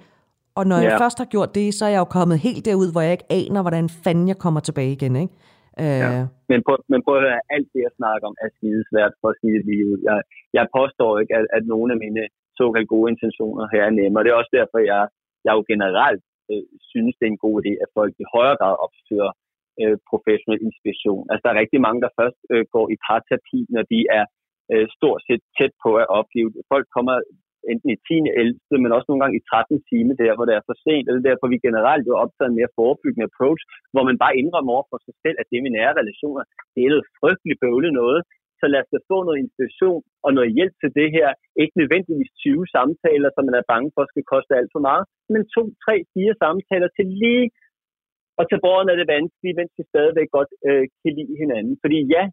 Og 0.59 0.63
når 0.69 0.79
ja. 0.79 0.83
jeg 0.85 0.91
først 1.03 1.17
har 1.21 1.29
gjort 1.35 1.51
det, 1.59 1.67
så 1.77 1.81
er 1.87 1.91
jeg 1.95 2.01
jo 2.05 2.09
kommet 2.17 2.37
helt 2.47 2.63
derud, 2.69 2.89
hvor 2.93 3.01
jeg 3.05 3.13
ikke 3.17 3.31
aner, 3.39 3.61
hvordan 3.65 3.85
fanden 4.03 4.27
jeg 4.31 4.39
kommer 4.45 4.61
tilbage 4.67 4.91
igen, 4.97 5.15
ikke? 5.23 5.33
Øh... 5.83 6.03
Ja. 6.03 6.09
Men, 6.51 6.59
prøv, 6.65 6.77
men 6.91 6.99
prøv 7.05 7.15
at 7.17 7.23
høre, 7.25 7.39
alt 7.55 7.69
det, 7.73 7.81
jeg 7.87 7.93
snakker 7.99 8.25
om, 8.29 8.35
er 8.45 8.49
skidesvært 8.57 9.13
for 9.21 9.27
at 9.31 9.37
sige 9.39 9.53
det 9.57 9.63
lige 9.69 9.85
ud. 9.91 9.99
Jeg, 10.09 10.17
jeg 10.57 10.65
påstår 10.77 11.11
ikke, 11.21 11.33
at, 11.39 11.45
at 11.57 11.63
nogle 11.73 11.89
af 11.93 11.99
mine 12.05 12.23
såkaldt 12.59 12.89
gode 12.93 13.07
intentioner 13.13 13.65
her 13.73 13.83
er 13.89 13.93
nemme, 13.99 14.17
og 14.17 14.23
det 14.23 14.29
er 14.31 14.41
også 14.41 14.53
derfor, 14.59 14.77
jeg, 14.91 15.03
jeg 15.45 15.53
jo 15.57 15.63
generelt 15.73 16.23
øh, 16.51 16.65
synes, 16.91 17.13
det 17.17 17.25
er 17.25 17.33
en 17.33 17.45
god 17.45 17.55
idé, 17.61 17.71
at 17.83 17.89
folk 17.97 18.13
i 18.23 18.31
højere 18.35 18.57
grad 18.61 18.75
opsøger 18.85 19.31
øh, 19.81 19.95
professionel 20.11 20.59
inspiration. 20.67 21.23
Altså, 21.29 21.43
der 21.43 21.51
er 21.51 21.61
rigtig 21.63 21.79
mange, 21.85 22.01
der 22.05 22.17
først 22.19 22.39
øh, 22.53 22.63
går 22.75 22.85
i 22.93 22.95
parterapi, 23.07 23.59
når 23.75 23.83
de 23.93 23.99
er 24.19 24.25
øh, 24.71 24.85
stort 24.97 25.21
set 25.27 25.41
tæt 25.57 25.73
på 25.83 25.89
at 26.03 26.07
opgive. 26.19 26.49
Folk 26.73 26.87
kommer 26.97 27.15
enten 27.71 27.89
i 27.95 27.97
10. 28.07 28.17
11. 28.41 28.83
men 28.83 28.95
også 28.95 29.07
nogle 29.09 29.21
gange 29.23 29.37
i 29.39 29.45
13. 29.51 29.83
time, 29.91 30.11
der 30.21 30.35
hvor 30.35 30.45
det 30.47 30.55
er 30.55 30.67
for 30.67 30.77
sent. 30.85 31.05
Det 31.05 31.11
er 31.13 31.29
derfor, 31.29 31.47
vi 31.53 31.65
generelt 31.67 32.05
jo 32.09 32.13
optaget 32.23 32.49
en 32.49 32.59
mere 32.59 32.75
forebyggende 32.79 33.29
approach, 33.29 33.61
hvor 33.93 34.03
man 34.09 34.17
bare 34.23 34.37
indrømmer 34.41 34.71
over 34.75 34.85
for 34.91 34.99
sig 35.05 35.15
selv, 35.23 35.37
at 35.41 35.49
det 35.51 35.63
med 35.63 35.73
nære 35.77 35.97
relationer, 36.01 36.43
det 36.73 36.81
er 36.81 36.91
noget 36.93 37.09
frygteligt 37.19 37.61
bøvlet 37.63 37.93
noget. 38.01 38.21
Så 38.59 38.65
lad 38.71 38.81
os 38.83 38.93
da 38.93 38.99
få 39.11 39.17
noget 39.27 39.41
inspiration 39.43 40.01
og 40.25 40.31
noget 40.37 40.49
hjælp 40.57 40.75
til 40.81 40.91
det 40.99 41.09
her. 41.17 41.27
Ikke 41.63 41.75
nødvendigvis 41.81 42.31
20 42.45 42.73
samtaler, 42.75 43.29
som 43.31 43.43
man 43.47 43.59
er 43.59 43.69
bange 43.73 43.89
for 43.95 44.03
skal 44.05 44.25
koste 44.33 44.57
alt 44.59 44.71
for 44.75 44.83
meget, 44.89 45.05
men 45.33 45.41
to, 45.55 45.63
tre, 45.83 45.95
fire 46.13 46.33
samtaler 46.43 46.89
til 46.97 47.05
lige 47.23 47.45
og 48.39 48.43
til 48.49 48.59
borgerne 48.65 48.91
er 48.93 48.99
det 48.99 49.13
vanskeligt, 49.15 49.57
mens 49.59 49.73
vi 49.77 49.83
stadigvæk 49.93 50.29
godt 50.37 50.51
øh, 50.67 50.83
kan 51.01 51.11
lide 51.17 51.35
hinanden. 51.43 51.75
Fordi 51.83 51.97
ja, 52.15 52.23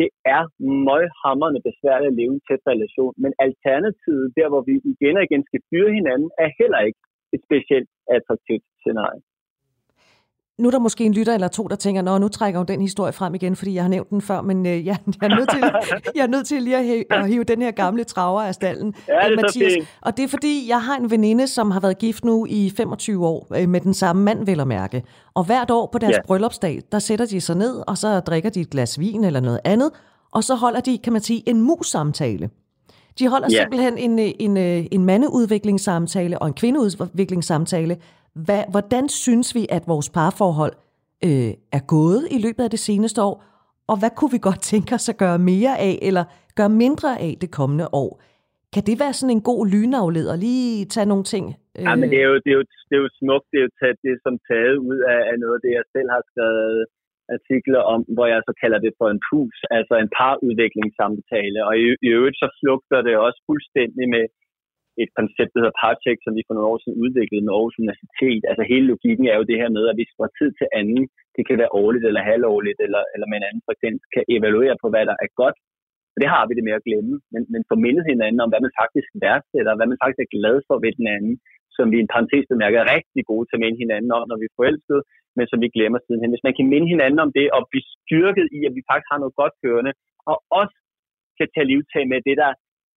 det 0.00 0.08
er 0.36 0.42
møghammerende 0.88 1.62
besværligt 1.68 2.12
at 2.12 2.18
leve 2.20 2.32
i 2.34 2.38
en 2.38 2.46
tæt 2.48 2.62
relation, 2.72 3.14
men 3.22 3.32
alternativet, 3.46 4.26
der 4.38 4.46
hvor 4.52 4.62
vi 4.68 4.74
igen 4.92 5.16
og 5.18 5.24
igen 5.28 5.42
skal 5.48 5.64
fyre 5.70 5.90
hinanden, 5.98 6.30
er 6.44 6.48
heller 6.60 6.80
ikke 6.88 7.00
et 7.34 7.40
specielt 7.48 7.90
attraktivt 8.16 8.64
scenarie 8.80 9.22
nu 10.58 10.68
er 10.68 10.70
der 10.70 10.78
måske 10.78 11.04
en 11.04 11.12
lytter 11.12 11.34
eller 11.34 11.48
to, 11.48 11.66
der 11.66 11.76
tænker, 11.76 12.02
Nå, 12.02 12.18
nu 12.18 12.28
trækker 12.28 12.60
hun 12.60 12.66
den 12.66 12.80
historie 12.80 13.12
frem 13.12 13.34
igen, 13.34 13.56
fordi 13.56 13.74
jeg 13.74 13.84
har 13.84 13.88
nævnt 13.88 14.10
den 14.10 14.20
før, 14.20 14.40
men 14.40 14.66
øh, 14.66 14.72
jeg, 14.86 14.98
jeg, 15.06 15.30
er 15.30 15.36
nødt 15.36 15.50
til, 15.50 15.60
jeg 16.14 16.22
er 16.22 16.26
nødt 16.26 16.46
til 16.46 16.62
lige 16.62 16.76
at 16.76 16.84
hive, 16.84 17.04
at 17.12 17.28
hive 17.28 17.44
den 17.44 17.62
her 17.62 17.70
gamle 17.70 18.04
traver 18.04 18.42
af 18.42 18.54
stallen, 18.54 18.94
ja, 19.08 19.28
det 19.28 19.40
Mathias. 19.42 19.86
Og 20.00 20.16
det 20.16 20.24
er 20.24 20.28
fordi, 20.28 20.68
jeg 20.68 20.82
har 20.82 20.96
en 20.96 21.10
veninde, 21.10 21.46
som 21.46 21.70
har 21.70 21.80
været 21.80 21.98
gift 21.98 22.24
nu 22.24 22.46
i 22.48 22.72
25 22.76 23.26
år 23.26 23.46
øh, 23.56 23.68
med 23.68 23.80
den 23.80 23.94
samme 23.94 24.22
mand, 24.22 24.46
vel 24.46 24.60
at 24.60 24.68
mærke. 24.68 25.02
Og 25.34 25.44
hvert 25.44 25.70
år 25.70 25.88
på 25.92 25.98
deres 25.98 26.16
ja. 26.16 26.22
bryllupsdag, 26.26 26.82
der 26.92 26.98
sætter 26.98 27.26
de 27.26 27.40
sig 27.40 27.56
ned, 27.56 27.82
og 27.86 27.98
så 27.98 28.20
drikker 28.20 28.50
de 28.50 28.60
et 28.60 28.70
glas 28.70 28.98
vin 29.00 29.24
eller 29.24 29.40
noget 29.40 29.60
andet, 29.64 29.90
og 30.32 30.44
så 30.44 30.54
holder 30.54 30.80
de, 30.80 30.98
kan 30.98 31.12
man 31.12 31.22
sige, 31.22 31.48
en 31.48 31.60
mus-samtale. 31.60 32.50
De 33.18 33.28
holder 33.28 33.48
ja. 33.50 33.60
simpelthen 33.60 33.98
en, 33.98 34.18
en, 34.18 34.56
en, 34.56 34.88
en 34.92 35.04
mandeudviklingssamtale 35.04 36.38
og 36.38 36.48
en 36.48 36.54
kvindeudviklingssamtale, 36.54 37.96
hvad, 38.44 38.62
hvordan 38.74 39.04
synes 39.08 39.48
vi, 39.54 39.62
at 39.76 39.82
vores 39.92 40.08
parforhold 40.18 40.74
øh, 41.26 41.52
er 41.78 41.82
gået 41.94 42.22
i 42.36 42.38
løbet 42.46 42.62
af 42.66 42.70
det 42.76 42.82
seneste 42.88 43.18
år, 43.28 43.36
og 43.90 43.96
hvad 44.00 44.12
kunne 44.16 44.32
vi 44.36 44.40
godt 44.48 44.62
tænke 44.72 44.90
os 44.98 45.06
at 45.12 45.20
gøre 45.24 45.38
mere 45.52 45.74
af, 45.88 45.94
eller 46.08 46.24
gøre 46.58 46.72
mindre 46.84 47.10
af 47.26 47.32
det 47.42 47.50
kommende 47.58 47.86
år? 48.02 48.10
Kan 48.74 48.82
det 48.88 48.96
være 49.02 49.14
sådan 49.18 49.36
en 49.36 49.46
god 49.50 49.62
lynafleder? 49.72 50.34
Lige 50.46 50.84
tage 50.94 51.10
nogle 51.12 51.26
ting? 51.34 51.44
Øh... 51.78 51.84
Ja, 51.86 51.92
men 52.00 52.06
det 52.12 52.18
er, 52.24 52.28
jo, 52.32 52.36
det, 52.44 52.50
er 52.54 52.58
jo, 52.60 52.64
det 52.88 52.94
er 52.96 53.02
jo 53.06 53.10
smukt. 53.20 53.46
Det 53.50 53.58
er 53.58 53.66
jo 53.68 53.72
taget, 53.80 53.96
det 54.02 54.10
er 54.12 54.20
som 54.26 54.36
taget 54.50 54.76
ud 54.90 54.98
af, 55.14 55.20
af 55.30 55.36
noget 55.42 55.56
af 55.58 55.62
det, 55.64 55.72
jeg 55.78 55.86
selv 55.94 56.08
har 56.14 56.22
skrevet 56.30 56.80
artikler 57.36 57.82
om, 57.94 58.00
hvor 58.14 58.26
jeg 58.32 58.40
så 58.48 58.52
kalder 58.62 58.78
det 58.86 58.92
for 59.00 59.08
en 59.14 59.20
pus, 59.28 59.56
altså 59.78 59.94
en 60.02 60.10
parudviklingssamtale. 60.18 61.58
Og 61.68 61.72
i, 61.82 61.84
i 62.06 62.08
øvrigt 62.16 62.38
så 62.42 62.48
flugter 62.60 63.00
det 63.06 63.14
også 63.26 63.40
fuldstændig 63.48 64.04
med 64.14 64.24
et 65.02 65.10
koncept, 65.18 65.50
der 65.52 65.60
hedder 65.60 65.80
Parcheck, 65.82 66.18
som 66.22 66.32
vi 66.36 66.46
for 66.46 66.54
nogle 66.54 66.70
år 66.72 66.78
siden 66.80 67.00
udviklede 67.04 67.44
med 67.44 67.54
Aarhus 67.54 67.80
Universitet. 67.82 68.42
Altså 68.50 68.62
hele 68.72 68.86
logikken 68.92 69.24
er 69.32 69.36
jo 69.40 69.48
det 69.50 69.60
her 69.62 69.70
med, 69.76 69.84
at 69.90 69.98
vi 70.00 70.04
fra 70.16 70.28
tid 70.38 70.50
til 70.58 70.68
anden, 70.80 71.02
det 71.36 71.42
kan 71.46 71.60
være 71.62 71.74
årligt 71.80 72.04
eller 72.08 72.28
halvårligt, 72.30 72.78
eller, 72.86 73.02
eller 73.14 73.26
med 73.28 73.36
en 73.38 73.48
anden 73.48 73.64
frekvens, 73.66 74.02
kan 74.14 74.24
evaluere 74.36 74.76
på, 74.82 74.86
hvad 74.92 75.04
der 75.10 75.16
er 75.24 75.30
godt. 75.42 75.58
Og 76.14 76.18
det 76.22 76.28
har 76.34 76.44
vi 76.46 76.52
det 76.58 76.66
med 76.68 76.78
at 76.78 76.86
glemme, 76.88 77.14
men, 77.32 77.42
men 77.52 77.62
få 77.70 77.74
mindet 77.84 78.04
hinanden 78.12 78.40
om, 78.42 78.50
hvad 78.50 78.62
man 78.66 78.78
faktisk 78.82 79.08
værdsætter, 79.24 79.72
hvad 79.76 79.88
man 79.92 80.00
faktisk 80.02 80.20
er 80.22 80.34
glad 80.36 80.56
for 80.68 80.76
ved 80.84 80.92
den 81.00 81.08
anden, 81.16 81.34
som 81.76 81.84
vi 81.90 81.96
i 81.98 82.04
en 82.04 82.12
parentes 82.14 82.46
bemærker 82.52 82.78
er 82.80 82.92
rigtig 82.96 83.22
gode 83.30 83.44
til 83.46 83.56
at 83.56 83.62
minde 83.64 83.82
hinanden 83.84 84.10
om, 84.16 84.22
når 84.30 84.38
vi 84.40 84.46
er 84.48 84.56
forelskede, 84.58 85.02
men 85.36 85.46
som 85.50 85.58
vi 85.64 85.74
glemmer 85.76 85.98
sidenhen. 86.00 86.32
Hvis 86.34 86.46
man 86.46 86.56
kan 86.56 86.70
minde 86.72 86.88
hinanden 86.94 87.20
om 87.24 87.30
det, 87.38 87.46
og 87.56 87.60
blive 87.70 87.86
styrket 87.94 88.46
i, 88.56 88.60
at 88.68 88.74
vi 88.76 88.82
faktisk 88.90 89.10
har 89.12 89.20
noget 89.22 89.38
godt 89.40 89.54
kørende, 89.62 89.92
og 90.30 90.36
også 90.60 90.76
kan 91.38 91.48
tage 91.54 91.70
livtag 91.72 92.04
med 92.12 92.20
det, 92.28 92.36
der 92.42 92.50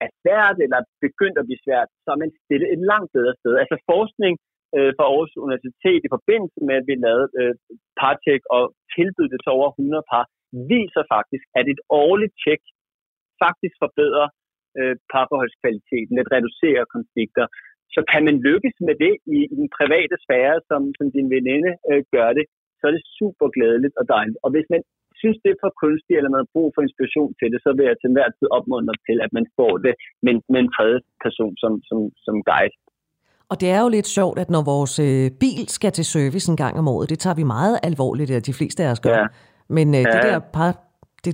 er 0.03 0.09
svært 0.21 0.57
eller 0.65 0.79
begyndt 1.05 1.37
at 1.39 1.47
blive 1.47 1.63
svært, 1.65 1.89
så 2.03 2.07
er 2.13 2.19
man 2.23 2.31
stillet 2.43 2.67
et 2.75 2.81
langt 2.91 3.11
bedre 3.17 3.35
sted. 3.39 3.53
Altså 3.61 3.75
forskning 3.93 4.33
øh, 4.75 4.91
fra 4.97 5.05
Aarhus 5.07 5.33
Universitet 5.45 6.01
i 6.03 6.13
forbindelse 6.15 6.59
med, 6.67 6.75
at 6.81 6.87
vi 6.89 6.95
lavede 7.05 7.27
øh, 7.39 7.53
partjek 8.01 8.41
og 8.55 8.63
tilbød 8.95 9.27
det 9.33 9.39
til 9.41 9.55
over 9.57 9.69
100 9.69 10.09
par, 10.11 10.25
viser 10.73 11.03
faktisk, 11.15 11.45
at 11.59 11.65
et 11.73 11.81
årligt 12.03 12.35
tjek 12.43 12.61
faktisk 13.43 13.75
forbedrer 13.83 14.27
øh, 14.79 14.95
parforholdskvaliteten, 15.13 16.15
at 16.21 16.31
reducere 16.35 16.83
konflikter. 16.95 17.45
Så 17.95 18.01
kan 18.11 18.21
man 18.27 18.35
lykkes 18.47 18.75
med 18.87 18.95
det 19.03 19.13
i, 19.35 19.37
i 19.53 19.55
den 19.61 19.69
private 19.79 20.15
sfære, 20.25 20.57
som, 20.69 20.81
som 20.97 21.07
din 21.15 21.27
veninde 21.35 21.71
øh, 21.89 22.01
gør 22.15 22.29
det, 22.37 22.45
så 22.77 22.83
er 22.87 22.93
det 22.95 23.03
super 23.17 23.47
glædeligt 23.55 23.95
og 23.99 24.05
dejligt. 24.15 24.37
Og 24.43 24.49
hvis 24.53 24.67
man 24.73 24.81
synes, 25.21 25.37
det 25.43 25.49
er 25.51 25.59
for 25.63 25.71
kunstigt, 25.83 26.17
eller 26.17 26.31
man 26.33 26.41
har 26.43 26.51
brug 26.55 26.69
for 26.75 26.81
inspiration 26.87 27.31
til 27.39 27.47
det, 27.53 27.59
så 27.65 27.69
vil 27.77 27.85
jeg 27.89 27.97
til 27.97 28.09
enhver 28.11 28.29
tid 28.37 28.47
opmuntre 28.57 28.95
til, 29.07 29.17
at 29.25 29.31
man 29.37 29.45
får 29.57 29.73
det 29.85 29.93
med, 30.25 30.33
med 30.51 30.59
en 30.65 30.71
tredje 30.75 30.99
person 31.25 31.53
som, 31.61 31.71
som, 31.89 31.99
som 32.25 32.35
guide. 32.49 32.75
Og 33.51 33.55
det 33.61 33.69
er 33.75 33.81
jo 33.85 33.89
lidt 33.97 34.09
sjovt, 34.17 34.37
at 34.43 34.49
når 34.55 34.63
vores 34.73 34.93
øh, 35.07 35.25
bil 35.43 35.63
skal 35.77 35.91
til 35.91 36.05
service 36.05 36.47
en 36.51 36.57
gang 36.63 36.73
om 36.81 36.87
året, 36.93 37.09
det 37.09 37.19
tager 37.19 37.37
vi 37.41 37.45
meget 37.57 37.75
alvorligt, 37.89 38.31
at 38.31 38.47
de 38.49 38.53
fleste 38.59 38.83
af 38.83 38.91
os 38.91 38.99
gør. 38.99 39.17
Ja. 39.19 39.27
Men 39.77 39.87
øh, 39.95 40.01
ja. 40.01 40.11
det 40.13 40.23
der 40.23 40.39
par, 40.39 40.71
det, 41.25 41.33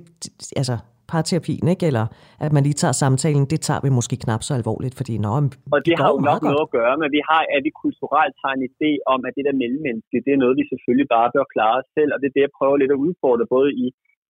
altså, 0.61 0.75
parterapien, 1.13 1.65
ikke? 1.73 1.85
eller 1.89 2.05
at 2.45 2.51
man 2.55 2.63
lige 2.67 2.79
tager 2.81 2.95
samtalen, 3.03 3.45
det 3.53 3.59
tager 3.67 3.81
vi 3.85 3.89
måske 3.99 4.15
knap 4.23 4.41
så 4.47 4.53
alvorligt, 4.59 4.95
fordi 4.99 5.13
nå, 5.25 5.31
Og 5.75 5.79
det, 5.79 5.85
det 5.87 5.93
har 6.01 6.09
jo 6.15 6.19
nok 6.29 6.41
godt. 6.41 6.49
noget 6.51 6.65
at 6.67 6.73
gøre 6.79 6.95
med, 7.01 7.07
vi 7.17 7.21
har, 7.29 7.41
at 7.55 7.61
vi 7.67 7.71
kulturelt 7.83 8.35
har 8.43 8.51
en 8.57 8.63
idé 8.69 8.91
om, 9.13 9.19
at 9.27 9.35
det 9.37 9.43
der 9.47 9.61
mellemmenneske, 9.63 10.17
det 10.25 10.31
er 10.33 10.41
noget, 10.43 10.59
vi 10.59 10.65
selvfølgelig 10.71 11.09
bare 11.17 11.29
bør 11.35 11.45
klare 11.55 11.75
os 11.81 11.89
selv, 11.97 12.11
og 12.13 12.17
det 12.19 12.27
er 12.27 12.35
det, 12.35 12.45
jeg 12.45 12.57
prøver 12.59 12.77
lidt 12.79 12.95
at 12.95 13.03
udfordre, 13.05 13.53
både 13.55 13.69
i, 13.83 13.85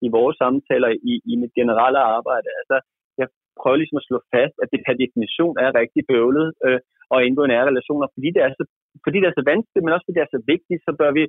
i 0.06 0.08
vores 0.16 0.36
samtaler 0.42 0.90
i, 1.10 1.12
i 1.32 1.34
mit 1.42 1.52
generelle 1.60 2.00
arbejde. 2.16 2.48
Altså, 2.60 2.76
jeg 3.20 3.26
prøver 3.60 3.78
ligesom 3.80 4.00
at 4.00 4.08
slå 4.08 4.18
fast, 4.34 4.56
at 4.62 4.68
det 4.72 4.80
per 4.86 4.96
definition 5.04 5.54
er 5.64 5.78
rigtig 5.80 6.02
bøvlet 6.10 6.48
øh, 6.66 6.80
at 7.14 7.24
indgå 7.26 7.42
i 7.44 7.50
nære 7.52 7.70
relationer, 7.70 8.06
fordi 8.14 8.28
det, 8.34 8.42
er 8.46 8.50
så, 8.58 8.64
fordi 9.04 9.16
det 9.20 9.28
er 9.28 9.36
så 9.38 9.44
vanskeligt, 9.52 9.84
men 9.84 9.94
også 9.94 10.06
fordi 10.06 10.18
det 10.18 10.26
er 10.26 10.36
så 10.36 10.42
vigtigt, 10.54 10.80
så 10.86 10.92
bør 11.00 11.10
vi 11.18 11.22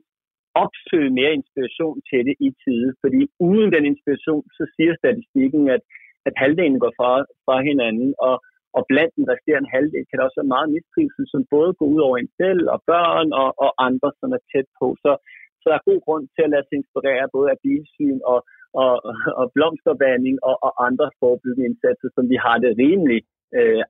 opsøge 0.63 1.09
mere 1.19 1.37
inspiration 1.39 1.97
til 2.09 2.21
det 2.27 2.35
i 2.47 2.49
tide. 2.63 2.89
Fordi 3.01 3.21
uden 3.49 3.69
den 3.75 3.85
inspiration, 3.91 4.43
så 4.57 4.63
siger 4.75 4.93
statistikken, 5.01 5.63
at, 5.75 5.81
at 6.27 6.33
halvdelen 6.41 6.79
går 6.83 6.93
fra, 6.99 7.11
fra 7.45 7.55
hinanden, 7.69 8.09
og, 8.29 8.35
og 8.77 8.83
blandt 8.91 9.13
den 9.17 9.25
resterende 9.33 9.69
halvdel 9.75 10.03
kan 10.07 10.17
der 10.17 10.25
også 10.27 10.39
være 10.41 10.55
meget 10.55 10.73
mistrivsel, 10.75 11.25
som 11.33 11.41
både 11.55 11.71
går 11.79 11.87
ud 11.93 12.01
over 12.07 12.15
en 12.17 12.31
selv 12.41 12.63
og 12.73 12.79
børn 12.91 13.29
og, 13.41 13.49
og 13.65 13.71
andre, 13.87 14.09
som 14.19 14.29
er 14.37 14.41
tæt 14.51 14.67
på. 14.79 14.87
Så, 15.03 15.11
så 15.59 15.65
der 15.69 15.75
er 15.77 15.89
god 15.91 16.01
grund 16.05 16.23
til 16.35 16.43
at 16.45 16.51
lade 16.53 16.65
sig 16.65 16.75
inspirere 16.81 17.33
både 17.35 17.47
af 17.53 17.57
bilsyn 17.65 18.19
og, 18.33 18.39
og, 18.83 18.93
og 19.39 19.45
blomsterbanding 19.55 20.35
og, 20.49 20.55
og 20.67 20.71
andre 20.87 21.07
forebyggende 21.21 21.67
indsatser, 21.69 22.09
som 22.15 22.25
vi 22.31 22.37
har 22.45 22.57
det 22.63 22.71
rimelig 22.83 23.19
øh, 23.57 23.81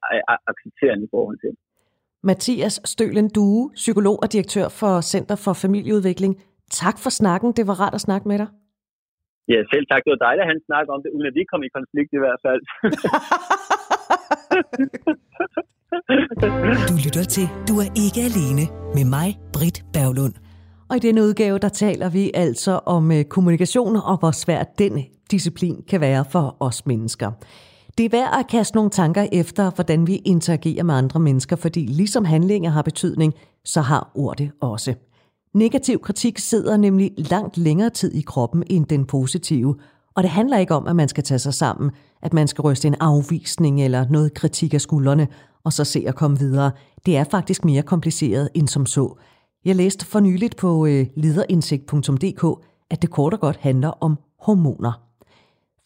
accepterende 0.52 1.04
i 1.08 1.14
forhold 1.16 1.40
til. 1.46 1.54
Mathias 2.24 2.76
Stølen 2.94 3.30
Due, 3.36 3.72
psykolog 3.74 4.18
og 4.24 4.34
direktør 4.34 4.68
for 4.80 5.02
Center 5.02 5.36
for 5.46 5.54
Familieudvikling. 5.64 6.34
Tak 6.72 6.96
for 7.04 7.10
snakken. 7.10 7.52
Det 7.58 7.68
var 7.68 7.80
rart 7.84 7.94
at 7.94 8.02
snakke 8.02 8.28
med 8.28 8.38
dig. 8.38 8.48
Ja, 9.48 9.60
selv 9.74 9.86
tak. 9.92 10.02
Det 10.06 10.12
var 10.16 10.22
dejligt 10.28 10.44
at 10.46 10.50
han 10.52 10.60
snakke 10.70 10.90
om 10.96 11.00
det, 11.04 11.10
uden 11.16 11.28
at 11.32 11.36
vi 11.40 11.44
kom 11.52 11.62
i 11.68 11.70
konflikt 11.78 12.12
i 12.18 12.20
hvert 12.24 12.42
fald. 12.46 12.62
du 16.90 16.94
lytter 17.06 17.26
til 17.36 17.46
Du 17.70 17.74
er 17.84 17.90
ikke 18.06 18.20
alene 18.30 18.64
med 18.98 19.06
mig, 19.16 19.28
Britt 19.54 19.78
Berglund. 19.94 20.36
Og 20.90 20.96
i 20.96 21.00
denne 21.00 21.22
udgave, 21.22 21.60
der 21.60 21.70
taler 21.70 22.10
vi 22.10 22.32
altså 22.34 22.80
om 22.86 23.12
øh, 23.12 23.24
kommunikation 23.24 23.96
og 23.96 24.20
hvor 24.20 24.32
svært 24.32 24.80
den 24.80 25.06
disciplin 25.32 25.84
kan 25.90 26.02
være 26.02 26.26
for 26.32 26.58
os 26.60 26.86
mennesker. 26.86 27.32
Det 27.98 28.06
er 28.06 28.10
værd 28.10 28.40
at 28.40 28.48
kaste 28.48 28.76
nogle 28.76 28.90
tanker 28.90 29.28
efter, 29.34 29.72
hvordan 29.76 30.08
vi 30.08 30.16
interagerer 30.26 30.84
med 30.84 30.96
andre 30.96 31.20
mennesker, 31.20 31.56
fordi 31.56 31.80
ligesom 31.80 32.26
handlinger 32.26 32.70
har 32.70 32.82
betydning, 32.82 33.34
så 33.66 33.82
har 33.82 34.12
ord 34.16 34.38
det 34.38 34.52
også. 34.62 34.96
Negativ 35.58 36.00
kritik 36.00 36.40
sidder 36.40 36.78
nemlig 36.78 37.12
langt 37.18 37.58
længere 37.58 37.90
tid 37.90 38.14
i 38.14 38.22
kroppen 38.22 38.64
end 38.70 38.86
den 38.86 39.06
positive, 39.06 39.76
og 40.16 40.24
det 40.24 40.32
handler 40.32 40.58
ikke 40.58 40.76
om, 40.76 40.88
at 40.88 40.96
man 40.96 41.08
skal 41.08 41.24
tage 41.24 41.40
sig 41.40 41.54
sammen, 41.54 41.92
at 42.22 42.34
man 42.34 42.48
skal 42.48 42.62
ryste 42.62 42.88
en 42.88 42.96
afvisning 43.00 43.84
eller 43.84 44.06
noget 44.10 44.34
kritik 44.34 44.74
af 44.74 44.82
skuldrene, 44.82 45.28
og 45.64 45.74
så 45.74 45.84
se 45.84 46.04
at 46.08 46.16
komme 46.16 46.40
videre. 46.40 46.72
Det 47.06 47.18
er 47.18 47.24
faktisk 47.24 47.66
mere 47.66 47.82
kompliceret 47.82 48.50
end 48.54 48.68
som 48.68 48.86
så. 48.86 49.20
Jeg 49.66 49.76
læste 49.76 50.06
for 50.06 50.20
nyligt 50.20 50.56
på 50.58 50.86
øh, 50.86 51.08
lederindsigt.dk, 51.16 52.66
at 52.90 53.02
det 53.02 53.10
kort 53.10 53.34
og 53.34 53.40
godt 53.40 53.58
handler 53.58 53.90
om 53.90 54.18
hormoner. 54.40 55.02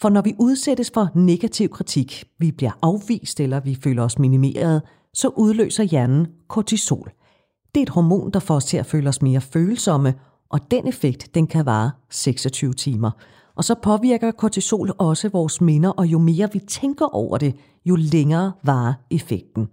For 0.02 0.10
når 0.10 0.22
vi 0.22 0.36
udsættes 0.40 0.92
for 0.94 1.10
negativ 1.16 1.70
kritik, 1.70 2.24
vi 2.40 2.52
bliver 2.52 2.78
afvist 2.82 3.40
eller 3.40 3.60
vi 3.60 3.78
føler 3.84 4.04
os 4.04 4.20
minimeret, 4.20 4.82
så 5.14 5.28
udløser 5.28 5.84
hjernen 5.84 6.28
kortisol. 6.48 7.12
Det 7.76 7.82
er 7.82 7.86
et 7.86 7.90
hormon, 7.90 8.32
der 8.32 8.40
får 8.40 8.56
os 8.56 8.66
til 8.66 8.78
at 8.78 8.86
føle 8.86 9.10
os 9.10 9.22
mere 9.22 9.42
følsomme, 9.42 10.14
og 10.50 10.72
den 10.72 10.88
effekt, 10.88 11.36
den 11.36 11.48
kan 11.48 11.66
vare 11.66 11.92
26 12.10 12.74
timer. 12.74 13.12
Og 13.56 13.64
så 13.64 13.76
påvirker 13.84 14.32
kortisol 14.32 14.92
også 14.98 15.30
vores 15.30 15.62
minder, 15.62 15.90
og 15.90 16.06
jo 16.06 16.20
mere 16.20 16.50
vi 16.54 16.60
tænker 16.60 17.06
over 17.06 17.38
det, 17.38 17.56
jo 17.86 17.96
længere 17.96 18.52
varer 18.64 18.94
effekten. 19.12 19.68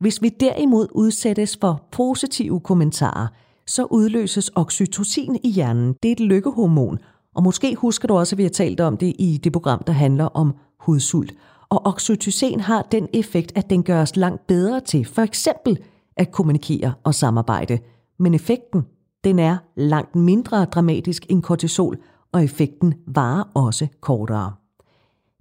Hvis 0.00 0.22
vi 0.22 0.28
derimod 0.28 0.88
udsættes 0.94 1.56
for 1.60 1.82
positive 1.92 2.60
kommentarer, 2.60 3.26
så 3.66 3.84
udløses 3.84 4.50
oxytocin 4.54 5.38
i 5.44 5.50
hjernen. 5.50 5.94
Det 6.02 6.08
er 6.08 6.12
et 6.12 6.20
lykkehormon, 6.20 6.98
og 7.34 7.42
måske 7.42 7.74
husker 7.74 8.08
du 8.08 8.14
også, 8.14 8.34
at 8.34 8.38
vi 8.38 8.42
har 8.42 8.50
talt 8.50 8.80
om 8.80 8.96
det 8.96 9.16
i 9.18 9.40
det 9.44 9.52
program, 9.52 9.82
der 9.86 9.92
handler 9.92 10.24
om 10.24 10.54
hudsult. 10.80 11.34
Og 11.68 11.86
oxytocin 11.86 12.60
har 12.60 12.82
den 12.82 13.08
effekt, 13.12 13.52
at 13.54 13.70
den 13.70 13.82
gør 13.82 14.02
os 14.02 14.16
langt 14.16 14.46
bedre 14.46 14.80
til 14.80 15.04
for 15.04 15.22
eksempel 15.22 15.78
at 16.16 16.32
kommunikere 16.32 16.94
og 17.04 17.14
samarbejde. 17.14 17.78
Men 18.18 18.34
effekten, 18.34 18.82
den 19.24 19.38
er 19.38 19.56
langt 19.76 20.16
mindre 20.16 20.64
dramatisk 20.64 21.26
end 21.28 21.42
kortisol, 21.42 21.98
og 22.32 22.44
effekten 22.44 22.94
varer 23.06 23.44
også 23.54 23.86
kortere. 24.00 24.52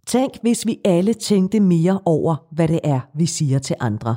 Tænk, 0.07 0.31
hvis 0.41 0.65
vi 0.65 0.79
alle 0.85 1.13
tænkte 1.13 1.59
mere 1.59 1.99
over, 2.05 2.35
hvad 2.51 2.67
det 2.67 2.79
er, 2.83 2.99
vi 3.15 3.25
siger 3.25 3.59
til 3.59 3.75
andre. 3.79 4.15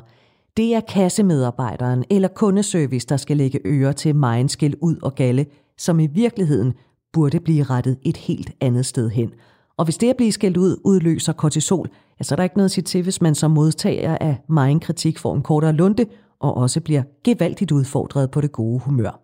Det 0.56 0.74
er 0.74 0.80
kassemedarbejderen 0.80 2.04
eller 2.10 2.28
kundeservice, 2.28 3.06
der 3.06 3.16
skal 3.16 3.36
lægge 3.36 3.60
øre 3.64 3.92
til 3.92 4.16
mejenskæld 4.16 4.74
ud 4.82 4.96
og 5.02 5.14
galle, 5.14 5.46
som 5.78 6.00
i 6.00 6.06
virkeligheden 6.06 6.72
burde 7.12 7.40
blive 7.40 7.62
rettet 7.62 7.98
et 8.02 8.16
helt 8.16 8.50
andet 8.60 8.86
sted 8.86 9.10
hen. 9.10 9.30
Og 9.76 9.84
hvis 9.84 9.98
det 9.98 10.10
at 10.10 10.16
blive 10.16 10.32
skældt 10.32 10.56
ud 10.56 10.76
udløser 10.84 11.32
kortisol, 11.32 11.88
ja, 12.18 12.24
så 12.24 12.34
er 12.34 12.36
der 12.36 12.42
ikke 12.42 12.56
noget 12.56 12.68
at 12.68 12.70
sige 12.70 12.84
til, 12.84 13.02
hvis 13.02 13.20
man 13.20 13.34
som 13.34 13.50
modtager 13.50 14.18
af 14.20 14.40
meget 14.48 14.80
kritik 14.80 15.18
får 15.18 15.34
en 15.34 15.42
kortere 15.42 15.72
lunte, 15.72 16.06
og 16.44 16.56
også 16.56 16.80
bliver 16.80 17.02
gevaldigt 17.24 17.72
udfordret 17.72 18.30
på 18.30 18.40
det 18.40 18.52
gode 18.52 18.80
humør. 18.86 19.14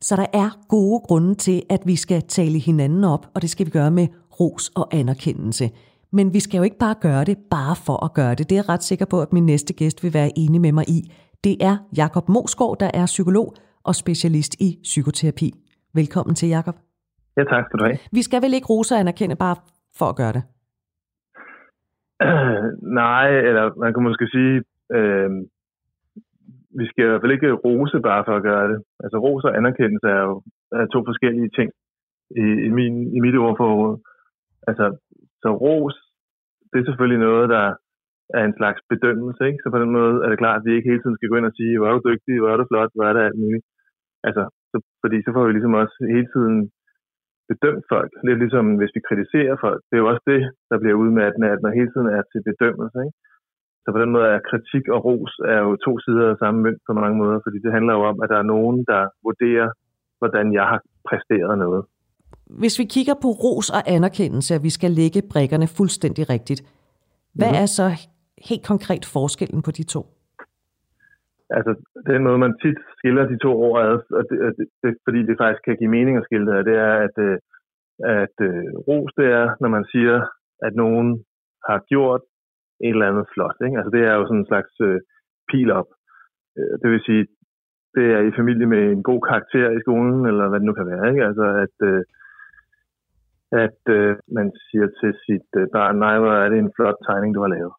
Så 0.00 0.16
der 0.16 0.26
er 0.32 0.50
gode 0.68 1.00
grunde 1.08 1.34
til, 1.34 1.62
at 1.70 1.82
vi 1.86 1.96
skal 1.96 2.22
tale 2.22 2.58
hinanden 2.58 3.04
op, 3.04 3.26
og 3.34 3.42
det 3.42 3.50
skal 3.50 3.66
vi 3.66 3.70
gøre 3.70 3.90
med 3.90 4.06
ros 4.40 4.68
og 4.68 4.88
anerkendelse. 4.92 5.70
Men 6.12 6.34
vi 6.34 6.40
skal 6.40 6.58
jo 6.58 6.64
ikke 6.64 6.78
bare 6.78 6.94
gøre 7.00 7.24
det, 7.24 7.36
bare 7.50 7.76
for 7.86 8.04
at 8.04 8.14
gøre 8.14 8.34
det. 8.34 8.50
Det 8.50 8.54
er 8.56 8.62
jeg 8.62 8.68
ret 8.68 8.82
sikker 8.82 9.06
på, 9.10 9.22
at 9.22 9.32
min 9.32 9.46
næste 9.46 9.72
gæst 9.74 10.04
vil 10.04 10.14
være 10.14 10.30
enig 10.36 10.60
med 10.60 10.72
mig 10.72 10.84
i. 10.88 11.00
Det 11.44 11.56
er 11.60 11.76
Jakob 11.96 12.28
Mosgaard, 12.28 12.76
der 12.80 12.90
er 12.94 13.06
psykolog 13.06 13.54
og 13.84 13.94
specialist 13.94 14.54
i 14.60 14.78
psykoterapi. 14.82 15.52
Velkommen 15.94 16.34
til, 16.34 16.48
Jakob. 16.48 16.76
Ja, 17.36 17.44
tak 17.44 17.64
skal 17.66 17.78
du 17.78 17.84
have. 17.84 17.98
Vi 18.12 18.22
skal 18.22 18.42
vel 18.42 18.54
ikke 18.54 18.66
rose 18.66 18.94
og 18.94 19.00
anerkende 19.00 19.36
bare 19.36 19.56
for 19.98 20.06
at 20.06 20.16
gøre 20.16 20.32
det? 20.32 20.42
Øh, 22.22 22.62
nej, 23.00 23.26
eller 23.48 23.64
man 23.82 23.94
kan 23.94 24.02
måske 24.02 24.26
sige, 24.34 24.56
øh, 24.96 25.30
vi 26.78 26.84
skal 26.90 27.04
i 27.04 27.08
hvert 27.08 27.22
fald 27.22 27.36
ikke 27.36 27.58
rose 27.64 27.98
bare 28.10 28.22
for 28.26 28.34
at 28.36 28.46
gøre 28.50 28.66
det. 28.72 28.78
Altså 29.04 29.16
ros 29.24 29.44
og 29.48 29.56
anerkendelse 29.58 30.08
er 30.16 30.22
jo 30.28 30.34
er 30.78 30.86
to 30.86 31.00
forskellige 31.10 31.50
ting 31.58 31.70
i, 32.42 32.46
i, 32.66 32.70
min, 32.78 32.94
i 33.16 33.18
mit 33.24 33.36
ordforråd. 33.46 33.94
Altså, 34.68 34.86
så 35.42 35.48
ros, 35.64 35.96
det 36.70 36.78
er 36.78 36.86
selvfølgelig 36.88 37.20
noget, 37.28 37.46
der 37.56 37.64
er 38.38 38.44
en 38.44 38.58
slags 38.60 38.80
bedømmelse, 38.92 39.42
ikke? 39.48 39.60
Så 39.62 39.68
på 39.70 39.78
den 39.82 39.90
måde 39.98 40.14
er 40.24 40.28
det 40.30 40.42
klart, 40.42 40.60
at 40.60 40.66
vi 40.66 40.72
ikke 40.74 40.90
hele 40.90 41.02
tiden 41.02 41.18
skal 41.18 41.30
gå 41.30 41.36
ind 41.38 41.50
og 41.50 41.56
sige, 41.58 41.74
hvor 41.76 41.86
er 41.88 41.94
du 41.96 42.02
dygtig, 42.10 42.34
hvor 42.38 42.50
er 42.50 42.58
du 42.58 42.66
flot, 42.70 42.92
hvor 42.94 43.04
er 43.08 43.14
det 43.14 43.22
alt 43.26 43.38
muligt. 43.44 43.64
Altså, 44.28 44.42
så, 44.70 44.76
fordi 45.02 45.16
så 45.24 45.30
får 45.34 45.44
vi 45.46 45.52
ligesom 45.52 45.74
også 45.82 45.96
hele 46.14 46.28
tiden 46.34 46.56
bedømt 47.50 47.84
folk. 47.94 48.10
Lidt 48.26 48.40
ligesom 48.44 48.64
hvis 48.80 48.94
vi 48.96 49.00
kritiserer 49.08 49.56
folk. 49.64 49.80
Det 49.86 49.94
er 49.94 50.02
jo 50.04 50.10
også 50.12 50.24
det, 50.32 50.42
der 50.70 50.78
bliver 50.82 51.00
udmattende, 51.02 51.48
at 51.54 51.60
man 51.64 51.76
hele 51.78 51.90
tiden 51.92 52.08
er 52.16 52.22
til 52.32 52.40
bedømmelse. 52.50 52.98
Ikke? 53.06 53.18
Så 53.84 53.88
på 53.92 53.98
den 54.02 54.10
måde 54.14 54.26
er 54.36 54.46
kritik 54.50 54.84
og 54.94 55.04
ros 55.04 55.32
er 55.54 55.60
jo 55.66 55.72
to 55.86 55.92
sider 56.04 56.26
af 56.30 56.36
samme 56.42 56.58
mønt 56.64 56.82
på 56.86 56.92
mange 57.00 57.16
måder, 57.22 57.38
fordi 57.44 57.58
det 57.64 57.72
handler 57.76 57.92
jo 57.98 58.02
om, 58.10 58.16
at 58.22 58.28
der 58.32 58.38
er 58.38 58.50
nogen, 58.54 58.84
der 58.90 59.02
vurderer, 59.26 59.68
hvordan 60.18 60.46
jeg 60.58 60.66
har 60.72 60.80
præsteret 61.08 61.58
noget. 61.58 61.82
Hvis 62.62 62.78
vi 62.80 62.84
kigger 62.84 63.14
på 63.24 63.28
ros 63.44 63.68
og 63.76 63.82
anerkendelse, 63.96 64.54
at 64.54 64.62
vi 64.62 64.70
skal 64.70 64.90
lægge 64.90 65.22
brækkerne 65.32 65.68
fuldstændig 65.78 66.30
rigtigt, 66.30 66.60
hvad 67.38 67.48
mm-hmm. 67.48 67.62
er 67.62 67.66
så 67.78 67.86
helt 68.48 68.64
konkret 68.72 69.04
forskellen 69.16 69.62
på 69.62 69.70
de 69.70 69.84
to? 69.94 70.02
Altså, 71.56 71.72
den 72.10 72.24
måde, 72.24 72.38
man 72.38 72.54
tit 72.62 72.78
skiller 72.96 73.24
de 73.32 73.38
to 73.38 73.52
ord 73.66 73.80
ad, 73.88 73.98
og 74.18 74.22
det, 74.30 74.38
det, 74.58 74.66
det, 74.82 74.92
fordi 75.06 75.20
det 75.28 75.36
faktisk 75.42 75.62
kan 75.64 75.76
give 75.80 75.94
mening 75.96 76.16
at 76.16 76.26
skille 76.28 76.46
det 76.46 76.66
det 76.70 76.76
er, 76.88 76.94
at, 77.06 77.16
øh, 77.28 77.36
at 78.22 78.36
uh, 78.48 78.64
ros, 78.88 79.12
det 79.18 79.26
er, 79.40 79.46
når 79.62 79.70
man 79.76 79.84
siger, 79.92 80.16
at 80.66 80.72
nogen 80.82 81.08
har 81.68 81.78
gjort 81.92 82.22
et 82.86 82.94
eller 82.94 83.10
andet 83.10 83.26
flot. 83.34 83.58
Ikke? 83.66 83.76
Altså, 83.78 83.90
det 83.96 84.02
er 84.04 84.14
jo 84.14 84.24
sådan 84.26 84.42
en 84.42 84.50
slags 84.52 84.72
uh, 84.88 84.98
pil 85.50 85.70
op. 85.80 85.90
Det 86.82 86.88
vil 86.90 87.06
sige, 87.08 87.24
det 87.96 88.06
er 88.16 88.20
i 88.20 88.36
familie 88.40 88.66
med 88.74 88.82
en 88.96 89.02
god 89.10 89.20
karakter 89.28 89.68
i 89.70 89.80
skolen, 89.84 90.26
eller 90.30 90.48
hvad 90.48 90.58
det 90.60 90.68
nu 90.68 90.74
kan 90.78 90.90
være. 90.92 91.04
Ikke? 91.10 91.24
Altså, 91.28 91.46
at, 91.64 91.76
uh, 91.90 92.02
at 93.64 93.80
uh, 93.98 94.12
man 94.36 94.46
siger 94.66 94.86
til 95.00 95.12
sit 95.26 95.48
uh, 95.60 95.64
barn, 95.76 95.96
nej, 96.06 96.16
hvor 96.18 96.32
er 96.42 96.48
det 96.48 96.58
en 96.58 96.74
flot 96.76 96.98
tegning, 97.08 97.30
du 97.34 97.40
har 97.44 97.52
lavet. 97.56 97.74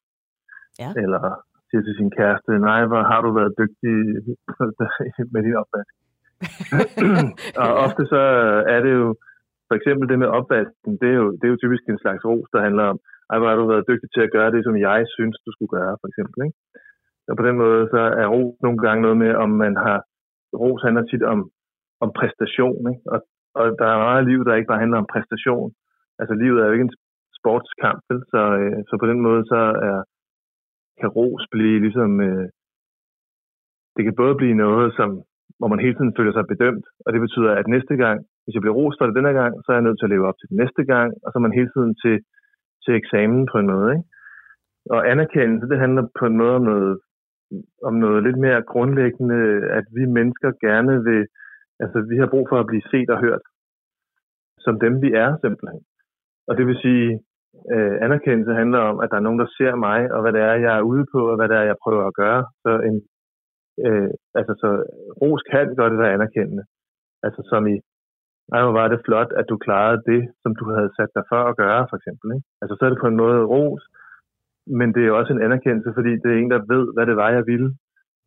Ja. 0.82 0.90
Eller 1.04 1.22
siger 1.68 1.84
til 1.84 1.96
sin 2.00 2.12
kæreste, 2.18 2.52
nej, 2.70 2.82
hvor 2.90 3.02
har 3.12 3.22
du 3.22 3.30
været 3.40 3.58
dygtig 3.62 3.96
med 5.34 5.42
din 5.46 5.60
opvask. 5.62 5.94
og 7.64 7.70
ofte 7.86 8.04
så 8.14 8.22
er 8.74 8.80
det 8.86 8.94
jo, 9.00 9.08
for 9.68 9.76
eksempel 9.76 10.10
det 10.10 10.20
med 10.20 10.34
opvasken, 10.38 10.92
det 11.02 11.10
er 11.14 11.18
jo, 11.22 11.28
det 11.38 11.44
er 11.46 11.54
jo 11.54 11.62
typisk 11.64 11.84
en 11.90 12.04
slags 12.04 12.26
ros, 12.26 12.48
der 12.54 12.62
handler 12.68 12.84
om, 12.84 13.00
ej, 13.32 13.38
hvor 13.38 13.50
har 13.50 13.58
du 13.60 13.68
været 13.74 13.90
dygtig 13.90 14.10
til 14.12 14.24
at 14.26 14.34
gøre 14.36 14.52
det, 14.56 14.62
som 14.64 14.76
jeg 14.88 15.00
synes, 15.16 15.36
du 15.46 15.52
skulle 15.54 15.74
gøre, 15.78 15.94
for 16.02 16.08
eksempel. 16.12 16.38
Ikke? 16.46 16.58
Og 17.30 17.36
på 17.38 17.44
den 17.48 17.58
måde, 17.64 17.82
så 17.94 18.02
er 18.22 18.28
ros 18.36 18.56
nogle 18.66 18.80
gange 18.86 19.02
noget 19.06 19.18
med, 19.24 19.32
om 19.44 19.50
man 19.64 19.74
har, 19.86 20.00
ros 20.64 20.82
handler 20.86 21.04
tit 21.06 21.24
om, 21.34 21.40
om 22.04 22.10
præstation, 22.20 22.82
ikke? 22.92 23.04
Og, 23.14 23.20
og 23.60 23.66
der 23.80 23.88
er 23.92 24.06
meget 24.08 24.24
livet, 24.30 24.46
der 24.46 24.60
ikke 24.60 24.72
bare 24.72 24.84
handler 24.84 25.00
om 25.02 25.12
præstation. 25.14 25.70
Altså 26.20 26.34
livet 26.44 26.58
er 26.60 26.66
jo 26.68 26.76
ikke 26.76 26.88
en 26.90 26.98
sportskamp, 27.40 28.02
så, 28.34 28.42
øh, 28.62 28.78
så 28.90 28.94
på 29.02 29.08
den 29.12 29.20
måde, 29.28 29.42
så 29.54 29.62
er 29.90 29.98
kan 31.00 31.10
ros 31.18 31.44
blive 31.54 31.78
ligesom... 31.86 32.12
Øh, 32.28 32.48
det 33.96 34.04
kan 34.06 34.16
både 34.22 34.36
blive 34.42 34.62
noget, 34.66 34.88
som, 35.00 35.10
hvor 35.60 35.70
man 35.72 35.84
hele 35.84 35.96
tiden 35.96 36.16
føler 36.18 36.34
sig 36.34 36.46
bedømt, 36.54 36.86
og 37.06 37.10
det 37.14 37.22
betyder, 37.26 37.52
at 37.60 37.68
næste 37.76 37.96
gang, 38.04 38.18
hvis 38.44 38.56
jeg 38.56 38.64
bliver 38.64 38.78
rost 38.80 38.98
for 38.98 39.06
det 39.06 39.18
denne 39.18 39.34
gang, 39.42 39.54
så 39.62 39.68
er 39.70 39.78
jeg 39.78 39.88
nødt 39.88 40.00
til 40.00 40.08
at 40.08 40.14
leve 40.16 40.28
op 40.30 40.38
til 40.38 40.50
det 40.52 40.58
næste 40.64 40.84
gang, 40.94 41.10
og 41.24 41.28
så 41.28 41.36
er 41.38 41.46
man 41.46 41.58
hele 41.60 41.72
tiden 41.76 41.94
til, 42.04 42.16
til 42.86 42.94
eksamen 42.96 43.48
på 43.52 43.58
en 43.60 43.72
måde. 43.74 43.90
Ikke? 43.96 44.08
Og 44.90 45.10
anerkendelse, 45.12 45.70
det 45.72 45.80
handler 45.80 46.04
på 46.20 46.26
en 46.26 46.38
måde 46.38 46.56
om 46.56 46.64
noget, 46.72 47.00
om 47.84 47.94
noget 47.94 48.24
lidt 48.24 48.38
mere 48.38 48.62
grundlæggende, 48.74 49.40
at 49.78 49.86
vi 49.98 50.06
mennesker 50.06 50.52
gerne 50.68 51.04
vil, 51.04 51.28
altså 51.80 51.98
vi 52.12 52.18
har 52.18 52.28
brug 52.34 52.46
for 52.50 52.60
at 52.60 52.70
blive 52.72 52.90
set 52.92 53.10
og 53.10 53.20
hørt, 53.20 53.44
som 54.60 54.80
dem 54.80 55.02
vi 55.02 55.10
er 55.14 55.30
simpelthen. 55.44 55.82
Og 56.48 56.58
det 56.58 56.68
vil 56.68 56.78
sige, 56.86 57.08
øh, 57.74 57.96
anerkendelse 58.06 58.54
handler 58.54 58.80
om, 58.80 59.00
at 59.00 59.10
der 59.12 59.18
er 59.18 59.28
nogen, 59.28 59.40
der 59.40 59.50
ser 59.58 59.76
mig, 59.76 60.12
og 60.14 60.22
hvad 60.22 60.34
det 60.34 60.42
er, 60.42 60.56
jeg 60.66 60.78
er 60.78 60.82
ude 60.92 61.06
på, 61.14 61.20
og 61.32 61.36
hvad 61.36 61.48
det 61.50 61.58
er, 61.58 61.66
jeg 61.72 61.84
prøver 61.84 62.06
at 62.08 62.18
gøre. 62.24 62.42
Så, 62.64 62.72
en, 62.88 62.98
øh, 63.86 64.10
altså, 64.40 64.54
så 64.62 64.70
ros 65.22 65.42
kan 65.52 65.76
godt 65.76 65.98
være 65.98 66.14
anerkendende. 66.14 66.64
Altså 67.24 67.42
som 67.52 67.68
i, 67.68 67.76
nej, 68.52 68.62
hvor 68.64 68.76
var 68.80 68.88
det 68.88 69.04
flot, 69.06 69.32
at 69.40 69.46
du 69.50 69.58
klarede 69.66 70.02
det, 70.12 70.22
som 70.44 70.52
du 70.60 70.66
havde 70.76 70.92
sat 70.98 71.12
dig 71.18 71.24
for 71.32 71.42
at 71.50 71.58
gøre, 71.64 71.82
for 71.90 71.98
eksempel. 72.00 72.28
Ikke? 72.36 72.48
Altså 72.62 72.74
så 72.76 72.82
er 72.86 72.92
det 72.92 73.04
på 73.04 73.12
en 73.12 73.22
måde 73.24 73.40
ros, 73.54 73.84
men 74.80 74.90
det 74.96 75.04
er 75.04 75.12
også 75.20 75.34
en 75.34 75.46
anerkendelse, 75.48 75.92
fordi 75.98 76.12
det 76.22 76.30
er 76.32 76.38
en, 76.38 76.52
der 76.54 76.70
ved, 76.74 76.86
hvad 76.94 77.06
det 77.10 77.16
var, 77.22 77.30
jeg 77.38 77.46
ville. 77.52 77.70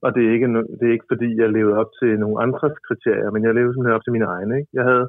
Og 0.05 0.09
det 0.15 0.23
er 0.25 0.33
ikke, 0.37 0.49
det 0.79 0.85
er 0.87 0.97
ikke 0.97 1.13
fordi, 1.13 1.29
jeg 1.43 1.49
levede 1.57 1.79
op 1.83 1.91
til 2.01 2.11
nogle 2.23 2.43
andres 2.45 2.77
kriterier, 2.89 3.31
men 3.31 3.43
jeg 3.45 3.55
levede 3.55 3.73
simpelthen 3.73 3.99
op 3.99 4.05
til 4.05 4.17
mine 4.17 4.31
egne. 4.37 4.53
Ikke? 4.59 4.71
Jeg 4.79 4.85
havde, 4.91 5.07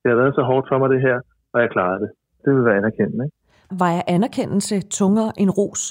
det 0.00 0.06
havde 0.08 0.22
været 0.22 0.34
så 0.38 0.42
hårdt 0.50 0.66
for 0.70 0.78
mig, 0.78 0.90
det 0.94 1.00
her, 1.08 1.18
og 1.52 1.58
jeg 1.62 1.70
klarede 1.70 2.00
det. 2.04 2.10
Det 2.44 2.50
vil 2.54 2.64
være 2.64 2.80
anerkendende. 2.82 3.24
Ikke? 3.26 3.36
Vejer 3.82 4.02
anerkendelse 4.16 4.76
tungere 4.98 5.30
end 5.40 5.50
ros? 5.58 5.82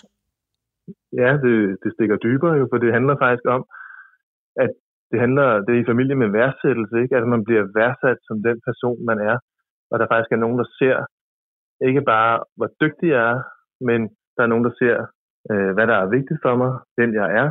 Ja, 1.22 1.30
det, 1.44 1.56
det 1.84 1.90
stikker 1.94 2.18
dybere 2.18 2.56
jo, 2.62 2.66
for 2.72 2.78
det 2.84 2.94
handler 2.98 3.16
faktisk 3.26 3.46
om, 3.56 3.62
at 4.64 4.72
det 5.14 5.22
handler, 5.26 5.48
det 5.66 5.72
er 5.74 5.82
i 5.82 5.92
familie 5.92 6.16
med 6.22 6.30
værdsættelse, 6.40 6.96
ikke? 7.04 7.16
at 7.18 7.26
man 7.34 7.44
bliver 7.48 7.64
værdsat 7.80 8.20
som 8.28 8.38
den 8.48 8.58
person, 8.68 9.00
man 9.10 9.20
er, 9.32 9.38
og 9.92 9.96
der 10.00 10.12
faktisk 10.12 10.32
er 10.32 10.44
nogen, 10.44 10.60
der 10.62 10.68
ser 10.80 10.98
ikke 11.88 12.02
bare, 12.14 12.34
hvor 12.58 12.70
dygtig 12.82 13.10
jeg 13.16 13.24
er, 13.34 13.40
men 13.90 14.00
der 14.36 14.42
er 14.44 14.52
nogen, 14.52 14.66
der 14.68 14.74
ser, 14.82 14.98
øh, 15.52 15.72
hvad 15.76 15.88
der 15.92 15.98
er 16.00 16.14
vigtigt 16.18 16.40
for 16.46 16.54
mig, 16.62 16.72
hvem 16.96 17.12
jeg 17.22 17.28
er, 17.42 17.48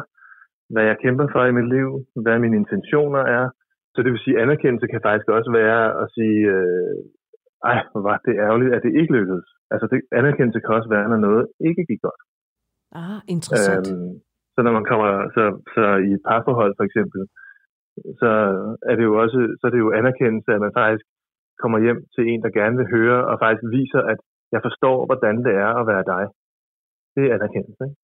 hvad 0.73 0.85
jeg 0.91 0.97
kæmper 1.05 1.27
for 1.33 1.43
i 1.45 1.57
mit 1.59 1.69
liv, 1.77 1.89
hvad 2.25 2.37
mine 2.45 2.57
intentioner 2.63 3.23
er. 3.39 3.45
Så 3.95 3.99
det 4.03 4.11
vil 4.13 4.25
sige, 4.25 4.37
at 4.37 4.43
anerkendelse 4.43 4.87
kan 4.93 5.05
faktisk 5.09 5.29
også 5.37 5.51
være 5.61 5.83
at 6.03 6.07
sige, 6.17 6.41
øh, 6.57 6.97
ej, 7.71 7.79
hvor 7.91 8.03
var 8.09 8.19
det 8.27 8.35
ærgerligt, 8.47 8.75
at 8.75 8.83
det 8.85 8.93
ikke 9.01 9.13
lykkedes. 9.19 9.49
Altså 9.73 9.87
det, 9.91 9.99
anerkendelse 10.21 10.61
kan 10.61 10.77
også 10.79 10.91
være, 10.95 11.09
når 11.09 11.21
noget 11.29 11.45
ikke 11.69 11.85
gik 11.91 12.01
godt. 12.07 12.23
Ah, 13.01 13.21
interessant. 13.35 13.87
Øhm, 13.93 14.15
så 14.55 14.59
når 14.67 14.73
man 14.79 14.85
kommer, 14.91 15.11
så, 15.37 15.43
så 15.75 15.85
i 16.09 16.11
et 16.17 16.23
parforhold 16.29 16.73
for 16.79 16.85
eksempel, 16.89 17.21
så 18.20 18.30
er 18.90 18.95
det 18.97 19.05
jo 19.11 19.14
også, 19.22 19.38
så 19.59 19.62
er 19.66 19.72
det 19.72 19.84
jo 19.84 19.97
anerkendelse, 20.01 20.51
at 20.53 20.61
man 20.66 20.76
faktisk 20.80 21.05
kommer 21.62 21.78
hjem 21.86 22.01
til 22.14 22.22
en, 22.30 22.43
der 22.45 22.59
gerne 22.61 22.76
vil 22.80 22.93
høre, 22.97 23.18
og 23.30 23.34
faktisk 23.45 23.64
viser, 23.78 24.01
at 24.12 24.18
jeg 24.55 24.61
forstår, 24.66 24.97
hvordan 25.09 25.36
det 25.47 25.55
er 25.66 25.72
at 25.80 25.86
være 25.93 26.05
dig. 26.12 26.24
Det 27.14 27.22
er 27.24 27.34
anerkendelse, 27.36 27.82
ikke? 27.86 27.99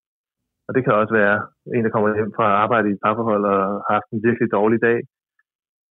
Og 0.66 0.74
det 0.74 0.82
kan 0.84 0.94
også 1.00 1.14
være 1.22 1.36
en, 1.76 1.84
der 1.84 1.90
kommer 1.94 2.08
hjem 2.18 2.32
fra 2.36 2.46
arbejde 2.64 2.88
i 2.88 2.94
et 2.94 3.02
parforhold 3.04 3.44
og 3.52 3.58
har 3.86 3.92
haft 3.96 4.08
en 4.10 4.24
virkelig 4.28 4.48
dårlig 4.58 4.80
dag. 4.88 4.98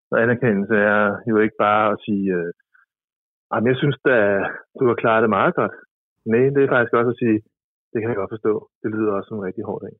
Så 0.09 0.15
anerkendelse 0.23 0.75
er 0.93 1.03
jo 1.31 1.37
ikke 1.43 1.57
bare 1.65 1.85
at 1.93 1.97
sige, 2.05 2.27
øh, 2.37 2.51
at 3.55 3.63
jeg 3.69 3.77
synes, 3.81 3.97
at 4.05 4.25
du 4.79 4.83
har 4.89 4.97
klaret 5.01 5.23
det 5.23 5.29
meget 5.37 5.53
godt. 5.59 5.75
Nej, 6.31 6.45
det 6.53 6.61
er 6.61 6.73
faktisk 6.75 6.93
også 6.99 7.11
at 7.13 7.19
sige, 7.23 7.37
det 7.91 7.97
kan 7.99 8.09
jeg 8.09 8.19
godt 8.21 8.33
forstå. 8.35 8.53
Det 8.81 8.89
lyder 8.91 9.11
også 9.13 9.27
som 9.27 9.37
en 9.37 9.47
rigtig 9.49 9.63
hård 9.69 9.81
dag. 9.85 9.95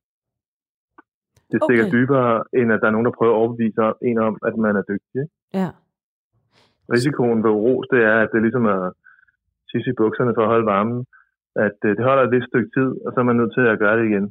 Det 1.50 1.58
stikker 1.64 1.84
okay. 1.86 1.94
dybere, 1.96 2.32
end 2.58 2.72
at 2.74 2.80
der 2.80 2.88
er 2.88 2.94
nogen, 2.94 3.08
der 3.08 3.18
prøver 3.18 3.34
at 3.34 3.40
overbevise 3.42 3.82
en 4.08 4.18
om, 4.28 4.34
at 4.48 4.54
man 4.64 4.74
er 4.80 4.84
dygtig. 4.92 5.22
Ja. 5.60 5.68
Risikoen 6.92 7.40
ved 7.44 7.50
ros, 7.50 7.86
det 7.92 8.00
er, 8.10 8.16
at 8.24 8.30
det 8.32 8.40
ligesom 8.42 8.64
er 8.74 8.80
tisse 9.70 9.90
i 9.90 9.98
bukserne 10.00 10.32
for 10.36 10.42
at 10.42 10.52
holde 10.52 10.70
varmen. 10.74 11.00
At 11.66 11.78
øh, 11.84 11.96
det 11.96 12.04
holder 12.08 12.22
et 12.24 12.34
vist 12.34 12.48
stykke 12.50 12.70
tid, 12.76 12.90
og 13.04 13.08
så 13.12 13.16
er 13.20 13.28
man 13.30 13.36
nødt 13.40 13.52
til 13.54 13.64
at 13.72 13.78
gøre 13.78 13.96
det 13.98 14.06
igen. 14.10 14.26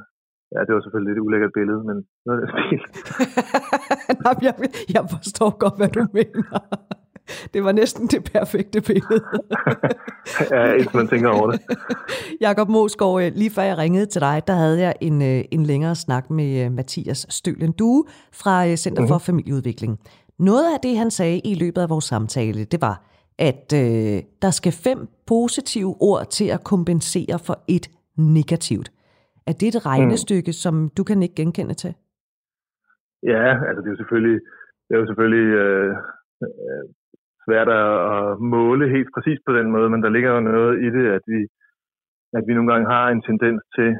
Ja, 0.53 0.59
det 0.65 0.74
var 0.76 0.82
selvfølgelig 0.82 1.11
lidt 1.11 1.24
ulækkert 1.26 1.53
billede, 1.59 1.82
men 1.89 1.97
noget 2.26 2.39
af 2.43 2.47
stil. 2.53 2.82
jeg, 4.47 4.55
jeg 4.95 5.03
forstår 5.15 5.49
godt, 5.63 5.78
hvad 5.80 5.91
du 5.97 6.03
mener. 6.20 6.57
Det 7.53 7.63
var 7.63 7.71
næsten 7.71 8.07
det 8.07 8.32
perfekte 8.34 8.82
billede. 8.82 9.23
ja, 10.51 10.71
ikke 10.71 10.91
man 10.93 11.07
tænker 11.07 11.30
over 11.30 11.51
det. 11.51 11.61
Jakob 12.45 12.69
Mosgaard, 12.69 13.23
øh, 13.23 13.32
lige 13.36 13.49
før 13.49 13.61
jeg 13.61 13.78
ringede 13.78 14.05
til 14.05 14.21
dig, 14.21 14.41
der 14.47 14.53
havde 14.53 14.80
jeg 14.80 14.93
en, 15.01 15.21
øh, 15.21 15.43
en 15.51 15.63
længere 15.63 15.95
snak 15.95 16.30
med 16.30 16.65
øh, 16.65 16.71
Mathias 16.71 17.25
Stølen 17.30 17.71
Due 17.71 18.03
fra 18.34 18.75
Center 18.75 19.01
for 19.01 19.07
mm-hmm. 19.07 19.19
Familieudvikling. 19.19 19.99
Noget 20.39 20.73
af 20.73 20.80
det, 20.84 20.97
han 20.97 21.11
sagde 21.11 21.39
i 21.39 21.55
løbet 21.55 21.82
af 21.82 21.89
vores 21.89 22.05
samtale, 22.05 22.63
det 22.63 22.82
var, 22.82 23.03
at 23.39 23.73
øh, 23.75 24.23
der 24.41 24.51
skal 24.51 24.71
fem 24.71 25.07
positive 25.28 25.95
ord 25.99 26.25
til 26.30 26.45
at 26.45 26.63
kompensere 26.63 27.39
for 27.39 27.63
et 27.67 27.88
negativt. 28.17 28.91
Er 29.47 29.53
det 29.53 29.67
et 29.67 29.86
regnestykke, 29.86 30.49
mm. 30.49 30.61
som 30.63 30.89
du 30.97 31.03
kan 31.03 31.23
ikke 31.23 31.36
genkende 31.36 31.73
til? 31.73 31.93
Ja, 33.23 33.45
altså 33.67 33.80
det 33.82 33.88
er 33.88 33.95
jo 33.95 34.01
selvfølgelig, 34.03 34.39
det 34.88 34.91
er 34.95 34.99
jo 34.99 35.07
selvfølgelig 35.07 35.47
øh, 35.63 35.95
svært 37.48 37.70
at 37.82 38.39
måle 38.56 38.86
helt 38.95 39.10
præcis 39.16 39.39
på 39.45 39.52
den 39.58 39.68
måde, 39.76 39.89
men 39.89 40.04
der 40.04 40.10
ligger 40.10 40.32
jo 40.34 40.39
noget 40.39 40.74
i 40.86 40.89
det, 40.98 41.06
at 41.18 41.24
vi, 41.32 41.39
at 42.38 42.43
vi 42.48 42.54
nogle 42.54 42.72
gange 42.72 42.88
har 42.95 43.06
en 43.10 43.22
tendens 43.30 43.62
til 43.78 43.91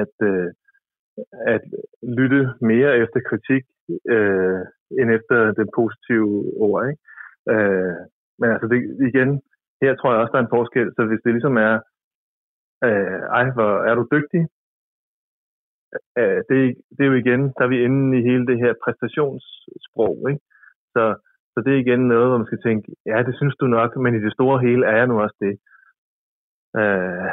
at, 0.00 0.14
øh, 0.30 0.48
at 1.54 1.64
lytte 2.18 2.42
mere 2.70 2.92
efter 3.02 3.20
kritik 3.30 3.64
øh, 4.14 4.60
end 4.98 5.08
efter 5.18 5.38
det 5.58 5.66
positive 5.78 6.30
ord. 6.66 6.80
Ikke? 6.88 7.02
Øh, 7.52 7.96
men 8.40 8.48
altså 8.54 8.66
det, 8.72 8.78
igen, 9.10 9.30
her 9.82 9.92
tror 9.94 10.10
jeg 10.12 10.20
også, 10.20 10.32
der 10.32 10.40
er 10.40 10.46
en 10.46 10.56
forskel. 10.58 10.88
Så 10.96 11.00
hvis 11.08 11.22
det 11.24 11.32
ligesom 11.32 11.56
er, 11.68 11.74
øh, 12.86 13.20
ej, 13.38 13.46
hvor 13.56 13.72
er 13.88 13.94
du 13.94 14.04
dygtig, 14.16 14.42
øh, 16.20 16.40
det, 16.48 16.58
det 16.94 17.02
er 17.02 17.10
jo 17.12 17.22
igen, 17.22 17.42
der 17.56 17.62
er 17.64 17.72
vi 17.74 17.84
inde 17.86 18.18
i 18.18 18.26
hele 18.28 18.46
det 18.50 18.58
her 18.64 18.72
præstationssprog. 18.84 20.16
Ikke? 20.30 20.42
Så 20.94 21.04
så 21.56 21.62
det 21.64 21.72
er 21.72 21.84
igen 21.84 22.08
noget, 22.08 22.28
hvor 22.28 22.38
man 22.38 22.46
skal 22.46 22.62
tænke, 22.62 22.92
ja, 23.06 23.22
det 23.26 23.34
synes 23.36 23.56
du 23.56 23.66
nok, 23.66 23.96
men 23.96 24.14
i 24.14 24.20
det 24.26 24.32
store 24.32 24.60
hele 24.66 24.86
er 24.86 24.96
jeg 24.96 25.06
nu 25.06 25.20
også 25.20 25.36
det. 25.40 25.54
Øh, 26.80 27.28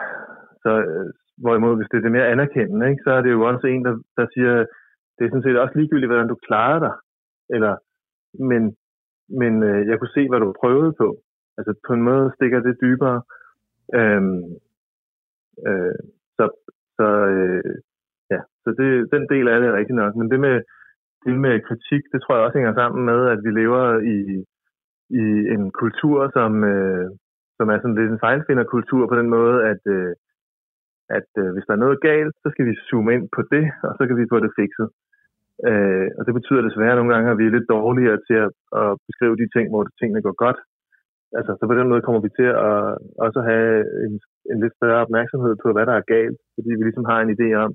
så 0.63 0.71
øh, 0.91 1.09
hvorimod, 1.43 1.76
hvis 1.78 1.89
det 1.91 1.97
er 1.97 2.01
det 2.01 2.11
mere 2.11 2.32
anerkendende, 2.34 2.89
ikke, 2.89 3.03
så 3.03 3.11
er 3.11 3.21
det 3.21 3.32
jo 3.32 3.41
også 3.51 3.67
en, 3.67 3.86
der, 3.86 3.95
der 4.17 4.26
siger, 4.34 4.53
det 5.15 5.24
er 5.24 5.30
sådan 5.30 5.43
set 5.43 5.59
også 5.59 5.76
ligegyldigt, 5.80 6.09
hvordan 6.11 6.28
du 6.28 6.36
klarede 6.36 6.80
dig. 6.86 6.93
Eller, 7.55 7.76
men 8.49 8.76
men 9.30 9.63
øh, 9.63 9.88
jeg 9.88 9.99
kunne 9.99 10.15
se, 10.17 10.30
hvad 10.30 10.39
du 10.39 10.53
prøvede 10.61 10.93
på. 11.01 11.07
Altså 11.57 11.74
på 11.88 11.93
en 11.93 12.01
måde 12.01 12.32
stikker 12.36 12.59
det 12.59 12.82
dybere. 12.82 13.21
Øhm, 13.95 14.43
øh, 15.67 15.95
så 16.38 16.45
så 16.97 17.07
øh, 17.34 17.76
ja, 18.32 18.39
så 18.63 18.69
det, 18.80 19.11
den 19.11 19.24
del 19.34 19.47
af 19.47 19.59
det 19.59 19.69
er 19.69 19.78
rigtig 19.80 19.95
nok. 19.95 20.15
Men 20.15 20.32
det 20.32 20.39
med, 20.39 20.61
det 21.26 21.36
med 21.45 21.65
kritik, 21.67 22.03
det 22.11 22.19
tror 22.21 22.36
jeg 22.36 22.45
også 22.45 22.57
hænger 22.57 22.74
sammen 22.74 23.01
med, 23.11 23.19
at 23.34 23.39
vi 23.45 23.51
lever 23.61 23.84
i, 24.15 24.17
i 25.21 25.24
en 25.55 25.63
kultur, 25.82 26.17
som, 26.38 26.51
øh, 26.74 27.07
som 27.57 27.65
er 27.74 27.78
sådan 27.80 27.97
lidt 27.99 28.11
en 28.11 28.24
fejlfinderkultur 28.26 29.03
på 29.07 29.15
den 29.19 29.30
måde, 29.38 29.57
at, 29.71 29.82
øh, 29.95 30.11
at 31.17 31.30
øh, 31.41 31.49
hvis 31.53 31.65
der 31.67 31.74
er 31.76 31.84
noget 31.86 32.01
galt, 32.09 32.36
så 32.43 32.47
skal 32.53 32.65
vi 32.69 32.82
zoome 32.88 33.13
ind 33.15 33.26
på 33.36 33.41
det, 33.53 33.65
og 33.88 33.93
så 33.97 34.03
kan 34.07 34.17
vi 34.17 34.32
få 34.34 34.38
det 34.45 34.51
fikset. 34.59 34.88
Øh, 35.69 36.07
og 36.17 36.21
det 36.26 36.34
betyder 36.38 36.61
desværre 36.67 36.95
nogle 36.97 37.13
gange, 37.13 37.32
at 37.32 37.38
vi 37.39 37.45
er 37.45 37.55
lidt 37.55 37.74
dårligere 37.76 38.19
til 38.28 38.38
at, 38.45 38.51
at 38.82 38.89
beskrive 39.07 39.36
de 39.41 39.47
ting, 39.55 39.65
hvor 39.69 39.84
tingene 39.99 40.26
går 40.28 40.36
godt. 40.45 40.59
Altså, 41.38 41.51
så 41.59 41.63
på 41.67 41.76
den 41.80 41.89
måde 41.89 42.05
kommer 42.05 42.21
vi 42.26 42.32
til 42.39 42.49
at 42.69 42.78
også 43.26 43.39
have 43.49 43.69
en, 44.05 44.13
en 44.51 44.59
lidt 44.63 44.76
større 44.80 45.03
opmærksomhed 45.05 45.53
på, 45.63 45.67
hvad 45.74 45.86
der 45.89 45.95
er 45.97 46.09
galt, 46.15 46.39
fordi 46.55 46.69
vi 46.78 46.84
ligesom 46.84 47.05
har 47.11 47.19
en 47.21 47.34
idé 47.36 47.47
om, 47.65 47.71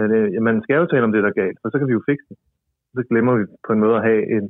at 0.00 0.10
øh, 0.18 0.42
man 0.48 0.56
skal 0.64 0.76
jo 0.80 0.86
tale 0.86 1.06
om 1.06 1.12
det, 1.12 1.22
der 1.22 1.30
er 1.30 1.42
galt, 1.42 1.58
for 1.60 1.68
så 1.68 1.78
kan 1.78 1.88
vi 1.88 1.96
jo 1.98 2.08
fikse 2.10 2.26
det. 2.30 2.38
Så 2.94 3.00
glemmer 3.10 3.32
vi 3.38 3.44
på 3.66 3.70
en 3.74 3.82
måde 3.84 3.96
at 3.98 4.06
have 4.08 4.22
en 4.36 4.44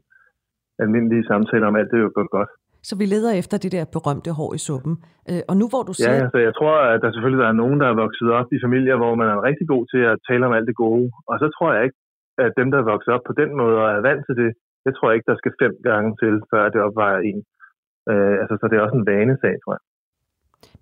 almindelig 0.82 1.20
samtale 1.32 1.66
om 1.70 1.76
alt 1.80 1.90
det, 1.92 1.98
jo 2.04 2.10
går 2.18 2.28
godt. 2.38 2.50
Så 2.88 2.94
vi 3.00 3.06
leder 3.14 3.32
efter 3.40 3.56
det 3.64 3.72
der 3.76 3.84
berømte 3.96 4.30
hår 4.38 4.50
i 4.58 4.60
suppen. 4.68 4.94
Øh, 5.30 5.42
og 5.50 5.54
nu 5.60 5.66
hvor 5.72 5.82
du 5.88 5.92
siger... 5.94 6.14
Ja, 6.14 6.24
altså, 6.24 6.38
jeg 6.48 6.54
tror, 6.58 6.74
at 6.92 7.00
der 7.02 7.10
selvfølgelig 7.12 7.42
der 7.44 7.50
er 7.50 7.62
nogen, 7.62 7.78
der 7.82 7.88
er 7.88 8.00
vokset 8.04 8.30
op 8.38 8.48
i 8.56 8.58
familier, 8.66 8.96
hvor 9.02 9.14
man 9.20 9.28
er 9.34 9.46
rigtig 9.48 9.66
god 9.74 9.84
til 9.92 10.02
at 10.10 10.20
tale 10.28 10.46
om 10.48 10.56
alt 10.56 10.68
det 10.70 10.76
gode. 10.84 11.06
Og 11.30 11.36
så 11.42 11.46
tror 11.56 11.68
jeg 11.74 11.82
ikke, 11.86 11.98
at 12.44 12.52
dem, 12.58 12.68
der 12.72 12.78
er 12.78 12.90
vokset 12.92 13.14
op 13.16 13.24
på 13.26 13.34
den 13.40 13.50
måde 13.60 13.76
og 13.82 13.88
er 13.96 14.06
vant 14.08 14.24
til 14.26 14.36
det, 14.42 14.50
jeg 14.86 14.92
tror 14.94 15.08
ikke, 15.12 15.30
der 15.30 15.36
skal 15.38 15.58
fem 15.62 15.74
gange 15.88 16.10
til, 16.22 16.34
før 16.50 16.64
det 16.72 16.80
opvejer 16.86 17.20
en. 17.30 17.40
Øh, 18.10 18.34
altså, 18.40 18.54
så 18.60 18.64
det 18.68 18.76
er 18.76 18.84
også 18.86 18.98
en 18.98 19.08
vanesag, 19.12 19.54
tror 19.62 19.74
jeg. 19.76 19.82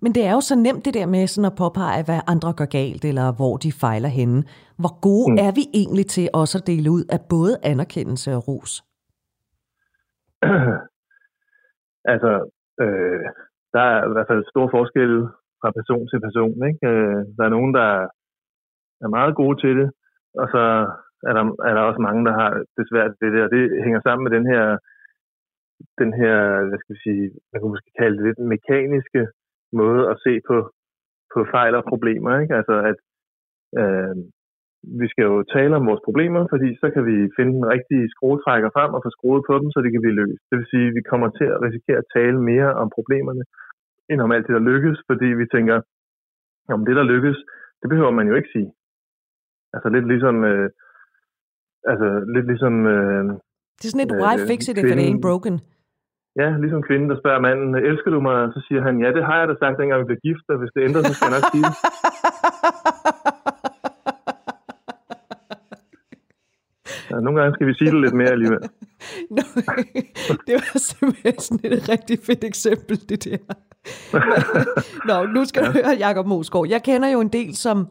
Men 0.01 0.11
det 0.15 0.23
er 0.29 0.33
jo 0.37 0.41
så 0.41 0.55
nemt 0.55 0.85
det 0.85 0.93
der 0.93 1.07
med 1.15 1.27
sådan 1.27 1.51
at 1.51 1.57
påpege, 1.63 2.05
hvad 2.07 2.21
andre 2.33 2.51
gør 2.59 2.69
galt, 2.79 3.03
eller 3.11 3.27
hvor 3.37 3.55
de 3.63 3.71
fejler 3.83 4.11
henne. 4.19 4.39
Hvor 4.81 4.93
gode 5.07 5.27
mm. 5.31 5.37
er 5.45 5.51
vi 5.59 5.63
egentlig 5.81 6.05
til 6.15 6.25
også 6.41 6.55
at 6.59 6.67
dele 6.71 6.87
ud 6.97 7.03
af 7.15 7.19
både 7.33 7.53
anerkendelse 7.71 8.29
og 8.37 8.41
ros? 8.47 8.73
altså, 12.13 12.31
øh, 12.83 13.23
der 13.73 13.83
er 13.91 13.99
i 14.09 14.13
hvert 14.13 14.29
fald 14.31 14.51
stor 14.53 14.67
forskel 14.77 15.11
fra 15.61 15.69
person 15.77 16.07
til 16.07 16.19
person. 16.27 16.57
Ikke? 16.69 16.87
Øh, 16.91 17.19
der 17.37 17.43
er 17.45 17.55
nogen, 17.57 17.73
der 17.79 17.89
er 19.03 19.09
meget 19.17 19.33
gode 19.41 19.57
til 19.63 19.73
det, 19.79 19.89
og 20.41 20.47
så 20.53 20.63
er 21.27 21.33
der, 21.37 21.43
er 21.67 21.73
der 21.73 21.81
også 21.89 22.01
mange, 22.07 22.21
der 22.27 22.33
har 22.41 22.51
det 22.77 22.85
svært 22.91 23.11
det 23.21 23.31
der. 23.35 23.45
Det 23.55 23.63
hænger 23.85 24.01
sammen 24.03 24.23
med 24.25 24.31
den 24.37 24.45
her, 24.53 24.65
den 26.01 26.11
her, 26.21 26.35
hvad 26.67 26.79
skal 26.79 26.95
vi 26.95 27.01
sige, 27.07 27.25
man 27.51 27.59
kunne 27.59 27.73
måske 27.75 27.91
kalde 27.99 28.17
det 28.17 28.25
lidt 28.27 28.39
mekaniske 28.55 29.21
måde 29.73 30.09
at 30.11 30.17
se 30.25 30.33
på, 30.47 30.57
på 31.33 31.39
fejl 31.53 31.75
og 31.75 31.83
problemer. 31.91 32.39
Ikke? 32.39 32.55
Altså 32.55 32.75
at 32.89 32.97
øh, 33.81 34.15
vi 35.01 35.07
skal 35.11 35.25
jo 35.31 35.43
tale 35.55 35.75
om 35.75 35.87
vores 35.89 36.01
problemer, 36.07 36.41
fordi 36.53 36.69
så 36.81 36.87
kan 36.93 37.03
vi 37.09 37.17
finde 37.37 37.53
den 37.57 37.65
rigtige 37.75 38.09
skruetrækker 38.13 38.69
frem 38.75 38.91
og 38.93 39.01
få 39.05 39.09
skruet 39.17 39.43
på 39.49 39.53
dem, 39.61 39.67
så 39.71 39.79
det 39.83 39.91
kan 39.91 40.03
blive 40.03 40.19
løst. 40.21 40.41
Det 40.49 40.55
vil 40.57 40.71
sige, 40.73 40.87
at 40.87 40.95
vi 40.97 41.03
kommer 41.11 41.29
til 41.29 41.47
at 41.53 41.61
risikere 41.67 41.99
at 42.03 42.11
tale 42.17 42.37
mere 42.51 42.69
om 42.81 42.87
problemerne, 42.97 43.43
end 44.09 44.19
om 44.21 44.31
alt 44.31 44.47
det, 44.47 44.55
der 44.57 44.69
lykkes, 44.71 44.97
fordi 45.09 45.27
vi 45.41 45.45
tænker, 45.55 45.77
om 46.75 46.85
det, 46.85 46.95
der 46.95 47.11
lykkes, 47.13 47.37
det 47.81 47.87
behøver 47.89 48.11
man 48.11 48.27
jo 48.27 48.35
ikke 48.35 48.53
sige. 48.55 48.69
Altså 49.73 49.89
lidt 49.89 50.07
ligesom, 50.07 50.35
øh, 50.51 50.69
altså 51.91 52.07
lidt 52.35 52.47
ligesom... 52.51 52.73
Øh, 52.95 53.23
det 53.79 53.85
er 53.85 53.91
sådan 53.93 54.07
et, 54.07 54.15
why 54.23 54.35
fix 54.49 54.59
it 54.69 54.77
if 54.77 54.85
it 54.91 54.99
ain't 55.05 55.21
broken? 55.27 55.55
Ja, 56.39 56.49
ligesom 56.63 56.81
kvinden, 56.87 57.09
der 57.09 57.17
spørger 57.21 57.39
manden, 57.47 57.75
elsker 57.75 58.11
du 58.11 58.19
mig? 58.27 58.37
Så 58.55 58.59
siger 58.67 58.81
han, 58.87 58.95
ja, 59.03 59.09
det 59.17 59.23
har 59.25 59.37
jeg 59.39 59.47
da 59.47 59.55
sagt, 59.59 59.79
dengang 59.79 59.99
vi 60.01 60.09
blev 60.11 60.19
gift, 60.27 60.45
og 60.49 60.57
hvis 60.59 60.71
det 60.75 60.81
ændrer, 60.87 61.01
så 61.03 61.13
skal 61.13 61.27
jeg 61.27 61.35
nok 61.37 61.47
sige 61.53 61.63
det. 61.69 61.75
Ja, 67.11 67.19
nogle 67.19 67.39
gange 67.41 67.53
skal 67.55 67.67
vi 67.67 67.73
sige 67.73 67.91
det 67.91 68.01
lidt 68.01 68.13
mere 68.13 68.29
alligevel. 68.29 68.59
Nå, 69.35 69.43
det 70.47 70.53
var 70.53 70.79
simpelthen 70.79 71.39
sådan 71.39 71.71
et 71.71 71.89
rigtig 71.89 72.19
fedt 72.23 72.43
eksempel, 72.43 73.09
det 73.09 73.23
der. 73.23 73.37
Nå, 75.07 75.33
nu 75.33 75.45
skal 75.45 75.65
du 75.65 75.71
høre, 75.71 75.97
Jacob 75.99 76.25
Mosgaard. 76.25 76.67
Jeg 76.69 76.83
kender 76.83 77.09
jo 77.09 77.21
en 77.21 77.27
del, 77.27 77.55
som, 77.55 77.87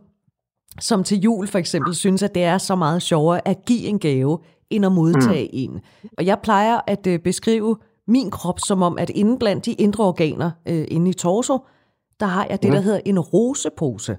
som 0.80 1.04
til 1.04 1.18
jul 1.18 1.46
for 1.46 1.58
eksempel 1.58 1.94
synes, 1.94 2.22
at 2.22 2.34
det 2.34 2.44
er 2.44 2.58
så 2.58 2.74
meget 2.74 3.02
sjovere 3.02 3.48
at 3.48 3.56
give 3.66 3.84
en 3.86 3.98
gave, 3.98 4.38
end 4.70 4.86
at 4.86 4.92
modtage 4.92 5.44
mm. 5.44 5.58
en. 5.58 5.80
Og 6.18 6.26
jeg 6.26 6.38
plejer 6.42 6.80
at 6.86 7.06
øh, 7.06 7.18
beskrive 7.18 7.76
min 8.08 8.30
krop 8.30 8.60
som 8.66 8.82
om, 8.82 8.98
at 8.98 9.10
inden 9.10 9.38
blandt 9.38 9.66
de 9.66 9.72
indre 9.72 10.04
organer, 10.04 10.50
øh, 10.68 10.84
inde 10.88 11.10
i 11.10 11.14
torso, 11.14 11.58
der 12.20 12.26
har 12.26 12.46
jeg 12.50 12.62
det, 12.62 12.72
der 12.72 12.78
mm. 12.78 12.84
hedder 12.84 13.00
en 13.04 13.20
rosepose. 13.20 14.16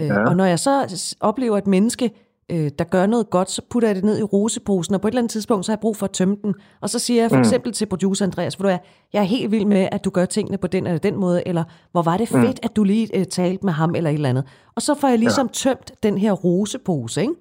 Øh, 0.00 0.06
ja. 0.06 0.28
Og 0.28 0.36
når 0.36 0.44
jeg 0.44 0.58
så 0.58 1.16
oplever 1.20 1.58
et 1.58 1.66
menneske, 1.66 2.10
øh, 2.48 2.70
der 2.78 2.84
gør 2.84 3.06
noget 3.06 3.30
godt, 3.30 3.50
så 3.50 3.62
putter 3.70 3.88
jeg 3.88 3.96
det 3.96 4.04
ned 4.04 4.18
i 4.18 4.22
roseposen, 4.22 4.94
og 4.94 5.00
på 5.00 5.08
et 5.08 5.12
eller 5.12 5.20
andet 5.20 5.30
tidspunkt, 5.30 5.66
så 5.66 5.72
har 5.72 5.76
jeg 5.76 5.80
brug 5.80 5.96
for 5.96 6.06
at 6.06 6.10
tømme 6.10 6.36
den. 6.44 6.54
Og 6.80 6.90
så 6.90 6.98
siger 6.98 7.22
jeg 7.22 7.30
for 7.30 7.36
mm. 7.36 7.42
eksempel 7.42 7.72
til 7.72 7.86
producer 7.86 8.24
Andreas, 8.24 8.54
hvor 8.54 8.62
du 8.62 8.68
er, 8.68 8.78
jeg 9.12 9.20
er 9.20 9.24
helt 9.24 9.50
vild 9.50 9.64
med, 9.64 9.88
at 9.92 10.04
du 10.04 10.10
gør 10.10 10.24
tingene 10.24 10.58
på 10.58 10.66
den 10.66 10.86
eller 10.86 10.98
den 10.98 11.16
måde, 11.16 11.48
eller 11.48 11.64
hvor 11.92 12.02
var 12.02 12.16
det 12.16 12.32
mm. 12.32 12.40
fedt, 12.40 12.60
mm. 12.62 12.66
at 12.66 12.76
du 12.76 12.84
lige 12.84 13.18
øh, 13.18 13.24
talte 13.24 13.66
med 13.66 13.72
ham, 13.72 13.94
eller 13.94 14.10
et 14.10 14.14
eller 14.14 14.28
andet. 14.28 14.44
Og 14.74 14.82
så 14.82 14.94
får 14.94 15.08
jeg 15.08 15.18
ligesom 15.18 15.46
ja. 15.46 15.52
tømt 15.52 15.92
den 16.02 16.18
her 16.18 16.32
rosepose, 16.32 17.20
ikke? 17.20 17.34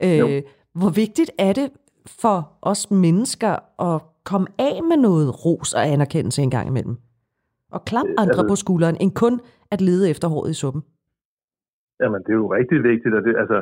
Øh, 0.00 0.42
hvor 0.74 0.88
vigtigt 0.88 1.30
er 1.38 1.52
det 1.52 1.70
for 2.06 2.52
os 2.62 2.90
mennesker 2.90 3.82
at 3.94 4.02
komme 4.30 4.46
af 4.68 4.76
med 4.90 4.98
noget 5.08 5.28
ros 5.44 5.70
og 5.78 5.82
anerkendelse 5.94 6.42
en 6.42 6.54
gang 6.56 6.66
imellem? 6.72 6.96
Og 7.74 7.80
klap 7.90 8.08
andre 8.22 8.42
altså, 8.42 8.50
på 8.50 8.56
skulderen, 8.62 8.96
end 9.02 9.12
kun 9.22 9.34
at 9.74 9.80
lede 9.88 10.04
efter 10.12 10.26
håret 10.34 10.50
i 10.54 10.60
suppen? 10.62 10.82
Jamen, 12.00 12.20
det 12.24 12.32
er 12.32 12.40
jo 12.44 12.48
rigtig 12.58 12.78
vigtigt, 12.90 13.14
og 13.18 13.22
det, 13.26 13.34
altså, 13.42 13.58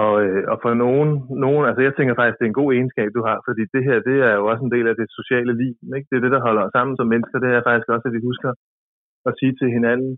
og, 0.00 0.12
øh, 0.24 0.42
og 0.52 0.56
for 0.62 0.72
nogen, 0.84 1.10
nogen, 1.44 1.64
altså 1.68 1.82
jeg 1.86 1.94
tænker 1.94 2.14
faktisk, 2.14 2.38
det 2.38 2.44
er 2.44 2.52
en 2.52 2.60
god 2.62 2.70
egenskab, 2.76 3.08
du 3.18 3.22
har, 3.28 3.36
fordi 3.48 3.62
det 3.74 3.82
her, 3.88 3.96
det 4.08 4.16
er 4.28 4.34
jo 4.38 4.44
også 4.50 4.62
en 4.64 4.74
del 4.76 4.86
af 4.92 4.96
det 5.00 5.06
sociale 5.18 5.52
liv. 5.62 5.74
Ikke? 5.96 6.08
Det 6.10 6.16
er 6.16 6.24
det, 6.24 6.34
der 6.36 6.46
holder 6.46 6.62
os 6.66 6.74
sammen 6.76 6.94
som 6.96 7.10
mennesker. 7.12 7.38
Det 7.38 7.50
er 7.50 7.66
faktisk 7.68 7.88
også, 7.94 8.06
at 8.08 8.16
vi 8.16 8.28
husker 8.30 8.50
at 9.28 9.32
sige 9.38 9.54
til 9.60 9.68
hinanden 9.76 10.12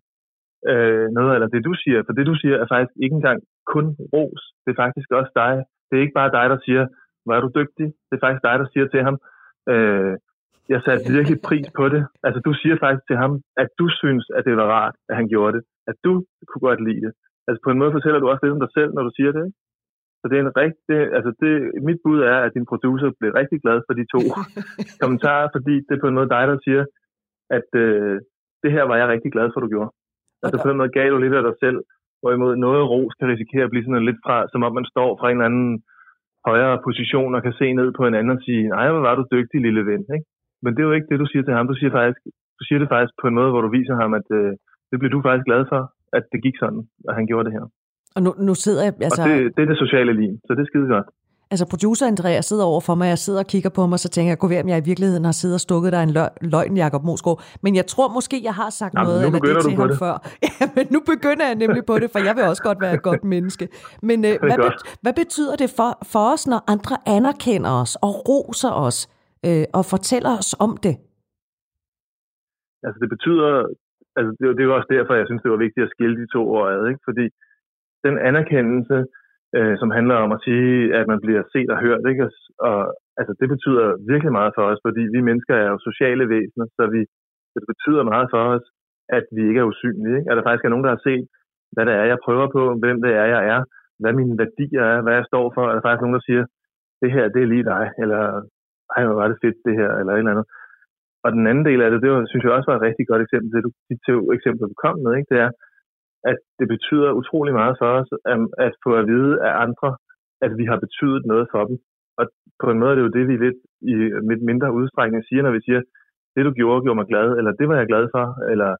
øh, 0.72 1.06
noget, 1.18 1.32
eller 1.34 1.48
det 1.54 1.62
du 1.68 1.74
siger. 1.82 2.00
For 2.06 2.12
det 2.18 2.26
du 2.30 2.34
siger 2.42 2.56
er 2.62 2.68
faktisk 2.72 2.94
ikke 3.04 3.16
engang 3.20 3.40
kun 3.74 3.86
ros. 4.14 4.42
Det 4.62 4.70
er 4.72 4.82
faktisk 4.84 5.08
også 5.18 5.32
dig. 5.42 5.54
Det 5.88 5.94
er 5.96 6.04
ikke 6.04 6.18
bare 6.20 6.34
dig, 6.38 6.46
der 6.52 6.58
siger, 6.66 6.84
hvor 7.24 7.34
er 7.34 7.42
du 7.44 7.50
dygtig. 7.60 7.86
Det 8.08 8.14
er 8.16 8.24
faktisk 8.24 8.44
dig, 8.48 8.56
der 8.62 8.68
siger 8.72 8.86
til 8.88 9.02
ham, 9.06 9.16
øh, 9.72 10.12
jeg 10.72 10.80
satte 10.82 11.12
virkelig 11.16 11.38
pris 11.48 11.68
på 11.78 11.84
det. 11.94 12.02
Altså 12.26 12.40
du 12.46 12.52
siger 12.60 12.76
faktisk 12.82 13.06
til 13.06 13.16
ham, 13.22 13.32
at 13.62 13.68
du 13.80 13.86
synes, 14.00 14.24
at 14.36 14.42
det 14.44 14.56
var 14.56 14.68
rart, 14.78 14.96
at 15.08 15.16
han 15.16 15.28
gjorde 15.32 15.52
det. 15.56 15.62
At 15.90 15.96
du 16.04 16.12
kunne 16.48 16.66
godt 16.68 16.84
lide 16.88 17.02
det. 17.06 17.12
Altså 17.48 17.60
på 17.64 17.70
en 17.70 17.78
måde 17.80 17.92
fortæller 17.96 18.20
du 18.20 18.28
også 18.28 18.42
lidt 18.42 18.56
om 18.56 18.64
dig 18.64 18.72
selv, 18.78 18.90
når 18.94 19.02
du 19.08 19.12
siger 19.16 19.32
det, 19.32 19.42
ikke? 19.46 19.58
Så 20.20 20.24
det 20.28 20.36
er 20.36 20.44
en 20.44 20.56
rigtig, 20.64 20.98
altså 21.16 21.30
det, 21.42 21.52
mit 21.88 22.00
bud 22.04 22.18
er, 22.32 22.38
at 22.46 22.54
din 22.56 22.66
producer 22.70 23.08
bliver 23.18 23.34
rigtig 23.40 23.58
glad 23.64 23.78
for 23.86 23.94
de 23.98 24.04
to 24.14 24.20
kommentarer, 25.02 25.48
fordi 25.56 25.74
det 25.86 25.92
er 25.94 26.02
på 26.02 26.08
en 26.08 26.18
måde 26.18 26.34
dig, 26.36 26.44
der 26.50 26.58
siger, 26.66 26.84
at 27.58 27.68
øh, 27.84 28.16
det 28.62 28.70
her 28.76 28.84
var 28.90 28.96
jeg 28.96 29.08
rigtig 29.08 29.30
glad 29.32 29.46
for, 29.50 29.60
du 29.60 29.68
gjorde. 29.74 29.90
Altså 30.42 30.56
på 30.62 30.68
den 30.68 30.78
måde 30.80 30.96
gav 30.98 31.08
du 31.10 31.18
lidt 31.18 31.38
af 31.38 31.44
dig 31.48 31.56
selv, 31.64 31.78
hvorimod 32.20 32.52
noget 32.56 32.88
ros 32.92 33.14
kan 33.18 33.28
risikere 33.34 33.64
at 33.64 33.72
blive 33.72 33.84
sådan 33.84 34.08
lidt 34.08 34.20
fra, 34.26 34.36
som 34.52 34.62
om 34.66 34.72
man 34.78 34.90
står 34.92 35.10
fra 35.18 35.30
en 35.30 35.36
eller 35.36 35.50
anden 35.50 35.72
højere 36.50 36.82
position 36.86 37.34
og 37.36 37.42
kan 37.42 37.54
se 37.60 37.66
ned 37.78 37.88
på 37.98 38.02
en 38.06 38.14
anden 38.18 38.36
og 38.36 38.42
sige, 38.46 38.62
nej, 38.76 38.86
hvor 38.90 39.02
var 39.08 39.14
du 39.14 39.24
dygtig, 39.34 39.58
lille 39.66 39.82
ven. 39.90 40.02
Ikke? 40.16 40.26
Men 40.62 40.70
det 40.72 40.80
er 40.80 40.88
jo 40.88 40.96
ikke 40.96 41.10
det, 41.10 41.18
du 41.22 41.28
siger 41.32 41.44
til 41.44 41.54
ham. 41.56 41.68
Du 41.72 41.76
siger, 41.80 41.92
faktisk, 41.98 42.20
du 42.58 42.62
siger 42.66 42.78
det 42.82 42.88
faktisk 42.94 43.14
på 43.22 43.26
en 43.28 43.38
måde, 43.38 43.50
hvor 43.50 43.62
du 43.66 43.70
viser 43.78 43.94
ham, 44.02 44.10
at 44.20 44.28
øh, 44.38 44.52
det 44.90 44.96
bliver 44.98 45.14
du 45.14 45.20
faktisk 45.26 45.46
glad 45.50 45.62
for, 45.72 45.80
at 46.16 46.24
det 46.32 46.42
gik 46.46 46.56
sådan, 46.62 46.82
at 47.08 47.14
han 47.18 47.26
gjorde 47.30 47.46
det 47.46 47.56
her. 47.56 47.64
Og 48.16 48.20
nu, 48.24 48.30
nu 48.48 48.54
sidder 48.64 48.82
jeg... 48.86 48.94
Altså... 49.06 49.22
Og 49.22 49.28
det, 49.28 49.36
det 49.54 49.62
er 49.62 49.70
det 49.72 49.78
sociale 49.84 50.12
liv, 50.22 50.32
så 50.46 50.50
det 50.54 50.62
er 50.62 50.70
skide 50.72 50.88
godt. 50.94 51.08
Altså 51.50 51.66
producer 51.72 52.06
Andreas 52.06 52.44
sidder 52.44 52.64
over 52.64 52.80
for 52.80 52.94
mig, 52.94 53.08
jeg 53.08 53.18
sidder 53.18 53.40
og 53.44 53.46
kigger 53.46 53.70
på 53.78 53.86
mig, 53.86 53.98
så 53.98 54.08
tænker 54.14 54.30
jeg, 54.30 54.38
gå 54.38 54.48
ved, 54.48 54.60
om 54.64 54.68
jeg 54.68 54.78
i 54.78 54.86
virkeligheden 54.90 55.24
har 55.24 55.36
siddet 55.40 55.54
og 55.54 55.60
stukket 55.60 55.92
dig 55.92 56.02
en 56.02 56.12
løgn, 56.54 56.76
Jacob 56.76 57.02
Mosgaard. 57.08 57.38
Men 57.62 57.72
jeg 57.80 57.86
tror 57.86 58.08
måske, 58.08 58.36
jeg 58.48 58.54
har 58.54 58.70
sagt 58.70 58.94
Jamen, 58.94 59.06
noget 59.06 59.26
eller 59.26 59.38
det 59.38 59.62
til 59.64 59.76
ham 59.76 59.88
det. 59.88 59.98
før. 59.98 60.14
Ja, 60.60 60.64
men 60.76 60.86
nu 60.94 61.00
begynder 61.12 61.46
jeg 61.50 61.56
nemlig 61.64 61.82
på 61.90 61.94
det, 62.02 62.08
for 62.12 62.18
jeg 62.28 62.34
vil 62.36 62.44
også 62.52 62.62
godt 62.68 62.80
være 62.84 62.94
et 62.94 63.02
godt 63.10 63.24
menneske. 63.34 63.64
Men 64.08 64.18
øh, 64.24 64.34
hvad, 64.48 64.58
bet, 64.66 64.76
hvad 65.04 65.14
betyder 65.22 65.56
det 65.62 65.70
for, 65.78 65.90
for 66.12 66.22
os, 66.32 66.42
når 66.52 66.60
andre 66.74 66.96
anerkender 67.16 67.72
os 67.82 67.92
og 68.06 68.12
roser 68.28 68.72
os 68.86 68.98
øh, 69.46 69.64
og 69.78 69.82
fortæller 69.94 70.32
os 70.40 70.50
om 70.66 70.72
det? 70.86 70.94
Altså 72.86 72.98
det 73.02 73.08
betyder, 73.14 73.50
altså 74.18 74.30
det, 74.38 74.44
det 74.56 74.62
er 74.62 74.68
jo 74.70 74.76
også 74.78 74.90
derfor, 74.96 75.12
jeg 75.14 75.26
synes, 75.28 75.42
det 75.42 75.50
var 75.54 75.64
vigtigt 75.66 75.86
at 75.86 75.92
skille 75.94 76.16
de 76.20 76.26
to 76.34 76.40
ord 76.54 76.68
ad, 76.76 76.82
ikke? 76.90 77.02
fordi 77.08 77.24
den 78.06 78.14
anerkendelse, 78.28 78.96
øh, 79.58 79.74
som 79.80 79.90
handler 79.98 80.16
om 80.24 80.30
at 80.36 80.42
sige, 80.46 80.94
at 80.98 81.06
man 81.12 81.20
bliver 81.24 81.42
set 81.54 81.70
og 81.74 81.78
hørt. 81.84 82.02
Ikke? 82.10 82.30
Og 82.68 82.78
altså, 83.18 83.32
det 83.40 83.48
betyder 83.54 83.86
virkelig 84.12 84.32
meget 84.38 84.52
for 84.56 84.64
os, 84.70 84.80
fordi 84.86 85.02
vi 85.14 85.20
mennesker 85.28 85.54
er 85.56 85.68
jo 85.72 85.86
sociale 85.88 86.24
væsener, 86.34 86.66
så 86.76 86.82
vi, 86.94 87.00
det 87.54 87.62
betyder 87.70 88.02
meget 88.12 88.28
for 88.34 88.42
os, 88.54 88.64
at 89.18 89.24
vi 89.36 89.42
ikke 89.48 89.60
er 89.60 89.70
usynlige. 89.72 90.18
Ikke? 90.18 90.30
At 90.30 90.36
der 90.36 90.46
faktisk 90.46 90.64
er 90.64 90.72
nogen, 90.72 90.86
der 90.86 90.94
har 90.96 91.02
set, 91.08 91.24
hvad 91.74 91.84
det 91.86 91.94
er, 92.00 92.04
jeg 92.12 92.24
prøver 92.26 92.46
på, 92.56 92.62
hvem 92.82 92.98
det 93.04 93.12
er, 93.22 93.26
jeg 93.34 93.42
er, 93.54 93.60
hvad 94.02 94.12
mine 94.20 94.38
værdier 94.42 94.84
er, 94.92 94.98
hvad 95.02 95.14
jeg 95.18 95.26
står 95.30 95.46
for. 95.54 95.64
Er 95.66 95.74
der 95.74 95.84
faktisk 95.86 96.04
nogen, 96.04 96.18
der 96.18 96.28
siger, 96.28 96.44
det 97.02 97.10
her, 97.14 97.24
det 97.34 97.40
er 97.42 97.52
lige 97.52 97.68
dig, 97.74 97.84
eller 98.02 98.22
ej, 98.96 99.02
hvor 99.06 99.16
var 99.20 99.28
det 99.28 99.42
fedt 99.44 99.58
det 99.68 99.74
her, 99.80 99.90
eller 100.00 100.12
et 100.12 100.18
eller 100.18 100.34
andet. 100.34 100.46
Og 101.24 101.28
den 101.36 101.44
anden 101.50 101.64
del 101.68 101.80
af 101.82 101.90
det, 101.90 102.02
det 102.02 102.10
var, 102.10 102.20
synes 102.30 102.44
jeg 102.44 102.52
også 102.56 102.68
var 102.70 102.76
et 102.78 102.86
rigtig 102.88 103.06
godt 103.10 103.22
eksempel, 103.22 103.48
det 103.52 103.64
du, 103.66 103.70
de 103.90 103.96
to 104.08 104.16
eksempler, 104.36 104.66
du 104.68 104.76
kom 104.84 104.96
med, 105.04 105.12
ikke? 105.18 105.30
det 105.32 105.38
er, 105.46 105.50
at 106.30 106.38
det 106.58 106.68
betyder 106.74 107.18
utrolig 107.20 107.54
meget 107.60 107.76
for 107.80 107.88
os, 107.98 108.10
at, 108.32 108.38
at 108.66 108.72
få 108.84 108.90
at 109.00 109.06
vide 109.12 109.32
af 109.48 109.52
andre, 109.66 109.90
at 110.44 110.52
vi 110.58 110.64
har 110.70 110.78
betydet 110.84 111.22
noget 111.32 111.46
for 111.52 111.62
dem. 111.68 111.76
Og 112.18 112.24
på 112.62 112.66
en 112.70 112.78
måde 112.78 112.90
er 112.92 112.96
det 112.96 113.06
jo 113.06 113.16
det, 113.18 113.24
vi 113.28 113.36
lidt 113.36 113.60
i 113.92 113.94
mit 114.30 114.42
mindre 114.50 114.74
udstrækning 114.78 115.22
siger, 115.24 115.42
når 115.42 115.54
vi 115.56 115.62
siger, 115.66 115.80
det 116.34 116.44
du 116.44 116.52
gjorde, 116.58 116.82
gjorde 116.84 117.00
mig 117.00 117.08
glad, 117.12 117.28
eller 117.38 117.52
det 117.52 117.66
var 117.68 117.76
jeg 117.78 117.90
glad 117.92 118.04
for, 118.14 118.26
eller 118.52 118.70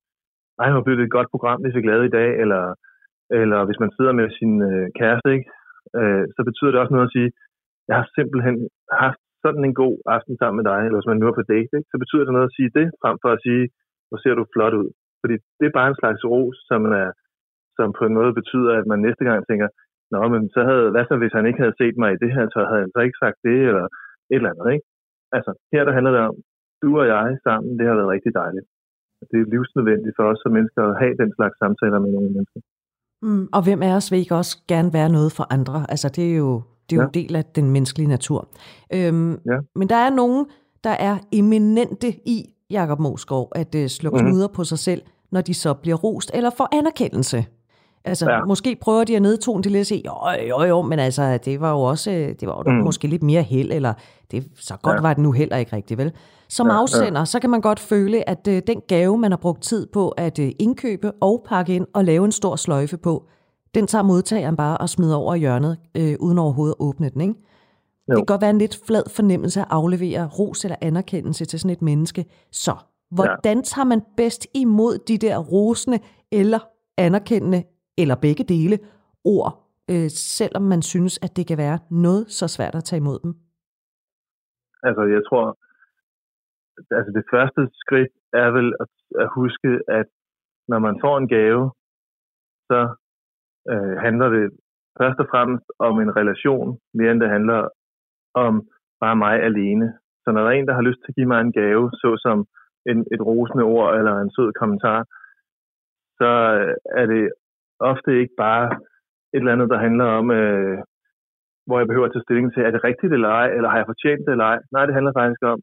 ej, 0.63 0.69
hvor 0.73 0.83
blev 0.85 0.97
det 0.97 1.07
et 1.07 1.17
godt 1.17 1.31
program, 1.35 1.59
vi 1.65 1.75
fik 1.77 1.87
lavet 1.91 2.05
i 2.07 2.15
dag, 2.19 2.31
eller, 2.43 2.65
eller 3.41 3.61
hvis 3.67 3.81
man 3.83 3.91
sidder 3.97 4.13
med 4.21 4.27
sin 4.39 4.53
øh, 4.71 4.87
kæreste, 4.99 5.29
ikke? 5.37 5.49
Øh, 5.99 6.25
så 6.37 6.41
betyder 6.49 6.71
det 6.71 6.81
også 6.81 6.95
noget 6.95 7.09
at 7.09 7.15
sige, 7.17 7.31
jeg 7.89 7.97
har 8.01 8.09
simpelthen 8.19 8.57
haft 9.05 9.21
sådan 9.45 9.65
en 9.69 9.75
god 9.83 9.97
aften 10.17 10.35
sammen 10.39 10.59
med 10.61 10.67
dig, 10.71 10.81
eller 10.85 10.99
hvis 10.99 11.11
man 11.11 11.19
nu 11.21 11.27
er 11.29 11.39
på 11.39 11.47
date, 11.55 11.73
ikke? 11.79 11.91
så 11.93 11.97
betyder 12.03 12.25
det 12.25 12.35
noget 12.37 12.51
at 12.51 12.57
sige 12.59 12.71
det, 12.79 12.87
frem 13.03 13.17
for 13.23 13.31
at 13.33 13.43
sige, 13.47 13.65
hvor 14.09 14.19
ser 14.21 14.35
du 14.37 14.45
flot 14.55 14.75
ud. 14.83 14.89
Fordi 15.23 15.35
det 15.59 15.67
er 15.67 15.79
bare 15.79 15.91
en 15.91 16.01
slags 16.03 16.23
ros, 16.33 16.57
som, 16.71 16.81
er, 17.03 17.09
som 17.77 17.89
på 17.99 18.05
en 18.09 18.17
måde 18.19 18.33
betyder, 18.41 18.73
at 18.81 18.87
man 18.93 19.01
næste 19.07 19.25
gang 19.29 19.39
tænker, 19.51 19.69
Nå, 20.13 20.21
men 20.35 20.43
så 20.55 20.61
havde, 20.71 20.87
hvad 20.93 21.05
så 21.09 21.15
hvis 21.21 21.37
han 21.39 21.47
ikke 21.49 21.63
havde 21.65 21.79
set 21.81 21.97
mig 22.03 22.11
i 22.13 22.21
det 22.23 22.31
her 22.37 22.45
så 22.55 22.61
havde 22.69 22.83
han 22.85 22.95
så 22.95 23.01
ikke 23.07 23.23
sagt 23.25 23.39
det, 23.49 23.59
eller 23.71 23.87
et 24.33 24.39
eller 24.41 24.51
andet, 24.53 24.67
ikke? 24.75 24.87
Altså, 25.37 25.51
her 25.73 25.83
der 25.87 25.93
handler 25.97 26.13
det 26.17 26.23
om, 26.31 26.37
du 26.83 26.89
og 27.01 27.07
jeg 27.15 27.27
sammen, 27.47 27.71
det 27.79 27.87
har 27.89 27.97
været 27.99 28.15
rigtig 28.15 28.33
dejligt. 28.43 28.67
Det 29.31 29.39
er 29.41 29.51
livsnødvendigt 29.55 30.17
for 30.19 30.25
os 30.31 30.39
som 30.43 30.53
mennesker 30.57 30.83
at 30.91 30.99
have 31.03 31.15
den 31.23 31.31
slags 31.37 31.57
samtaler 31.63 31.99
med 32.05 32.11
nogle 32.15 32.31
mennesker. 32.37 32.61
Mm, 33.27 33.47
og 33.57 33.61
hvem 33.67 33.81
af 33.89 33.93
os 33.99 34.11
vil 34.11 34.19
ikke 34.25 34.37
også 34.43 34.55
gerne 34.73 34.91
være 34.99 35.11
noget 35.17 35.31
for 35.37 35.45
andre? 35.57 35.77
Altså, 35.93 36.09
det 36.17 36.25
er 36.33 36.37
jo 36.45 36.51
det 36.87 36.93
er 36.93 36.97
jo 37.01 37.03
ja. 37.03 37.11
en 37.13 37.15
del 37.21 37.37
af 37.37 37.45
den 37.45 37.67
menneskelige 37.75 38.09
natur. 38.17 38.41
Øhm, 38.97 39.33
ja. 39.51 39.59
Men 39.79 39.89
der 39.89 40.01
er 40.07 40.11
nogen, 40.11 40.47
der 40.85 40.95
er 41.09 41.17
eminente 41.33 42.09
i, 42.35 42.37
Jakob 42.71 42.99
Moskov, 42.99 43.53
at 43.55 43.75
uh, 43.75 43.87
slå 43.87 44.11
mm-hmm. 44.11 44.27
knuder 44.27 44.49
på 44.49 44.65
sig 44.65 44.79
selv, 44.79 45.03
når 45.33 45.41
de 45.41 45.55
så 45.55 45.75
bliver 45.75 45.97
rost 45.97 46.31
eller 46.35 46.51
får 46.57 46.69
anerkendelse. 46.79 47.47
Altså, 48.05 48.31
ja. 48.31 48.45
måske 48.45 48.77
prøver 48.81 49.05
de 49.05 49.17
at 49.17 49.23
nedtone 49.23 49.63
til 49.63 49.73
lidt 49.73 49.81
at 49.81 49.87
sige, 49.87 50.03
jo, 50.07 50.15
jo, 50.49 50.63
jo, 50.63 50.83
men 50.83 50.99
altså, 50.99 51.39
det 51.45 51.61
var 51.61 51.71
jo 51.71 51.81
også, 51.81 52.11
øh, 52.11 52.29
det 52.41 52.49
var 52.49 52.63
jo 52.67 52.73
mm. 52.73 52.85
måske 52.85 53.09
lidt 53.09 53.23
mere 53.23 53.43
held, 53.43 53.73
eller 53.73 53.95
det, 54.31 54.45
så 54.57 54.77
godt 54.83 54.97
ja. 54.97 55.01
var 55.01 55.15
det 55.15 55.23
nu 55.23 55.33
heller 55.33 55.57
ikke 55.57 55.77
rigtigt, 55.77 55.99
vel? 55.99 56.13
Som 56.49 56.67
ja, 56.67 56.73
afsender, 56.73 57.21
ja. 57.21 57.25
så 57.25 57.41
kan 57.41 57.51
man 57.51 57.61
godt 57.61 57.81
føle, 57.81 58.29
at 58.29 58.49
uh, 58.49 58.59
den 58.67 58.81
gave, 58.89 59.19
man 59.19 59.33
har 59.33 59.37
brugt 59.37 59.63
tid 59.63 59.87
på 59.87 60.09
at 60.09 60.39
uh, 60.39 60.49
indkøbe 60.59 61.13
og 61.13 61.45
pakke 61.49 61.75
ind 61.75 61.87
og 61.95 62.05
lave 62.05 62.25
en 62.25 62.33
stor 62.33 62.57
sløjfe 62.57 62.97
på, 62.97 63.25
den 63.75 63.87
tager 63.87 64.03
modtageren 64.03 64.57
bare 64.57 64.79
og 64.79 64.89
smider 64.89 65.17
over 65.17 65.35
hjørnet, 65.35 65.77
øh, 65.95 66.17
uden 66.21 66.39
overhovedet 66.39 66.75
at 66.81 66.85
åbne 66.85 67.09
den, 67.09 67.21
ikke? 67.21 67.35
Jo. 67.35 68.15
Det 68.15 68.17
kan 68.17 68.27
godt 68.27 68.41
være 68.41 68.51
en 68.51 68.59
lidt 68.59 68.81
flad 68.87 69.03
fornemmelse 69.11 69.61
at 69.61 69.67
aflevere 69.71 70.27
ros 70.27 70.65
eller 70.65 70.77
anerkendelse 70.81 71.45
til 71.45 71.61
sådan 71.61 71.71
et 71.71 71.83
menneske. 71.83 72.25
Så, 72.53 72.75
hvordan 73.11 73.63
tager 73.63 73.87
man 73.87 74.03
bedst 74.17 74.47
imod 74.55 74.99
de 74.99 75.19
der 75.19 75.39
rosende 75.39 75.99
eller 76.33 76.59
anerkendende, 76.99 77.63
eller 77.99 78.17
begge 78.27 78.45
dele, 78.55 78.77
ord, 79.25 79.53
øh, 79.93 80.09
selvom 80.41 80.63
man 80.63 80.83
synes, 80.83 81.15
at 81.25 81.37
det 81.37 81.45
kan 81.47 81.59
være 81.59 81.79
noget 81.91 82.25
så 82.39 82.47
svært 82.49 82.75
at 82.75 82.85
tage 82.85 83.03
imod 83.05 83.19
dem? 83.25 83.33
Altså, 84.87 85.03
jeg 85.15 85.23
tror, 85.29 85.45
altså 86.99 87.11
det 87.19 87.25
første 87.35 87.63
skridt 87.83 88.13
er 88.33 88.49
vel 88.57 88.69
at, 88.83 88.93
at 89.23 89.29
huske, 89.39 89.71
at 89.99 90.09
når 90.69 90.79
man 90.79 90.97
får 91.05 91.19
en 91.19 91.29
gave, 91.29 91.65
så 92.71 92.81
øh, 93.73 93.97
handler 94.07 94.29
det 94.37 94.45
først 95.01 95.19
og 95.23 95.27
fremmest 95.33 95.67
om 95.79 95.95
en 96.01 96.17
relation, 96.21 96.79
mere 96.95 97.11
end 97.13 97.21
det 97.21 97.31
handler 97.37 97.69
om 98.35 98.55
bare 99.01 99.17
mig 99.17 99.35
alene. 99.51 99.87
Så 100.23 100.29
når 100.33 100.41
der 100.41 100.49
er 100.51 100.57
en, 100.59 100.69
der 100.69 100.75
har 100.79 100.89
lyst 100.89 101.01
til 101.01 101.11
at 101.13 101.19
give 101.19 101.31
mig 101.33 101.41
en 101.41 101.53
gave, 101.53 101.91
såsom 102.03 102.39
en, 102.91 102.99
et 103.15 103.23
rosende 103.31 103.65
ord 103.65 103.91
eller 103.99 104.15
en 104.17 104.35
sød 104.37 104.53
kommentar, 104.61 105.01
så 106.19 106.31
er 107.01 107.07
det 107.07 107.25
ofte 107.93 108.11
ikke 108.23 108.37
bare 108.47 108.65
et 109.35 109.41
eller 109.43 109.55
andet, 109.55 109.69
der 109.73 109.85
handler 109.87 110.07
om, 110.21 110.27
øh, 110.41 110.79
hvor 111.67 111.79
jeg 111.79 111.89
behøver 111.89 112.07
at 112.09 112.15
tage 112.15 112.27
stilling 112.27 112.49
til, 112.51 112.63
er 112.63 112.73
det 112.75 112.87
rigtigt 112.89 113.13
eller 113.13 113.31
ej, 113.41 113.49
eller 113.57 113.69
har 113.71 113.79
jeg 113.81 113.91
fortjent 113.93 114.23
det 114.27 114.33
eller 114.33 114.49
ej. 114.53 114.59
Nej, 114.75 114.85
det 114.87 114.95
handler 114.99 115.19
faktisk 115.21 115.43
om, 115.53 115.59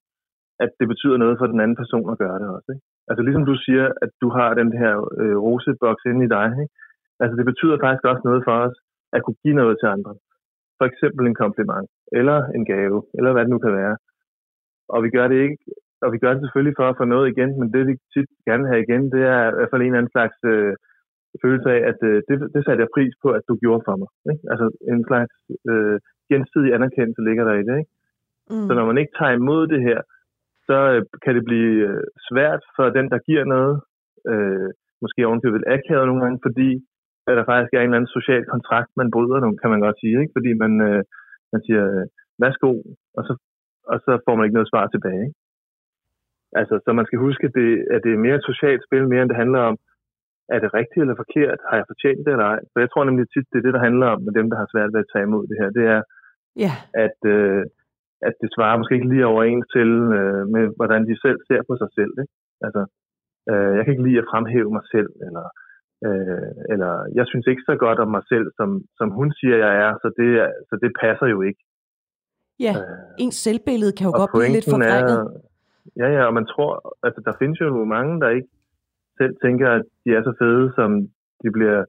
at 0.64 0.72
det 0.80 0.88
betyder 0.94 1.18
noget 1.24 1.36
for 1.40 1.48
den 1.54 1.60
anden 1.64 1.80
person 1.82 2.12
at 2.14 2.20
gøre 2.24 2.40
det 2.42 2.48
også. 2.56 2.70
Ikke? 2.74 2.86
Altså 3.10 3.22
ligesom 3.26 3.46
du 3.52 3.56
siger, 3.66 3.86
at 4.04 4.12
du 4.24 4.28
har 4.38 4.50
den 4.62 4.72
her 4.82 4.94
øh, 5.22 5.38
roseboks 5.46 6.04
inde 6.10 6.22
i 6.26 6.34
dig, 6.38 6.48
ikke? 6.64 6.74
Altså 7.22 7.36
det 7.40 7.46
betyder 7.52 7.84
faktisk 7.84 8.06
også 8.12 8.24
noget 8.30 8.42
for 8.48 8.56
os 8.66 8.76
at 9.16 9.24
kunne 9.24 9.42
give 9.44 9.60
noget 9.62 9.76
til 9.78 9.88
andre. 9.96 10.14
For 10.80 10.86
eksempel 10.92 11.24
en 11.26 11.42
kompliment, 11.44 11.88
eller 12.20 12.40
en 12.58 12.66
gave, 12.74 12.98
eller 13.18 13.32
hvad 13.32 13.44
det 13.44 13.54
nu 13.54 13.60
kan 13.66 13.74
være. 13.82 13.96
Og 14.94 15.00
vi 15.06 15.10
gør 15.16 15.28
det 15.32 15.38
ikke, 15.46 15.58
og 16.04 16.10
vi 16.14 16.18
gør 16.24 16.32
det 16.34 16.42
selvfølgelig 16.42 16.78
for 16.80 16.88
at 16.90 16.98
få 17.00 17.06
noget 17.14 17.28
igen, 17.34 17.52
men 17.60 17.68
det 17.74 17.82
vi 17.90 17.96
tit 18.14 18.30
gerne 18.48 18.64
vil 18.64 18.72
have 18.74 18.86
igen, 18.88 19.04
det 19.14 19.24
er 19.36 19.42
i 19.50 19.56
hvert 19.56 19.72
fald 19.72 19.82
en 19.82 19.88
eller 19.88 20.02
anden 20.02 20.16
slags 20.16 20.38
øh, 20.54 20.74
følelse 21.44 21.70
af, 21.76 21.82
at 21.92 22.00
øh, 22.10 22.18
det, 22.28 22.36
det 22.54 22.62
satte 22.64 22.84
jeg 22.84 22.96
pris 22.96 23.14
på, 23.24 23.30
at 23.38 23.44
du 23.50 23.54
gjorde 23.64 23.84
for 23.88 23.96
mig. 24.02 24.10
Ikke? 24.32 24.44
Altså 24.52 24.66
en 24.94 25.04
slags 25.10 25.36
øh, 25.72 25.98
gensidig 26.32 26.72
anerkendelse 26.78 27.22
ligger 27.28 27.44
der 27.50 27.56
i 27.58 27.68
det. 27.70 27.76
Ikke? 27.82 27.92
Mm. 28.52 28.66
Så 28.68 28.72
når 28.78 28.86
man 28.90 28.98
ikke 29.02 29.16
tager 29.20 29.34
imod 29.40 29.62
det 29.74 29.82
her, 29.88 30.00
så 30.68 30.78
øh, 30.94 31.02
kan 31.24 31.34
det 31.38 31.44
blive 31.50 31.74
øh, 31.90 32.04
svært 32.28 32.62
for 32.76 32.86
den, 32.98 33.06
der 33.14 33.26
giver 33.28 33.46
noget, 33.56 33.76
øh, 34.32 34.70
måske 35.04 35.28
ovenkøbet 35.28 35.64
akavet 35.76 36.08
nogle 36.08 36.24
gange, 36.24 36.40
fordi 36.48 36.70
at 37.28 37.38
der 37.38 37.50
faktisk 37.52 37.74
er 37.74 37.82
en 37.82 37.84
eller 37.84 37.98
anden 37.98 38.16
social 38.18 38.44
kontrakt, 38.54 38.90
man 39.02 39.12
bryder 39.12 39.40
nu, 39.40 39.50
kan 39.62 39.70
man 39.74 39.82
godt 39.86 39.98
sige, 40.02 40.16
ikke? 40.22 40.36
fordi 40.38 40.52
man, 40.64 40.74
øh, 40.88 41.02
man 41.54 41.62
siger, 41.66 41.84
værsgo, 42.42 42.72
og 43.18 43.24
så, 43.28 43.34
og 43.92 43.98
så 44.06 44.12
får 44.26 44.36
man 44.36 44.46
ikke 44.46 44.58
noget 44.60 44.72
svar 44.72 44.86
tilbage. 44.88 45.24
Ikke? 45.28 45.38
Altså, 46.60 46.76
så 46.86 46.90
man 46.94 47.06
skal 47.06 47.20
huske, 47.20 47.44
at 47.48 47.54
det, 47.60 47.70
at 47.94 48.00
det 48.06 48.12
er 48.14 48.26
mere 48.26 48.36
et 48.36 48.50
socialt 48.52 48.84
spil, 48.88 49.08
mere 49.08 49.22
end 49.22 49.30
det 49.30 49.42
handler 49.44 49.62
om, 49.70 49.76
er 50.54 50.60
det 50.64 50.70
rigtigt 50.80 51.02
eller 51.04 51.22
forkert? 51.24 51.60
Har 51.70 51.76
jeg 51.80 51.90
fortjent 51.92 52.22
det 52.26 52.32
eller 52.34 52.48
ej? 52.54 52.62
For 52.72 52.80
jeg 52.84 52.90
tror 52.90 53.04
nemlig 53.04 53.26
tit, 53.28 53.48
det 53.52 53.58
er 53.60 53.66
det, 53.66 53.76
der 53.78 53.88
handler 53.88 54.08
om 54.14 54.20
med 54.26 54.34
dem, 54.40 54.48
der 54.52 54.58
har 54.62 54.68
svært 54.74 54.92
ved 54.94 55.04
at 55.04 55.12
tage 55.12 55.28
imod 55.28 55.44
det 55.52 55.58
her. 55.62 55.70
Det 55.78 55.86
er, 55.96 56.02
yeah. 56.64 56.78
at, 57.06 57.20
øh, 57.36 57.62
at 58.28 58.36
det 58.42 58.50
svarer 58.56 58.80
måske 58.80 58.98
ikke 58.98 59.12
lige 59.14 59.32
overens 59.32 59.68
til, 59.76 59.90
øh, 60.20 60.44
med 60.54 60.64
hvordan 60.78 61.02
de 61.10 61.16
selv 61.26 61.40
ser 61.50 61.62
på 61.70 61.74
sig 61.82 61.90
selv. 61.98 62.14
Ikke? 62.24 62.34
Altså, 62.66 62.82
øh, 63.52 63.72
jeg 63.76 63.82
kan 63.84 63.94
ikke 63.94 64.08
lide 64.08 64.22
at 64.22 64.30
fremhæve 64.32 64.72
mig 64.78 64.86
selv, 64.94 65.12
eller 65.28 65.46
Øh, 66.08 66.52
eller 66.74 66.94
jeg 67.20 67.26
synes 67.28 67.46
ikke 67.48 67.64
så 67.70 67.76
godt 67.86 68.00
om 68.04 68.10
mig 68.18 68.24
selv, 68.32 68.48
som, 68.60 68.70
som 69.00 69.10
hun 69.18 69.34
siger, 69.40 69.58
jeg 69.66 69.74
er, 69.86 69.92
så 70.04 70.08
det, 70.20 70.30
så 70.70 70.76
det 70.84 70.92
passer 71.02 71.28
jo 71.36 71.40
ikke. 71.50 71.62
Ja, 72.60 72.74
øh, 72.82 73.24
ens 73.24 73.36
selvbillede 73.46 73.94
kan 73.98 74.06
jo 74.10 74.14
godt 74.22 74.32
blive 74.34 74.56
lidt 74.58 74.70
forvrænget. 74.74 75.20
Ja, 76.02 76.08
ja, 76.16 76.22
og 76.30 76.34
man 76.34 76.46
tror, 76.54 76.72
altså 77.06 77.22
der 77.26 77.34
findes 77.42 77.60
jo 77.62 77.86
mange, 77.98 78.14
der 78.22 78.30
ikke 78.38 78.52
selv 79.22 79.36
tænker, 79.46 79.68
at 79.78 79.84
de 80.04 80.10
er 80.18 80.24
så 80.24 80.34
fede, 80.42 80.66
som 80.78 80.90
de 81.44 81.50
bliver 81.58 81.80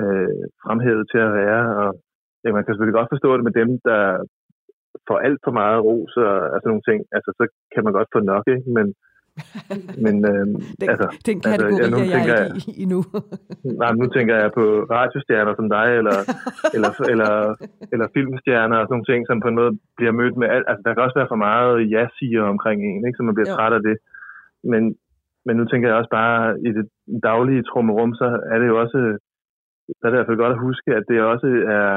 øh, 0.00 0.42
fremhævet 0.64 1.04
til 1.12 1.20
at 1.26 1.34
være, 1.40 1.62
og 1.82 1.88
ja, 2.42 2.48
man 2.56 2.62
kan 2.62 2.72
selvfølgelig 2.72 2.98
godt 3.00 3.12
forstå 3.14 3.30
det 3.36 3.44
med 3.46 3.54
dem, 3.60 3.70
der 3.88 4.02
får 5.08 5.18
alt 5.26 5.40
for 5.46 5.54
meget 5.60 5.84
ros 5.88 6.12
og 6.26 6.34
altså 6.54 6.66
nogle 6.68 6.86
ting, 6.88 6.98
altså 7.16 7.30
så 7.38 7.44
kan 7.74 7.84
man 7.84 7.92
godt 7.98 8.12
få 8.14 8.20
nok, 8.32 8.44
ikke? 8.54 8.70
men 8.76 8.86
men 10.04 10.14
øh, 10.32 10.46
den, 10.80 10.88
altså, 10.92 11.06
den 11.28 11.36
kategori 11.40 11.72
altså, 11.72 11.84
ja, 11.84 11.90
nu 11.94 11.98
er 12.14 12.24
jeg 12.30 12.46
ikke 12.56 12.72
i, 12.82 12.84
nu. 12.92 12.98
nej, 13.82 13.92
nu 14.00 14.06
tænker 14.16 14.34
jeg 14.42 14.50
på 14.58 14.64
radiostjerner 14.94 15.54
som 15.56 15.68
dig, 15.76 15.88
eller, 16.00 16.18
eller, 16.76 16.90
eller, 17.12 17.32
eller 17.92 18.06
filmstjerner 18.16 18.76
og 18.78 18.84
sådan 18.84 18.94
nogle 18.94 19.10
ting, 19.10 19.20
som 19.26 19.40
på 19.40 19.48
en 19.48 19.58
måde 19.60 19.72
bliver 19.98 20.14
mødt 20.20 20.36
med 20.40 20.48
alt. 20.54 20.66
Altså, 20.68 20.82
der 20.84 20.92
kan 20.92 21.06
også 21.06 21.18
være 21.20 21.32
for 21.32 21.40
meget 21.48 21.72
ja-siger 21.94 22.42
omkring 22.54 22.78
en, 22.88 23.02
ikke, 23.06 23.16
så 23.18 23.22
man 23.22 23.34
bliver 23.36 23.50
jo. 23.50 23.56
træt 23.56 23.76
af 23.78 23.82
det. 23.88 23.96
Men, 24.72 24.82
men 25.46 25.56
nu 25.56 25.64
tænker 25.64 25.88
jeg 25.88 25.96
også 25.96 26.12
bare, 26.20 26.60
i 26.68 26.70
det 26.78 26.86
daglige 27.22 27.62
trummerum, 27.62 28.12
så 28.14 28.26
er 28.52 28.58
det 28.58 28.68
jo 28.68 28.80
også, 28.80 28.98
der 29.98 30.04
er 30.06 30.10
det 30.10 30.16
i 30.16 30.20
hvert 30.20 30.30
fald 30.30 30.42
godt 30.44 30.56
at 30.56 30.64
huske, 30.68 30.90
at 30.98 31.04
det 31.08 31.30
også 31.32 31.48
er, 31.78 31.88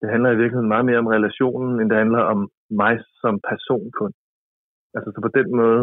det 0.00 0.08
handler 0.10 0.30
i 0.30 0.40
virkeligheden 0.40 0.72
meget 0.74 0.86
mere 0.88 1.02
om 1.04 1.12
relationen, 1.16 1.80
end 1.80 1.90
det 1.90 1.98
handler 1.98 2.22
om 2.32 2.40
mig 2.82 2.94
som 3.22 3.34
person 3.50 3.90
kun. 4.00 4.12
Altså, 4.94 5.08
så 5.14 5.20
på 5.26 5.32
den 5.38 5.48
måde, 5.60 5.82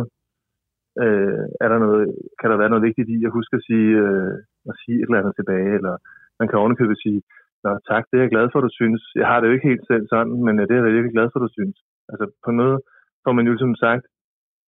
øh, 1.03 1.45
er 1.63 1.67
der 1.69 1.79
noget, 1.85 2.03
kan 2.39 2.49
der 2.49 2.57
være 2.57 2.71
noget 2.73 2.87
vigtigt 2.87 3.09
i 3.15 3.17
at 3.27 3.35
huske 3.37 3.55
at 3.55 3.65
sige, 3.69 3.91
øh, 4.05 4.33
at 4.69 4.75
sige 4.81 4.97
et 4.97 5.07
eller 5.07 5.19
andet 5.19 5.35
tilbage, 5.35 5.71
eller 5.79 5.95
man 6.39 6.47
kan 6.47 6.59
ovenikøbet 6.59 6.97
sige, 7.05 7.21
Nå, 7.65 7.71
tak, 7.89 8.03
det 8.09 8.15
er 8.17 8.23
jeg 8.25 8.33
glad 8.35 8.47
for, 8.51 8.59
du 8.61 8.71
synes. 8.79 9.01
Jeg 9.21 9.27
har 9.27 9.37
det 9.39 9.47
jo 9.47 9.55
ikke 9.55 9.69
helt 9.71 9.85
selv 9.91 10.05
sådan, 10.13 10.37
men 10.45 10.53
øh, 10.59 10.63
det 10.67 10.73
er 10.73 10.83
jeg 10.83 10.97
virkelig 10.97 11.17
glad 11.17 11.29
for, 11.31 11.39
du 11.39 11.49
synes. 11.57 11.77
Altså 12.11 12.25
på 12.45 12.51
noget 12.51 12.77
får 13.23 13.33
man 13.37 13.47
jo 13.49 13.53
som 13.57 13.75
sagt, 13.85 14.05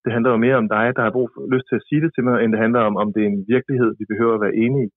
det 0.05 0.13
handler 0.15 0.31
jo 0.33 0.39
mere 0.45 0.57
om 0.63 0.67
dig, 0.75 0.85
der 0.95 1.03
har 1.05 1.11
brug 1.17 1.29
for, 1.33 1.41
lyst 1.55 1.67
til 1.69 1.75
at 1.79 1.85
sige 1.87 2.01
det 2.03 2.11
til 2.15 2.23
mig, 2.27 2.35
end 2.43 2.51
det 2.53 2.59
handler 2.65 2.81
om, 2.89 2.95
om 3.03 3.07
det 3.13 3.21
er 3.23 3.29
en 3.35 3.45
virkelighed, 3.55 3.89
vi 3.99 4.05
behøver 4.11 4.33
at 4.35 4.41
være 4.45 4.55
enige 4.65 4.85
i. 4.87 4.91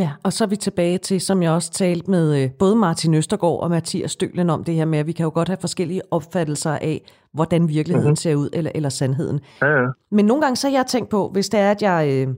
Ja, 0.00 0.10
og 0.24 0.32
så 0.32 0.44
er 0.44 0.48
vi 0.48 0.56
tilbage 0.56 0.98
til, 0.98 1.20
som 1.20 1.42
jeg 1.42 1.52
også 1.52 1.72
talte 1.72 2.10
med 2.10 2.42
øh, 2.42 2.50
både 2.58 2.76
Martin 2.76 3.14
Østergaard 3.14 3.60
og 3.62 3.70
Mathias 3.70 4.10
Stølen 4.10 4.50
om 4.50 4.64
det 4.64 4.74
her 4.74 4.84
med, 4.84 4.98
at 4.98 5.06
vi 5.06 5.12
kan 5.12 5.24
jo 5.24 5.30
godt 5.34 5.48
have 5.48 5.56
forskellige 5.60 6.02
opfattelser 6.10 6.70
af, 6.70 7.00
hvordan 7.32 7.68
virkeligheden 7.68 8.08
mm-hmm. 8.08 8.16
ser 8.16 8.34
ud, 8.34 8.48
eller, 8.52 8.70
eller 8.74 8.88
sandheden. 8.88 9.40
Ja, 9.62 9.66
ja. 9.66 9.86
Men 10.10 10.24
nogle 10.24 10.42
gange 10.42 10.56
så 10.56 10.68
har 10.68 10.76
jeg 10.76 10.86
tænkt 10.86 11.10
på, 11.10 11.28
hvis 11.32 11.48
det 11.48 11.60
er, 11.60 11.70
at 11.70 11.82
jeg, 11.82 12.26
øh, 12.28 12.34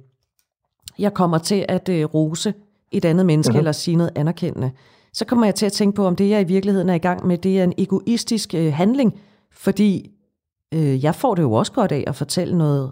jeg 0.99 1.15
kommer 1.15 1.39
til 1.39 1.65
at 1.69 1.89
øh, 1.89 2.05
rose 2.05 2.55
et 2.93 3.05
andet 3.05 3.27
menneske, 3.27 3.51
mm-hmm. 3.51 3.59
eller 3.59 3.73
sige 3.73 3.97
noget 3.97 4.13
anerkendende, 4.17 4.71
så 5.13 5.27
kommer 5.27 5.47
jeg 5.47 5.55
til 5.55 5.67
at 5.67 5.73
tænke 5.73 5.97
på, 5.97 6.07
om 6.07 6.17
det, 6.17 6.31
jeg 6.31 6.41
i 6.41 6.53
virkeligheden 6.53 6.89
er 6.89 6.95
i 6.95 6.99
gang 7.09 7.27
med, 7.27 7.39
det 7.39 7.61
er 7.61 7.65
en 7.65 7.75
egoistisk 7.79 8.53
handling, 8.53 9.21
fordi 9.53 10.16
øh, 10.75 10.95
jeg 11.07 11.15
får 11.23 11.33
det 11.35 11.43
jo 11.49 11.53
også 11.61 11.73
godt 11.81 11.93
af 11.99 12.05
at 12.11 12.19
fortælle 12.23 12.55
noget, 12.65 12.87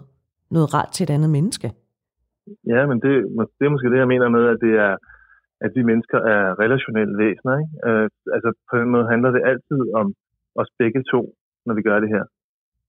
noget 0.55 0.67
rart 0.75 0.91
til 0.93 1.03
et 1.03 1.15
andet 1.15 1.31
menneske. 1.37 1.67
Ja, 2.73 2.81
men 2.89 2.97
det, 3.03 3.11
det 3.57 3.63
er 3.65 3.73
måske 3.75 3.91
det, 3.93 4.03
jeg 4.03 4.11
mener 4.13 4.29
med, 4.37 4.43
at 4.53 4.59
det 4.65 4.73
er, 4.87 4.93
at 5.65 5.71
vi 5.75 5.81
mennesker 5.91 6.19
er 6.35 6.43
relationelle 6.63 7.15
væsener. 7.23 7.55
Ikke? 7.61 7.73
Øh, 7.87 8.09
altså 8.35 8.49
på 8.69 8.73
den 8.79 8.89
måde 8.93 9.11
handler 9.13 9.31
det 9.31 9.47
altid 9.51 9.81
om 10.01 10.07
os 10.61 10.69
begge 10.79 11.03
to, 11.11 11.21
når 11.65 11.73
vi 11.77 11.81
gør 11.81 11.99
det 11.99 12.09
her. 12.15 12.23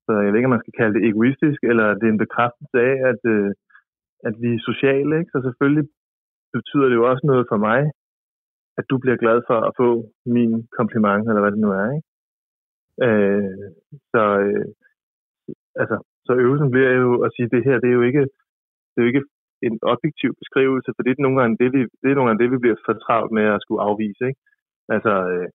Så 0.04 0.12
jeg 0.12 0.30
ved 0.30 0.38
ikke, 0.38 0.50
om 0.50 0.56
man 0.56 0.64
skal 0.64 0.78
kalde 0.80 0.94
det 0.96 1.08
egoistisk, 1.10 1.60
eller 1.70 1.86
det 1.98 2.06
er 2.06 2.14
en 2.14 2.24
bekræftelse 2.26 2.78
af, 2.88 2.94
at, 3.10 3.20
øh, 3.34 3.50
at 4.28 4.34
vi 4.42 4.48
er 4.54 4.66
sociale. 4.70 5.12
Ikke? 5.18 5.30
Så 5.34 5.38
selvfølgelig 5.46 5.86
betyder 6.56 6.86
det 6.88 6.96
jo 7.00 7.10
også 7.10 7.24
noget 7.30 7.46
for 7.52 7.58
mig, 7.68 7.80
at 8.78 8.84
du 8.90 8.96
bliver 9.02 9.16
glad 9.22 9.38
for 9.48 9.58
at 9.68 9.72
få 9.80 9.88
min 10.36 10.52
kompliment, 10.78 11.22
eller 11.28 11.42
hvad 11.42 11.52
det 11.52 11.64
nu 11.64 11.70
er. 11.82 11.88
Ikke? 11.96 12.08
Øh, 13.04 13.64
så, 14.12 14.22
øh, 14.46 14.66
altså, 15.82 15.96
så 16.26 16.32
øvelsen 16.44 16.70
bliver 16.70 16.92
jo 17.02 17.10
at 17.26 17.30
sige, 17.34 17.46
at 17.48 17.54
det 17.54 17.64
her 17.68 17.76
det 17.82 17.88
er 17.90 17.98
jo 18.00 18.04
ikke, 18.10 18.24
det 18.90 18.98
er 18.98 19.04
jo 19.04 19.10
ikke 19.12 19.24
en 19.68 19.78
objektiv 19.92 20.30
beskrivelse, 20.40 20.90
for 20.92 21.02
det 21.02 21.10
er 21.10 21.24
nogle 21.24 21.38
gange 21.40 21.56
det, 21.62 21.68
vi, 21.74 21.80
det, 22.00 22.08
er 22.08 22.16
nogle 22.16 22.28
gange 22.28 22.42
det, 22.42 22.52
vi 22.54 22.62
bliver 22.62 22.78
for 22.86 22.94
travlt 23.04 23.32
med 23.38 23.46
at 23.54 23.62
skulle 23.62 23.82
afvise. 23.88 24.22
Ikke? 24.30 24.40
Altså, 24.94 25.12
øh, 25.32 25.48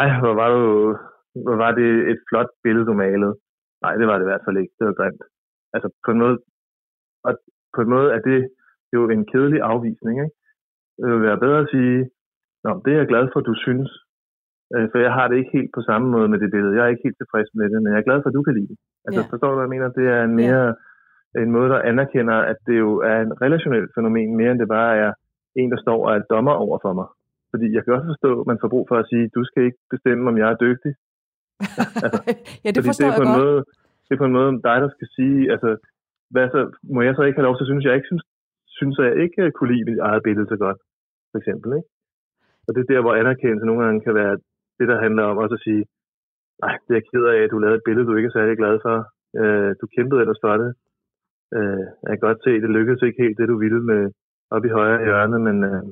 ej, 0.00 0.08
hvor 0.22 0.34
var, 0.40 0.48
du, 0.56 0.62
hvor 1.44 1.56
var 1.64 1.72
det 1.80 1.90
et 2.12 2.20
flot 2.28 2.50
billede, 2.64 2.86
du 2.86 2.94
malede. 3.04 3.34
Nej, 3.82 3.94
det 4.00 4.06
var 4.06 4.16
det 4.16 4.24
i 4.24 4.30
hvert 4.30 4.44
fald 4.46 4.56
ikke. 4.62 4.74
Det 4.78 4.86
var 4.86 4.98
grimt. 5.00 5.22
Altså, 5.74 5.88
på 6.04 6.10
en 6.12 6.18
måde, 6.24 6.36
og 7.26 7.32
på 7.74 7.80
en 7.82 7.90
måde 7.94 8.08
er 8.16 8.20
det 8.28 8.40
jo 8.94 9.00
en 9.14 9.26
kedelig 9.32 9.60
afvisning. 9.72 10.16
Ikke? 10.24 10.36
Det 10.98 11.06
vil 11.12 11.22
være 11.28 11.42
bedre 11.44 11.60
at 11.64 11.70
sige, 11.74 12.10
Nå, 12.64 12.70
det 12.84 12.92
er 12.92 12.98
jeg 12.98 13.08
glad 13.12 13.24
for, 13.32 13.40
du 13.40 13.54
synes. 13.66 13.90
Øh, 14.74 14.86
for 14.90 14.98
jeg 15.06 15.12
har 15.18 15.26
det 15.28 15.36
ikke 15.36 15.56
helt 15.58 15.72
på 15.78 15.82
samme 15.88 16.06
måde 16.14 16.28
med 16.32 16.38
det 16.42 16.50
billede. 16.54 16.76
Jeg 16.76 16.84
er 16.84 16.92
ikke 16.92 17.06
helt 17.08 17.20
tilfreds 17.20 17.50
med 17.58 17.66
det, 17.72 17.78
men 17.82 17.92
jeg 17.92 18.00
er 18.00 18.08
glad 18.08 18.18
for, 18.20 18.28
at 18.30 18.38
du 18.38 18.42
kan 18.46 18.56
lide 18.58 18.70
det. 18.72 18.78
Altså, 19.06 19.20
ja. 19.20 19.30
forstår 19.32 19.50
du, 19.50 19.56
hvad 19.56 19.66
jeg 19.66 19.74
mener? 19.74 19.96
Det 19.98 20.06
er 20.16 20.22
en 20.24 20.36
mere... 20.42 20.64
Ja 20.66 20.72
en 21.36 21.52
måde, 21.56 21.68
der 21.74 21.86
anerkender, 21.90 22.38
at 22.52 22.58
det 22.66 22.76
jo 22.84 22.90
er 23.10 23.18
en 23.26 23.32
relationel 23.44 23.86
fænomen, 23.96 24.36
mere 24.36 24.50
end 24.50 24.60
det 24.60 24.68
bare 24.68 24.96
er 25.04 25.12
en, 25.60 25.70
der 25.70 25.80
står 25.84 25.98
og 26.06 26.16
er 26.16 26.22
dommer 26.32 26.54
over 26.64 26.78
for 26.84 26.92
mig. 26.98 27.08
Fordi 27.52 27.66
jeg 27.74 27.82
kan 27.84 27.94
også 27.96 28.08
forstå, 28.12 28.30
at 28.40 28.46
man 28.50 28.58
får 28.62 28.68
brug 28.74 28.86
for 28.88 28.96
at 28.98 29.08
sige, 29.10 29.30
du 29.36 29.42
skal 29.44 29.62
ikke 29.68 29.80
bestemme, 29.94 30.28
om 30.30 30.38
jeg 30.38 30.48
er 30.50 30.58
dygtig. 30.66 30.92
altså, 32.04 32.20
ja, 32.64 32.70
det 32.76 32.82
forstår 32.88 33.06
det 33.06 33.14
er 33.14 33.20
på 33.20 33.26
jeg 33.26 33.34
en. 33.34 33.40
Måde, 33.40 33.58
det 34.04 34.12
er 34.14 34.20
på 34.22 34.28
en 34.30 34.36
måde 34.38 34.50
dig, 34.68 34.78
der 34.84 34.90
skal 34.96 35.08
sige, 35.16 35.38
altså, 35.54 35.70
hvad 36.32 36.46
så, 36.54 36.60
må 36.94 37.00
jeg 37.02 37.14
så 37.14 37.22
ikke 37.22 37.38
have 37.38 37.48
lov 37.48 37.56
til 37.56 37.64
at 37.64 37.70
synes, 37.70 37.84
jeg 37.84 37.94
ikke 37.98 38.10
synes, 38.10 38.24
synes 38.78 38.96
at 38.98 39.06
jeg 39.06 39.16
ikke 39.24 39.52
kunne 39.56 39.72
lide 39.72 39.88
mit 39.90 40.00
eget 40.08 40.22
billede 40.26 40.48
så 40.52 40.56
godt, 40.64 40.78
for 41.30 41.38
eksempel. 41.40 41.70
Ikke? 41.78 41.88
Og 42.66 42.70
det 42.74 42.80
er 42.80 42.90
der, 42.92 43.00
hvor 43.04 43.14
anerkendelse 43.14 43.66
nogle 43.66 43.84
gange 43.84 44.00
kan 44.06 44.14
være 44.20 44.34
det, 44.78 44.86
der 44.90 45.02
handler 45.04 45.24
om 45.30 45.36
også 45.44 45.54
at 45.58 45.64
sige, 45.66 45.82
nej, 46.62 46.74
det 46.84 46.92
er 46.92 46.98
jeg 47.00 47.08
ked 47.10 47.24
af, 47.32 47.38
at 47.44 47.50
du 47.52 47.58
lavede 47.58 47.78
et 47.78 47.86
billede, 47.88 48.06
du 48.06 48.14
ikke 48.16 48.30
er 48.32 48.38
særlig 48.38 48.56
glad 48.62 48.74
for. 48.86 48.96
Øh, 49.40 49.70
du 49.80 49.84
kæmpede 49.94 50.20
ellers 50.22 50.42
for 50.44 50.54
det. 50.62 50.70
Øh, 51.56 51.84
jeg 52.02 52.12
kan 52.12 52.26
godt 52.28 52.40
se, 52.44 52.50
at 52.56 52.62
det 52.64 52.70
lykkedes 52.76 53.02
ikke 53.02 53.22
helt, 53.22 53.38
det 53.38 53.48
du 53.52 53.58
ville 53.64 53.82
med 53.90 54.02
op 54.54 54.64
i 54.64 54.74
højre 54.78 55.04
hjørne, 55.04 55.38
men, 55.46 55.56
øh, 55.70 55.82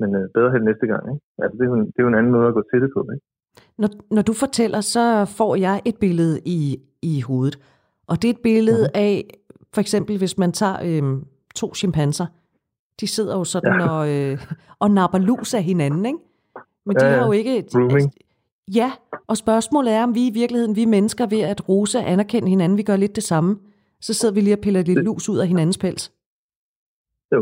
men 0.00 0.08
øh, 0.18 0.24
bedre 0.36 0.52
hen 0.54 0.64
næste 0.70 0.86
gang. 0.92 1.04
Ikke? 1.12 1.24
Altså, 1.42 1.54
det, 1.58 1.64
er 1.64 1.70
jo 1.72 1.74
en, 1.80 1.86
det 1.92 1.98
er 1.98 2.06
jo 2.06 2.12
en 2.12 2.20
anden 2.20 2.32
måde 2.36 2.48
at 2.48 2.56
gå 2.58 2.62
til 2.70 2.80
det 2.84 2.90
på. 2.96 3.00
Ikke? 3.14 3.26
Når, 3.78 3.88
når 4.16 4.22
du 4.22 4.32
fortæller, 4.44 4.80
så 4.80 5.04
får 5.38 5.52
jeg 5.66 5.76
et 5.84 5.96
billede 6.00 6.36
i, 6.56 6.60
i 7.02 7.14
hovedet. 7.28 7.56
Og 8.10 8.14
det 8.22 8.28
er 8.28 8.34
et 8.34 8.42
billede 8.42 8.84
mm. 8.88 9.00
af, 9.06 9.14
for 9.74 9.80
eksempel 9.80 10.18
hvis 10.18 10.38
man 10.38 10.52
tager 10.52 10.76
øh, 10.88 11.22
to 11.54 11.74
chimpanser. 11.74 12.26
De 13.00 13.06
sidder 13.06 13.34
jo 13.38 13.44
sådan 13.44 13.80
ja. 13.80 13.90
og, 13.90 14.02
øh, 14.14 14.38
og 14.78 14.90
napper 14.90 15.18
lus 15.18 15.54
af 15.54 15.62
hinanden, 15.62 16.06
ikke? 16.06 16.18
Men 16.86 16.96
de 16.96 17.04
Ja, 17.06 17.16
har 17.16 17.26
jo 17.26 17.32
ikke... 17.32 17.54
Grooming. 17.72 18.08
Ja, 18.80 18.90
og 19.30 19.36
spørgsmålet 19.36 19.92
er, 19.92 20.02
om 20.02 20.14
vi 20.14 20.22
i 20.26 20.32
virkeligheden, 20.40 20.76
vi 20.76 20.82
er 20.82 20.94
mennesker 20.96 21.26
ved 21.34 21.40
at 21.52 21.68
rose 21.68 21.98
og 21.98 22.10
anerkende 22.14 22.48
hinanden, 22.48 22.78
vi 22.78 22.82
gør 22.82 22.96
lidt 22.96 23.16
det 23.16 23.22
samme. 23.32 23.50
Så 24.00 24.14
sidder 24.14 24.34
vi 24.34 24.40
lige 24.40 24.58
og 24.58 24.62
piller 24.64 24.82
lidt 24.82 24.96
Det- 24.96 25.04
lus 25.04 25.28
ud 25.28 25.38
af 25.38 25.46
hinandens 25.48 25.78
pels. 25.78 26.04
Jo, 27.34 27.40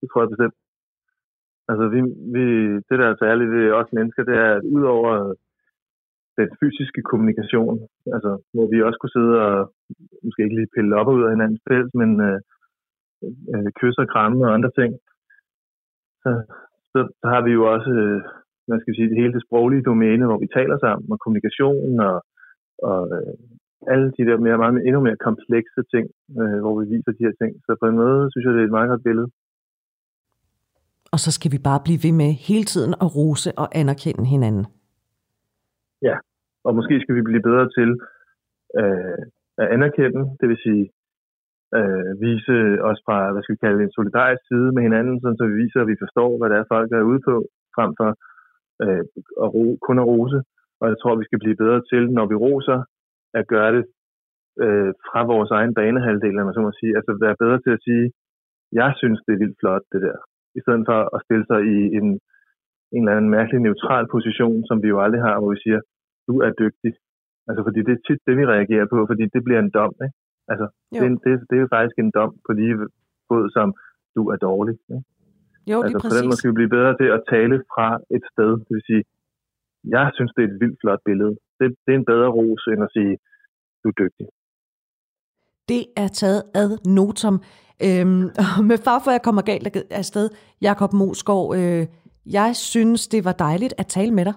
det 0.00 0.06
tror 0.12 0.22
jeg 0.22 0.28
bestemt. 0.34 0.54
Altså, 1.70 1.84
vi, 1.94 2.00
vi, 2.34 2.44
det 2.88 2.96
der 3.00 3.06
er 3.10 3.16
særligt 3.24 3.50
ved 3.56 3.66
os 3.80 3.92
mennesker, 3.92 4.22
det 4.24 4.36
er, 4.44 4.50
at 4.58 4.64
udover 4.76 5.34
den 6.38 6.48
fysiske 6.60 7.02
kommunikation, 7.10 7.74
altså, 8.14 8.30
hvor 8.54 8.66
vi 8.72 8.82
også 8.82 8.98
kunne 9.00 9.16
sidde 9.18 9.34
og 9.48 9.74
måske 10.24 10.42
ikke 10.44 10.56
lige 10.58 10.74
pille 10.76 10.96
op 11.00 11.06
og 11.10 11.14
ud 11.14 11.24
af 11.26 11.30
hinandens 11.34 11.62
pels, 11.68 11.94
men 12.00 12.10
øh, 12.28 12.38
øh, 13.54 13.68
kysse 13.80 14.00
og 14.04 14.08
kramme 14.14 14.46
og 14.46 14.54
andre 14.54 14.70
ting, 14.78 14.90
så, 16.22 16.30
så, 16.92 16.98
så 17.20 17.26
har 17.32 17.40
vi 17.46 17.50
jo 17.58 17.62
også, 17.74 17.90
øh, 17.90 18.20
hvad 18.70 18.80
skal 18.80 18.90
jeg 18.90 18.98
sige, 18.98 19.10
det 19.10 19.20
hele 19.22 19.36
det 19.36 19.46
sproglige 19.46 19.86
domæne, 19.88 20.26
hvor 20.28 20.38
vi 20.44 20.48
taler 20.58 20.76
sammen, 20.84 21.06
og 21.14 21.18
kommunikation 21.22 21.92
og, 22.08 22.16
og 22.88 23.00
øh, 23.16 23.34
alle 23.92 24.06
de 24.16 24.22
der 24.28 24.36
mere, 24.46 24.58
meget, 24.62 24.86
endnu 24.88 25.00
mere 25.06 25.24
komplekse 25.28 25.82
ting, 25.92 26.04
øh, 26.40 26.58
hvor 26.62 26.74
vi 26.80 26.84
viser 26.94 27.12
de 27.12 27.26
her 27.26 27.34
ting. 27.40 27.52
Så 27.66 27.70
på 27.80 27.86
en 27.90 28.00
måde 28.02 28.20
synes 28.30 28.44
jeg, 28.44 28.54
det 28.54 28.62
er 28.62 28.68
et 28.70 28.78
meget 28.78 28.90
godt 28.92 29.06
billede. 29.08 29.28
Og 31.14 31.18
så 31.24 31.30
skal 31.36 31.52
vi 31.54 31.60
bare 31.68 31.80
blive 31.86 32.00
ved 32.06 32.14
med 32.22 32.30
hele 32.48 32.66
tiden 32.72 32.92
at 33.04 33.08
rose 33.16 33.50
og 33.62 33.68
anerkende 33.80 34.26
hinanden. 34.34 34.66
Og 36.66 36.72
måske 36.78 36.94
skal 37.00 37.16
vi 37.16 37.22
blive 37.28 37.46
bedre 37.48 37.66
til 37.76 37.90
øh, 38.80 39.22
at 39.62 39.66
anerkende, 39.76 40.22
det 40.40 40.46
vil 40.50 40.64
sige 40.66 40.84
øh, 41.78 42.10
vise 42.24 42.56
os 42.90 43.00
fra, 43.06 43.18
hvad 43.32 43.42
skal 43.42 43.54
vi 43.54 43.64
kalde 43.64 43.78
det, 43.78 43.86
en 43.86 43.98
solidarisk 43.98 44.42
side 44.50 44.68
med 44.74 44.82
hinanden, 44.88 45.20
sådan 45.20 45.38
så 45.38 45.44
vi 45.50 45.56
viser, 45.62 45.80
at 45.80 45.90
vi 45.92 46.02
forstår, 46.04 46.30
hvad 46.38 46.48
det 46.50 46.56
er, 46.58 46.72
folk 46.74 46.88
er 46.92 47.08
ude 47.10 47.22
på, 47.28 47.34
frem 47.76 47.90
for 48.00 48.10
øh, 48.82 49.04
at 49.44 49.48
ro, 49.54 49.64
kun 49.86 49.98
at 50.02 50.08
rose. 50.12 50.38
Og 50.80 50.86
jeg 50.90 50.96
tror, 50.98 51.20
vi 51.20 51.28
skal 51.28 51.42
blive 51.44 51.60
bedre 51.62 51.80
til, 51.90 52.02
når 52.16 52.26
vi 52.30 52.36
roser, 52.44 52.78
at 53.38 53.44
gøre 53.54 53.70
det 53.76 53.84
øh, 54.64 54.90
fra 55.08 55.20
vores 55.32 55.50
egen 55.58 55.74
banehalvdel, 55.78 56.28
eller 56.32 56.44
man 56.48 56.56
så 56.58 56.62
må 56.66 56.72
sige. 56.80 56.96
Altså 56.98 57.12
være 57.24 57.36
bedre 57.42 57.58
til 57.64 57.72
at 57.76 57.84
sige, 57.86 58.06
jeg 58.80 58.90
synes, 59.00 59.18
det 59.26 59.32
er 59.32 59.42
vildt 59.42 59.60
flot, 59.60 59.84
det 59.92 60.00
der. 60.06 60.16
I 60.58 60.60
stedet 60.64 60.84
for 60.90 61.00
at 61.16 61.22
stille 61.26 61.44
sig 61.50 61.60
i 61.74 61.78
en, 61.98 62.08
en 62.94 63.02
eller 63.02 63.16
anden 63.16 63.30
mærkelig 63.36 63.60
neutral 63.60 64.06
position, 64.14 64.58
som 64.68 64.76
vi 64.82 64.88
jo 64.94 64.98
aldrig 65.04 65.22
har, 65.28 65.36
hvor 65.38 65.50
vi 65.54 65.60
siger, 65.64 65.80
du 66.28 66.34
er 66.46 66.52
dygtig. 66.62 66.92
Altså, 67.48 67.62
fordi 67.66 67.80
det 67.86 67.92
er 67.94 68.02
tit 68.06 68.20
det, 68.26 68.34
vi 68.40 68.44
reagerer 68.54 68.86
på, 68.92 68.98
fordi 69.10 69.24
det 69.34 69.44
bliver 69.44 69.60
en 69.62 69.74
dom, 69.78 69.94
ikke? 70.06 70.16
Altså, 70.52 70.66
Jo. 70.94 71.00
det, 71.00 71.06
er 71.12 71.16
det, 71.24 71.34
det 71.48 71.54
er 71.56 71.64
jo 71.64 71.74
faktisk 71.76 71.98
en 71.98 72.12
dom 72.18 72.32
på 72.46 72.50
lige 72.58 72.74
fod 73.28 73.44
som, 73.56 73.68
du 74.16 74.22
er 74.32 74.36
dårlig. 74.48 74.74
Ikke? 74.94 75.04
Jo, 75.70 75.76
altså, 75.82 75.88
lige 75.88 76.02
på 76.04 76.08
den 76.16 76.24
måde 76.24 76.30
præcis. 76.30 76.38
skal 76.40 76.50
vi 76.50 76.58
blive 76.60 76.72
bedre 76.76 76.92
til 77.00 77.08
at 77.16 77.20
tale 77.34 77.56
fra 77.72 77.88
et 78.16 78.24
sted. 78.32 78.50
Det 78.66 78.72
vil 78.76 78.84
sige, 78.90 79.02
jeg 79.96 80.06
synes, 80.16 80.30
det 80.36 80.42
er 80.44 80.48
et 80.52 80.58
vildt 80.62 80.78
flot 80.82 81.02
billede. 81.08 81.32
Det, 81.58 81.66
det 81.84 81.90
er 81.94 81.98
en 82.02 82.08
bedre 82.12 82.28
ros, 82.38 82.62
end 82.72 82.80
at 82.86 82.90
sige, 82.96 83.12
du 83.82 83.86
er 83.92 83.96
dygtig. 84.02 84.26
Det 85.70 85.82
er 86.02 86.08
taget 86.22 86.42
ad 86.62 86.70
notum. 86.98 87.36
Øhm, 87.86 88.24
og 88.42 88.50
med 88.70 88.78
far 88.86 88.98
for, 89.02 89.10
at 89.10 89.16
jeg 89.18 89.24
kommer 89.28 89.42
galt 89.42 89.66
af 90.00 90.04
sted, 90.12 90.26
Jakob 90.68 90.92
Moskov, 90.92 91.44
øh, 91.58 91.82
jeg 92.26 92.50
synes, 92.70 93.08
det 93.08 93.24
var 93.24 93.32
dejligt 93.32 93.74
at 93.78 93.86
tale 93.86 94.10
med 94.18 94.24
dig. 94.24 94.34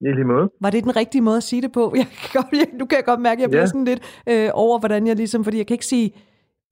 I 0.00 0.04
lige 0.18 0.24
måde. 0.24 0.50
Var 0.60 0.70
det 0.70 0.84
den 0.84 0.96
rigtige 0.96 1.22
måde 1.22 1.36
at 1.36 1.42
sige 1.42 1.62
det 1.62 1.72
på? 1.72 1.92
Jeg 2.00 2.06
kan 2.06 2.30
godt, 2.42 2.52
jeg, 2.52 2.68
nu 2.78 2.86
kan 2.86 2.96
jeg 2.96 3.04
godt 3.04 3.20
mærke, 3.20 3.38
at 3.38 3.42
jeg 3.42 3.50
bliver 3.50 3.60
Ja. 3.60 3.66
sådan 3.66 3.84
lidt 3.84 4.22
øh, 4.28 4.48
over, 4.52 4.78
hvordan 4.78 5.06
jeg 5.06 5.16
ligesom, 5.16 5.44
fordi 5.44 5.58
jeg 5.58 5.66
kan 5.66 5.74
ikke 5.74 5.86
sige, 5.86 6.12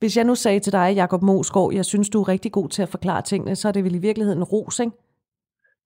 hvis 0.04 0.16
jeg 0.16 0.24
nu 0.30 0.34
sagde 0.34 0.60
til 0.60 0.72
dig, 0.72 0.86
Jakob 1.02 1.22
Moskov, 1.22 1.72
jeg 1.78 1.84
synes, 1.84 2.08
du 2.14 2.18
er 2.22 2.28
rigtig 2.28 2.52
god 2.52 2.68
til 2.68 2.82
at 2.82 2.88
forklare 2.88 3.22
tingene, 3.22 3.56
så 3.56 3.68
er 3.68 3.72
det 3.72 3.84
vel 3.84 3.94
i 3.94 3.98
virkeligheden 4.08 4.44
ros, 4.44 4.78
ikke? 4.84 4.92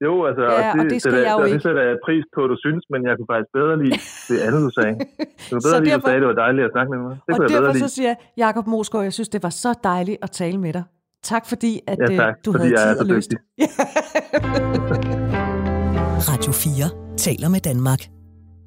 Jo, 0.04 0.12
altså, 0.28 0.42
Ja, 0.42 0.70
og 0.80 0.84
det 0.90 0.92
skal 1.00 1.00
sætter, 1.00 1.18
jeg 1.18 1.32
jo 1.32 1.36
og 1.38 1.44
ikke. 1.46 1.54
det 1.54 1.62
sætter 1.62 1.82
jeg 1.88 1.96
pris 2.06 2.24
på, 2.34 2.40
at 2.44 2.48
du 2.52 2.56
synes, 2.66 2.82
men 2.92 3.00
jeg 3.08 3.12
kunne 3.16 3.30
faktisk 3.32 3.52
bedre 3.58 3.74
lide 3.84 3.98
det 4.30 4.38
andet, 4.46 4.60
du 4.68 4.72
sagde. 4.80 4.94
Det 5.48 5.52
var 5.56 5.60
bedre 5.66 5.80
lige, 5.84 5.92
derfor- 5.92 6.00
du 6.00 6.06
sagde, 6.10 6.20
det 6.22 6.28
var 6.32 6.38
dejligt 6.44 6.64
at 6.68 6.72
snakke 6.74 6.90
med 6.94 7.00
mig. 7.06 7.14
Det 7.14 7.20
og 7.20 7.24
kunne 7.36 7.44
jeg 7.44 7.48
bedre 7.50 7.62
derfor 7.62 7.78
lide. 7.78 7.88
så 7.88 7.94
siger 7.96 8.08
jeg, 8.12 8.16
Jakob 8.44 8.66
Moskov, 8.74 9.00
jeg 9.08 9.12
synes, 9.18 9.28
det 9.28 9.42
var 9.42 9.52
så 9.64 9.70
dejligt 9.90 10.18
at 10.26 10.30
tale 10.40 10.58
med 10.64 10.72
dig. 10.72 10.84
Tak 11.32 11.44
fordi, 11.52 11.72
at 11.86 11.98
Ja, 12.02 12.06
øh, 12.12 12.16
tak, 12.22 12.34
du 12.44 12.48
fordi 12.52 12.64
havde 12.64 12.80
jeg 12.80 12.90
er 12.90 12.94
tid 12.94 13.06
så 13.06 13.12
og 13.12 13.16
lyst. 13.16 13.30
Radio 16.30 16.52
4 16.52 17.16
taler 17.16 17.48
med 17.54 17.60
Danmark. 17.70 18.00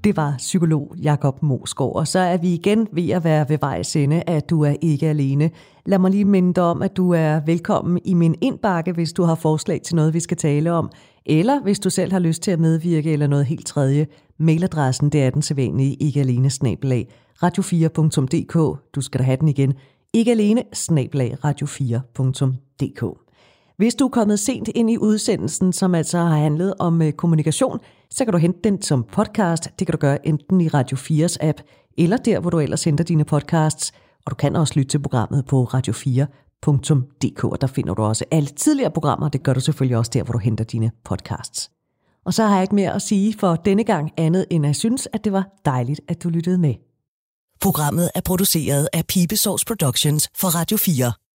Det 0.03 0.17
var 0.17 0.35
psykolog 0.37 0.95
Jakob 1.01 1.43
Mosgaard, 1.43 1.95
og 1.95 2.07
så 2.07 2.19
er 2.19 2.37
vi 2.37 2.53
igen 2.53 2.87
ved 2.91 3.09
at 3.09 3.23
være 3.23 3.49
ved 3.49 3.57
vejs 3.61 3.95
ende, 3.95 4.23
at 4.27 4.49
du 4.49 4.61
er 4.61 4.75
ikke 4.81 5.07
alene. 5.07 5.51
Lad 5.85 5.99
mig 5.99 6.11
lige 6.11 6.25
minde 6.25 6.53
dig 6.53 6.63
om, 6.63 6.81
at 6.81 6.97
du 6.97 7.11
er 7.11 7.39
velkommen 7.45 7.99
i 8.05 8.13
min 8.13 8.35
indbakke, 8.41 8.91
hvis 8.91 9.13
du 9.13 9.23
har 9.23 9.35
forslag 9.35 9.81
til 9.81 9.95
noget, 9.95 10.13
vi 10.13 10.19
skal 10.19 10.37
tale 10.37 10.71
om, 10.71 10.91
eller 11.25 11.61
hvis 11.61 11.79
du 11.79 11.89
selv 11.89 12.11
har 12.11 12.19
lyst 12.19 12.41
til 12.41 12.51
at 12.51 12.59
medvirke 12.59 13.13
eller 13.13 13.27
noget 13.27 13.45
helt 13.45 13.65
tredje. 13.65 14.07
Mailadressen 14.37 15.09
det 15.09 15.23
er 15.23 15.29
den 15.29 15.41
sædvanlige 15.41 15.93
ikke 15.93 16.19
alene 16.19 16.49
snabelag 16.49 17.07
radio4.dk. 17.43 18.79
Du 18.95 19.01
skal 19.01 19.19
da 19.19 19.23
have 19.23 19.37
den 19.37 19.47
igen. 19.47 19.73
Ikke 20.13 20.31
alene 20.31 20.63
snabelag 20.73 21.37
radio4.dk. 21.45 23.30
Hvis 23.77 23.95
du 23.95 24.05
er 24.05 24.09
kommet 24.09 24.39
sent 24.39 24.67
ind 24.75 24.91
i 24.91 24.97
udsendelsen, 24.97 25.73
som 25.73 25.95
altså 25.95 26.17
har 26.17 26.37
handlet 26.37 26.73
om 26.79 27.01
øh, 27.01 27.11
kommunikation, 27.11 27.79
så 28.09 28.25
kan 28.25 28.31
du 28.31 28.37
hente 28.37 28.59
den 28.63 28.81
som 28.81 29.03
podcast. 29.03 29.69
Det 29.79 29.87
kan 29.87 29.91
du 29.91 29.97
gøre 29.97 30.27
enten 30.27 30.61
i 30.61 30.67
Radio 30.67 30.97
4's 30.97 31.37
app, 31.41 31.61
eller 31.97 32.17
der, 32.17 32.39
hvor 32.39 32.49
du 32.49 32.59
ellers 32.59 32.83
henter 32.83 33.03
dine 33.03 33.25
podcasts. 33.25 33.91
Og 34.25 34.31
du 34.31 34.35
kan 34.35 34.55
også 34.55 34.73
lytte 34.75 34.89
til 34.89 35.01
programmet 35.01 35.45
på 35.45 35.63
radio4.dk, 35.73 37.43
og 37.43 37.61
der 37.61 37.67
finder 37.67 37.93
du 37.93 38.01
også 38.01 38.25
alle 38.31 38.49
tidligere 38.49 38.91
programmer. 38.91 39.29
Det 39.29 39.43
gør 39.43 39.53
du 39.53 39.59
selvfølgelig 39.59 39.97
også 39.97 40.11
der, 40.13 40.23
hvor 40.23 40.31
du 40.31 40.39
henter 40.39 40.63
dine 40.63 40.91
podcasts. 41.05 41.71
Og 42.25 42.33
så 42.33 42.43
har 42.43 42.53
jeg 42.53 42.63
ikke 42.63 42.75
mere 42.75 42.93
at 42.93 43.01
sige 43.01 43.35
for 43.39 43.55
denne 43.55 43.83
gang 43.83 44.11
andet, 44.17 44.45
end 44.49 44.65
at 44.65 44.67
jeg 44.67 44.75
synes, 44.75 45.07
at 45.13 45.23
det 45.23 45.33
var 45.33 45.47
dejligt, 45.65 46.01
at 46.07 46.23
du 46.23 46.29
lyttede 46.29 46.57
med. 46.57 46.73
Programmet 47.61 48.09
er 48.15 48.21
produceret 48.21 48.89
af 48.93 49.05
Pibesovs 49.07 49.65
Productions 49.65 50.29
for 50.35 50.47
Radio 50.47 50.77
4. 50.77 51.13